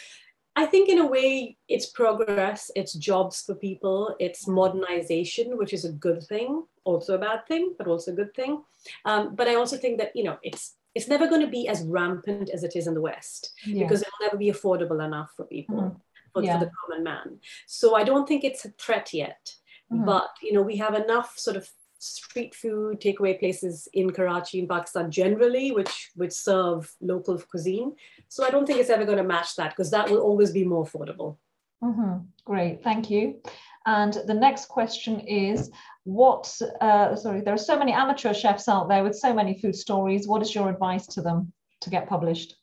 I 0.55 0.67
think 0.67 0.89
in 0.89 0.99
a 0.99 1.07
way 1.07 1.57
it's 1.69 1.87
progress, 1.87 2.71
it's 2.77 2.93
jobs 2.93 3.43
for 3.43 3.55
people, 3.55 4.15
it's 4.21 4.47
modernization, 4.47 5.57
which 5.57 5.73
is 5.73 5.85
a 5.85 5.93
good 5.93 6.23
thing, 6.25 6.65
also 6.85 7.15
a 7.15 7.19
bad 7.19 7.47
thing, 7.47 7.75
but 7.79 7.87
also 7.87 8.13
a 8.13 8.15
good 8.15 8.35
thing. 8.35 8.63
Um, 9.05 9.35
but 9.35 9.49
I 9.49 9.55
also 9.55 9.77
think 9.77 9.99
that 9.99 10.15
you 10.15 10.25
know 10.25 10.39
it's 10.43 10.75
it's 10.95 11.09
never 11.09 11.27
going 11.27 11.41
to 11.41 11.47
be 11.47 11.69
as 11.69 11.83
rampant 11.85 12.51
as 12.51 12.65
it 12.65 12.77
is 12.77 12.87
in 12.87 12.95
the 12.95 13.01
West 13.01 13.53
yeah. 13.65 13.85
because 13.85 14.03
it'll 14.03 14.27
never 14.27 14.37
be 14.37 14.51
affordable 14.51 15.03
enough 15.03 15.33
for 15.35 15.47
people, 15.47 15.77
mm-hmm. 15.77 15.97
for, 16.35 16.43
yeah. 16.43 16.59
for, 16.59 16.67
the 16.67 16.71
common 16.83 17.03
man. 17.03 17.39
So 17.67 17.95
I 17.95 18.05
don't 18.05 18.29
think 18.29 18.45
it's 18.45 18.67
a 18.67 18.71
threat 18.79 19.15
yet. 19.15 19.55
Mm-hmm. 19.91 20.05
But 20.05 20.31
you 20.43 20.53
know 20.53 20.63
we 20.63 20.77
have 20.77 20.95
enough 20.95 21.39
sort 21.39 21.57
of 21.57 21.69
street 21.99 22.53
food 22.53 23.01
takeaway 23.01 23.39
places 23.39 23.87
in 23.93 24.11
Karachi 24.11 24.59
in 24.59 24.69
Pakistan 24.69 25.11
generally, 25.11 25.71
which 25.73 26.11
which 26.15 26.33
serve 26.33 26.93
local 27.01 27.39
cuisine. 27.39 27.95
So 28.33 28.47
I 28.47 28.51
don't 28.51 28.65
think 28.65 28.81
it's 28.81 28.89
ever 28.89 29.05
going 29.05 29.19
to 29.19 29.25
match 29.25 29.57
that 29.57 29.73
because 29.73 29.91
that 29.91 30.09
will 30.09 30.21
always 30.21 30.53
be 30.53 30.65
more 30.65 30.87
affordable. 30.87 31.37
Mm-hmm. 31.85 32.21
Great, 32.47 32.83
thank 32.83 33.11
you. 33.11 33.43
And 33.85 34.15
the 34.27 34.33
next 34.33 34.69
question 34.69 35.21
is, 35.21 35.71
what? 36.05 36.59
Uh, 36.81 37.15
sorry, 37.15 37.43
there 37.43 37.53
are 37.53 37.59
so 37.59 37.79
many 37.79 37.93
amateur 37.93 38.33
chefs 38.33 38.71
out 38.71 38.89
there 38.89 39.05
with 39.05 39.15
so 39.15 39.35
many 39.35 39.59
food 39.59 39.77
stories. 39.77 40.27
What 40.27 40.41
is 40.41 40.55
your 40.55 40.71
advice 40.71 41.07
to 41.09 41.21
them 41.21 41.53
to 41.83 41.91
get 41.91 42.09
published? 42.09 42.57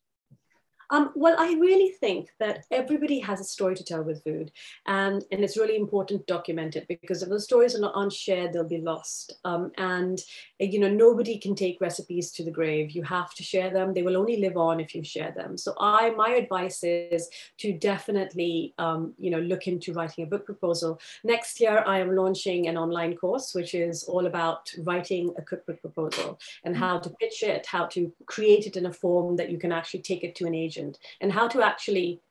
Um, 0.91 1.11
well, 1.15 1.35
I 1.37 1.53
really 1.53 1.91
think 1.91 2.29
that 2.39 2.65
everybody 2.71 3.19
has 3.19 3.39
a 3.39 3.43
story 3.43 3.75
to 3.75 3.83
tell 3.83 4.03
with 4.03 4.23
food, 4.23 4.51
and, 4.87 5.23
and 5.31 5.43
it's 5.43 5.57
really 5.57 5.75
important 5.75 6.21
to 6.25 6.33
document 6.33 6.75
it 6.75 6.87
because 6.87 7.21
if 7.21 7.29
the 7.29 7.39
stories 7.39 7.75
are 7.75 7.81
not 7.81 8.11
shared, 8.11 8.53
they'll 8.53 8.63
be 8.63 8.79
lost. 8.79 9.33
Um, 9.45 9.71
and 9.77 10.19
you 10.59 10.79
know, 10.79 10.89
nobody 10.89 11.37
can 11.37 11.55
take 11.55 11.79
recipes 11.79 12.31
to 12.31 12.43
the 12.43 12.51
grave. 12.51 12.91
You 12.91 13.03
have 13.03 13.33
to 13.35 13.43
share 13.43 13.69
them. 13.69 13.93
They 13.93 14.03
will 14.03 14.17
only 14.17 14.37
live 14.37 14.57
on 14.57 14.79
if 14.79 14.95
you 14.95 15.03
share 15.03 15.31
them. 15.31 15.57
So, 15.57 15.75
I 15.79 16.09
my 16.11 16.29
advice 16.29 16.83
is 16.83 17.29
to 17.57 17.73
definitely 17.73 18.73
um, 18.77 19.13
you 19.19 19.29
know 19.29 19.39
look 19.39 19.67
into 19.67 19.93
writing 19.93 20.23
a 20.23 20.27
book 20.27 20.45
proposal. 20.45 20.99
Next 21.23 21.59
year, 21.59 21.83
I 21.85 21.99
am 21.99 22.15
launching 22.15 22.67
an 22.67 22.77
online 22.77 23.15
course 23.15 23.53
which 23.53 23.73
is 23.73 24.03
all 24.03 24.25
about 24.25 24.71
writing 24.79 25.33
a 25.37 25.41
cookbook 25.41 25.81
proposal 25.81 26.39
and 26.63 26.75
how 26.75 26.99
to 26.99 27.09
pitch 27.21 27.43
it, 27.43 27.65
how 27.65 27.85
to 27.87 28.11
create 28.25 28.65
it 28.65 28.77
in 28.77 28.85
a 28.85 28.93
form 28.93 29.35
that 29.35 29.49
you 29.49 29.57
can 29.57 29.71
actually 29.71 30.01
take 30.01 30.23
it 30.23 30.35
to 30.35 30.45
an 30.45 30.55
agent 30.55 30.78
agent 30.79 30.97
and 31.21 31.31
how 31.31 31.47
to 31.47 31.61
actually 31.61 32.21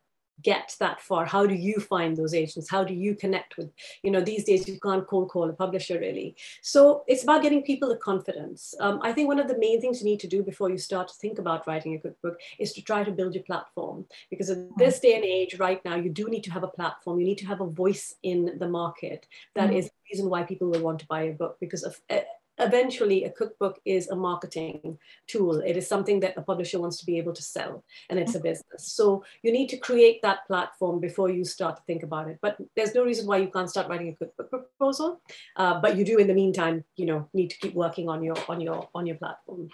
get 0.43 0.77
that 0.79 1.01
far. 1.01 1.27
How 1.27 1.47
do 1.47 1.55
you 1.55 1.81
find 1.81 2.17
those 2.17 2.33
agents? 2.33 2.71
How 2.71 2.85
do 2.85 2.95
you 2.95 3.17
connect 3.17 3.57
with 3.57 3.71
you 4.05 4.11
know 4.13 4.21
these 4.21 4.45
days 4.45 4.69
you 4.69 4.79
can't 4.81 5.07
cold 5.07 5.31
call 5.31 5.51
a 5.51 5.53
publisher 5.53 5.99
really. 5.99 6.37
So 6.63 7.03
it's 7.09 7.25
about 7.25 7.43
getting 7.43 7.63
people 7.63 7.89
the 7.89 7.97
confidence. 7.97 8.75
Um, 8.81 9.01
i 9.03 9.13
think 9.13 9.27
one 9.29 9.41
of 9.41 9.49
the 9.49 9.59
main 9.59 9.81
things 9.81 10.01
you 10.01 10.05
need 10.05 10.21
to 10.21 10.29
do 10.29 10.43
before 10.43 10.71
you 10.71 10.79
start 10.79 11.09
to 11.09 11.15
think 11.15 11.39
about 11.39 11.67
writing 11.67 11.95
a 11.95 11.99
cookbook 11.99 12.39
is 12.61 12.73
to 12.75 12.83
try 12.83 13.03
to 13.03 13.11
build 13.11 13.35
your 13.35 13.45
platform. 13.45 14.07
Because 14.31 14.51
in 14.51 14.71
this 14.77 15.01
day 15.01 15.15
and 15.17 15.25
age 15.25 15.59
right 15.59 15.85
now 15.85 15.97
you 15.97 16.11
do 16.11 16.29
need 16.29 16.45
to 16.45 16.53
have 16.53 16.63
a 16.63 16.69
platform. 16.79 17.19
You 17.19 17.27
need 17.27 17.39
to 17.39 17.47
have 17.47 17.61
a 17.61 17.67
voice 17.67 18.15
in 18.23 18.59
the 18.59 18.69
market. 18.69 19.27
That 19.57 19.71
mm-hmm. 19.71 19.79
is 19.79 19.87
the 19.87 20.05
reason 20.13 20.31
why 20.31 20.45
people 20.45 20.71
will 20.71 20.83
want 20.83 21.01
to 21.01 21.07
buy 21.07 21.23
a 21.23 21.33
book 21.33 21.57
because 21.61 21.83
of 21.83 22.01
uh, 22.11 22.21
eventually 22.59 23.25
a 23.25 23.31
cookbook 23.31 23.81
is 23.85 24.09
a 24.09 24.16
marketing 24.16 24.99
tool. 25.27 25.61
It 25.61 25.77
is 25.77 25.87
something 25.87 26.21
that 26.21 26.37
a 26.37 26.42
publisher 26.42 26.81
wants 26.81 26.99
to 26.99 27.07
be 27.07 27.18
able 27.18 27.33
to 27.35 27.42
sell 27.42 27.85
and 28.11 28.18
it's 28.18 28.35
a 28.35 28.40
business. 28.40 28.92
So 28.92 29.25
you 29.42 29.53
need 29.53 29.68
to 29.68 29.77
create 29.77 30.23
that 30.23 30.47
platform 30.47 31.01
before 31.01 31.31
you 31.31 31.44
start 31.44 31.77
to 31.77 31.83
think 31.87 32.03
about 32.03 32.29
it. 32.29 32.38
But 32.42 32.57
there's 32.77 32.94
no 32.94 33.05
reason 33.05 33.27
why 33.27 33.38
you 33.38 33.49
can't 33.49 33.71
start 33.71 33.88
writing 33.88 34.09
a 34.09 34.16
cookbook 34.16 34.51
proposal 34.51 35.21
uh, 35.57 35.81
but 35.81 35.97
you 35.97 36.05
do 36.05 36.18
in 36.18 36.27
the 36.27 36.35
meantime 36.35 36.85
you 36.97 37.07
know 37.07 37.29
need 37.33 37.51
to 37.51 37.59
keep 37.59 37.75
working 37.75 38.09
on 38.09 38.23
your 38.23 38.37
on 38.49 38.61
your 38.61 38.88
on 38.94 39.07
your 39.07 39.16
platform. 39.16 39.68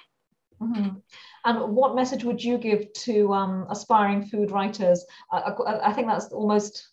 Mm-hmm. 0.60 0.98
And 1.44 1.76
what 1.76 1.96
message 1.96 2.24
would 2.24 2.42
you 2.42 2.58
give 2.58 2.92
to 2.92 3.32
um, 3.34 3.66
aspiring 3.68 4.24
food 4.24 4.50
writers? 4.50 5.04
I, 5.30 5.52
I, 5.84 5.92
think 5.92 6.06
that's 6.06 6.26
almost 6.26 6.88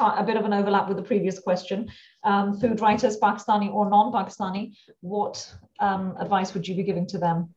a 0.00 0.24
bit 0.24 0.36
of 0.36 0.44
an 0.44 0.52
overlap 0.52 0.88
with 0.88 0.96
the 0.96 1.02
previous 1.02 1.38
question. 1.38 1.90
Um, 2.24 2.58
food 2.58 2.80
writers, 2.80 3.18
Pakistani 3.18 3.72
or 3.72 3.88
non-Pakistani, 3.88 4.74
what 5.00 5.52
um, 5.80 6.14
advice 6.18 6.54
would 6.54 6.66
you 6.66 6.74
be 6.74 6.82
giving 6.82 7.06
to 7.08 7.18
them? 7.18 7.54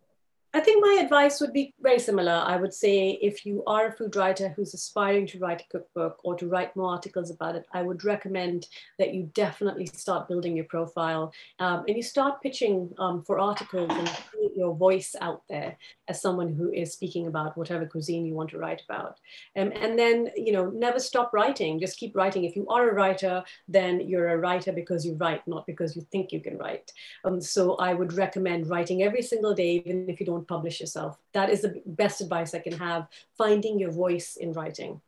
I 0.54 0.60
think 0.60 0.84
my 0.86 1.00
advice 1.02 1.40
would 1.40 1.54
be 1.54 1.74
very 1.80 2.00
similar. 2.00 2.34
I 2.34 2.58
would 2.58 2.74
say 2.74 3.12
if 3.22 3.46
you 3.46 3.64
are 3.68 3.88
a 3.88 3.92
food 3.94 4.18
writer 4.18 4.50
who's 4.50 4.74
aspiring 4.74 5.26
to 5.28 5.40
write 5.40 5.62
a 5.62 5.78
cookbook 5.78 6.20
or 6.26 6.36
to 6.36 6.48
write 6.48 6.76
more 6.76 6.92
articles 6.92 7.32
about 7.32 7.56
it, 7.56 7.66
I 7.72 7.82
would 7.82 8.04
recommend 8.04 8.68
that 9.00 9.14
you 9.14 9.32
definitely 9.34 9.86
start 9.86 10.28
building 10.28 10.58
your 10.58 10.66
profile 10.66 11.32
um, 11.60 11.86
and 11.88 11.96
you 11.96 12.04
start 12.04 12.42
pitching 12.42 12.94
um, 13.00 13.24
for 13.24 13.40
articles 13.40 13.92
and 13.92 14.12
your 14.56 14.76
voice 14.76 15.16
out 15.22 15.44
there 15.48 15.78
as 16.10 16.22
someone 16.22 16.54
who 16.54 16.70
is 16.74 16.92
speaking 16.92 17.28
about 17.28 17.58
whatever 17.58 17.86
cuisine 17.86 18.26
you 18.26 18.34
want 18.34 18.50
to 18.50 18.58
write 18.58 18.82
about. 18.84 19.20
Um, 19.56 19.72
and 19.74 19.98
then, 19.98 20.32
you 20.36 20.52
know, 20.52 20.70
never 20.70 21.00
stop 21.00 21.32
writing, 21.34 21.80
just 21.80 21.98
keep 21.98 22.14
writing. 22.14 22.44
If 22.44 22.58
you 22.58 22.68
are 22.68 22.90
a 22.90 22.94
writer, 22.94 23.42
then 23.70 24.02
you're 24.02 24.30
a 24.30 24.38
writer 24.38 24.74
because 24.74 25.06
you 25.06 25.14
write, 25.16 25.48
not 25.48 25.66
because 25.66 25.96
you 25.96 26.06
think 26.12 26.34
you 26.34 26.42
can 26.42 26.58
write. 26.58 26.92
Um, 27.24 27.40
so 27.40 27.76
I 27.76 27.94
would 27.94 28.12
recommend 28.14 28.70
writing 28.70 29.04
every 29.04 29.22
single 29.22 29.54
day, 29.54 29.82
even 29.86 30.10
if 30.10 30.20
you 30.20 30.26
don't 30.26 30.41
publish 30.42 30.80
yourself. 30.80 31.18
That 31.34 31.50
is 31.50 31.62
the 31.62 31.82
best 31.86 32.22
advice 32.22 32.54
I 32.54 32.60
can 32.60 32.78
have, 32.78 33.08
finding 33.38 33.80
your 33.80 33.92
voice 33.92 34.36
in 34.36 34.54
writing. 34.54 35.02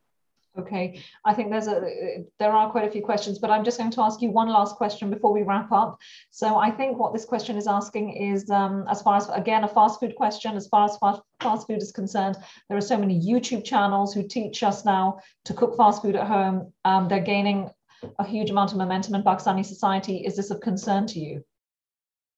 Okay, 0.56 1.02
I 1.26 1.34
think 1.34 1.50
there's 1.50 1.68
a 1.68 2.24
there 2.38 2.52
are 2.52 2.70
quite 2.70 2.88
a 2.88 2.92
few 2.92 3.02
questions, 3.02 3.40
but 3.40 3.50
I'm 3.50 3.64
just 3.64 3.80
going 3.80 3.90
to 3.90 4.02
ask 4.02 4.22
you 4.22 4.30
one 4.30 4.50
last 4.50 4.76
question 4.76 5.10
before 5.10 5.34
we 5.34 5.42
wrap 5.42 5.72
up. 5.72 5.98
So 6.30 6.58
I 6.58 6.70
think 6.70 7.00
what 7.00 7.12
this 7.12 7.26
question 7.26 7.58
is 7.58 7.66
asking 7.66 8.18
is, 8.18 8.48
um, 8.52 8.86
as 8.88 9.02
far 9.02 9.16
as 9.18 9.30
again 9.30 9.64
a 9.64 9.68
fast 9.68 10.00
food 10.00 10.16
question, 10.16 10.56
as 10.56 10.68
far 10.68 10.86
as 10.86 10.96
fast, 10.98 11.22
fast 11.42 11.66
food 11.66 11.82
is 11.82 11.92
concerned, 11.92 12.38
there 12.70 12.78
are 12.78 12.82
so 12.82 13.00
many 13.00 13.20
YouTube 13.20 13.64
channels 13.64 14.14
who 14.14 14.28
teach 14.28 14.62
us 14.62 14.86
now 14.86 15.20
to 15.46 15.56
cook 15.56 15.76
fast 15.76 16.04
food 16.04 16.16
at 16.16 16.28
home. 16.28 16.72
Um, 16.86 17.08
they're 17.08 17.20
gaining 17.20 17.72
a 18.20 18.24
huge 18.24 18.52
amount 18.52 18.74
of 18.74 18.78
momentum 18.78 19.16
in 19.16 19.24
Pakistani 19.24 19.66
society. 19.66 20.18
Is 20.18 20.36
this 20.36 20.52
of 20.52 20.62
concern 20.62 21.08
to 21.08 21.20
you? 21.20 21.44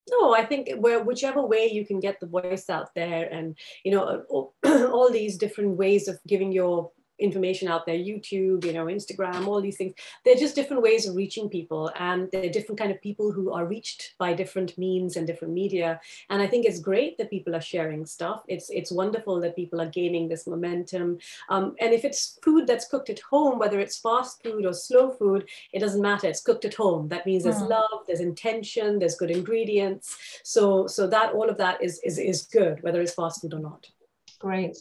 No 0.09 0.33
i 0.33 0.45
think 0.45 0.69
where 0.77 1.03
whichever 1.03 1.41
way 1.45 1.69
you 1.71 1.85
can 1.85 1.99
get 1.99 2.19
the 2.19 2.27
voice 2.27 2.69
out 2.69 2.93
there 2.95 3.27
and 3.31 3.57
you 3.83 3.91
know 3.91 4.23
all, 4.29 4.53
all 4.65 5.11
these 5.11 5.37
different 5.37 5.77
ways 5.77 6.07
of 6.07 6.19
giving 6.27 6.51
your 6.51 6.91
information 7.19 7.67
out 7.67 7.85
there 7.85 7.95
youtube 7.97 8.63
you 8.65 8.73
know 8.73 8.85
instagram 8.85 9.45
all 9.47 9.61
these 9.61 9.77
things. 9.77 9.93
They're 10.23 10.35
just 10.35 10.55
different 10.55 10.81
ways 10.81 11.07
of 11.07 11.15
reaching 11.15 11.49
people 11.49 11.91
and 11.97 12.29
they're 12.31 12.49
different 12.49 12.79
kind 12.79 12.91
of 12.91 13.01
people 13.01 13.31
who 13.31 13.51
are 13.51 13.65
reached 13.65 14.15
by 14.17 14.33
different 14.33 14.77
means 14.77 15.15
and 15.15 15.27
different 15.27 15.53
media. 15.53 15.99
And 16.29 16.41
i 16.41 16.47
think 16.47 16.65
it's 16.65 16.79
great 16.79 17.17
that 17.17 17.29
people 17.29 17.55
are 17.55 17.61
sharing 17.61 18.05
stuff. 18.05 18.43
It's 18.47 18.69
it's 18.69 18.91
wonderful 18.91 19.39
that 19.41 19.55
people 19.55 19.81
are 19.81 19.89
gaining 19.99 20.27
this 20.27 20.47
momentum. 20.47 21.17
Um, 21.49 21.75
and 21.79 21.93
if 21.93 22.05
it's 22.05 22.39
food 22.43 22.67
that's 22.67 22.87
cooked 22.87 23.09
at 23.09 23.19
home 23.19 23.59
whether 23.59 23.79
it's 23.79 23.97
fast 23.97 24.43
food 24.43 24.65
or 24.65 24.73
slow 24.73 25.11
food 25.11 25.47
it 25.73 25.79
doesn't 25.79 26.01
matter. 26.01 26.27
It's 26.27 26.41
cooked 26.41 26.65
at 26.65 26.75
home. 26.75 27.07
That 27.09 27.25
means 27.25 27.43
there's 27.43 27.65
mm. 27.67 27.69
love 27.69 27.99
there's 28.07 28.19
intention 28.19 28.99
there's 28.99 29.15
good 29.15 29.31
ingredients. 29.31 30.17
So 30.43 30.87
so 30.87 31.07
that 31.07 31.33
all 31.33 31.49
of 31.49 31.57
that 31.57 31.83
is 31.83 31.99
is, 32.03 32.17
is 32.17 32.43
good 32.43 32.81
whether 32.83 33.01
it's 33.01 33.13
fast 33.13 33.41
food 33.41 33.53
or 33.53 33.59
not. 33.59 33.89
Great 34.39 34.77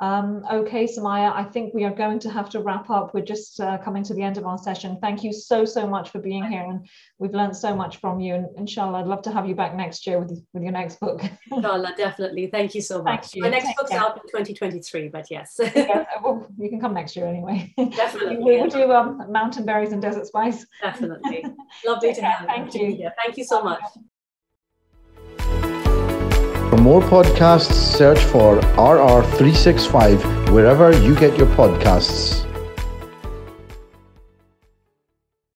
um, 0.00 0.44
okay, 0.50 0.84
Sumayya, 0.84 1.32
I 1.34 1.42
think 1.42 1.74
we 1.74 1.84
are 1.84 1.94
going 1.94 2.20
to 2.20 2.30
have 2.30 2.48
to 2.50 2.60
wrap 2.60 2.88
up. 2.88 3.14
We're 3.14 3.24
just 3.24 3.58
uh, 3.58 3.78
coming 3.78 4.04
to 4.04 4.14
the 4.14 4.22
end 4.22 4.38
of 4.38 4.46
our 4.46 4.56
session. 4.56 4.96
Thank 5.00 5.24
you 5.24 5.32
so, 5.32 5.64
so 5.64 5.88
much 5.88 6.10
for 6.10 6.20
being 6.20 6.44
here. 6.44 6.62
And 6.62 6.88
we've 7.18 7.34
learned 7.34 7.56
so 7.56 7.74
much 7.74 7.96
from 7.96 8.20
you. 8.20 8.34
And 8.34 8.46
inshallah, 8.56 9.00
I'd 9.00 9.06
love 9.08 9.22
to 9.22 9.32
have 9.32 9.48
you 9.48 9.56
back 9.56 9.74
next 9.74 10.06
year 10.06 10.20
with, 10.20 10.30
with 10.52 10.62
your 10.62 10.70
next 10.70 11.00
book. 11.00 11.20
inshallah, 11.52 11.94
definitely. 11.96 12.46
Thank 12.46 12.76
you 12.76 12.80
so 12.80 13.02
much. 13.02 13.34
You. 13.34 13.42
My 13.42 13.48
next 13.48 13.66
Take 13.66 13.76
book's 13.76 13.90
care. 13.90 14.00
out 14.00 14.16
in 14.16 14.22
2023, 14.22 15.08
but 15.08 15.26
yes. 15.30 15.56
yeah, 15.74 16.04
well, 16.22 16.46
you 16.58 16.68
can 16.68 16.80
come 16.80 16.94
next 16.94 17.16
year 17.16 17.26
anyway. 17.26 17.72
Definitely. 17.76 18.36
we 18.36 18.60
will 18.60 18.68
do 18.68 18.92
um, 18.92 19.32
mountain 19.32 19.64
berries 19.64 19.90
and 19.90 20.00
desert 20.00 20.26
spice. 20.26 20.64
Definitely. 20.80 21.44
Lovely 21.84 22.14
to 22.14 22.22
have 22.22 22.42
you. 22.42 22.46
Thank 22.46 22.74
you. 22.74 23.10
Thank 23.20 23.36
you 23.36 23.44
so 23.44 23.62
much. 23.62 23.82
For 26.68 26.76
more 26.76 27.00
podcasts, 27.00 27.72
search 27.72 28.18
for 28.18 28.60
RR365 28.76 30.52
wherever 30.52 30.92
you 31.00 31.14
get 31.14 31.38
your 31.38 31.46
podcasts. 31.56 32.44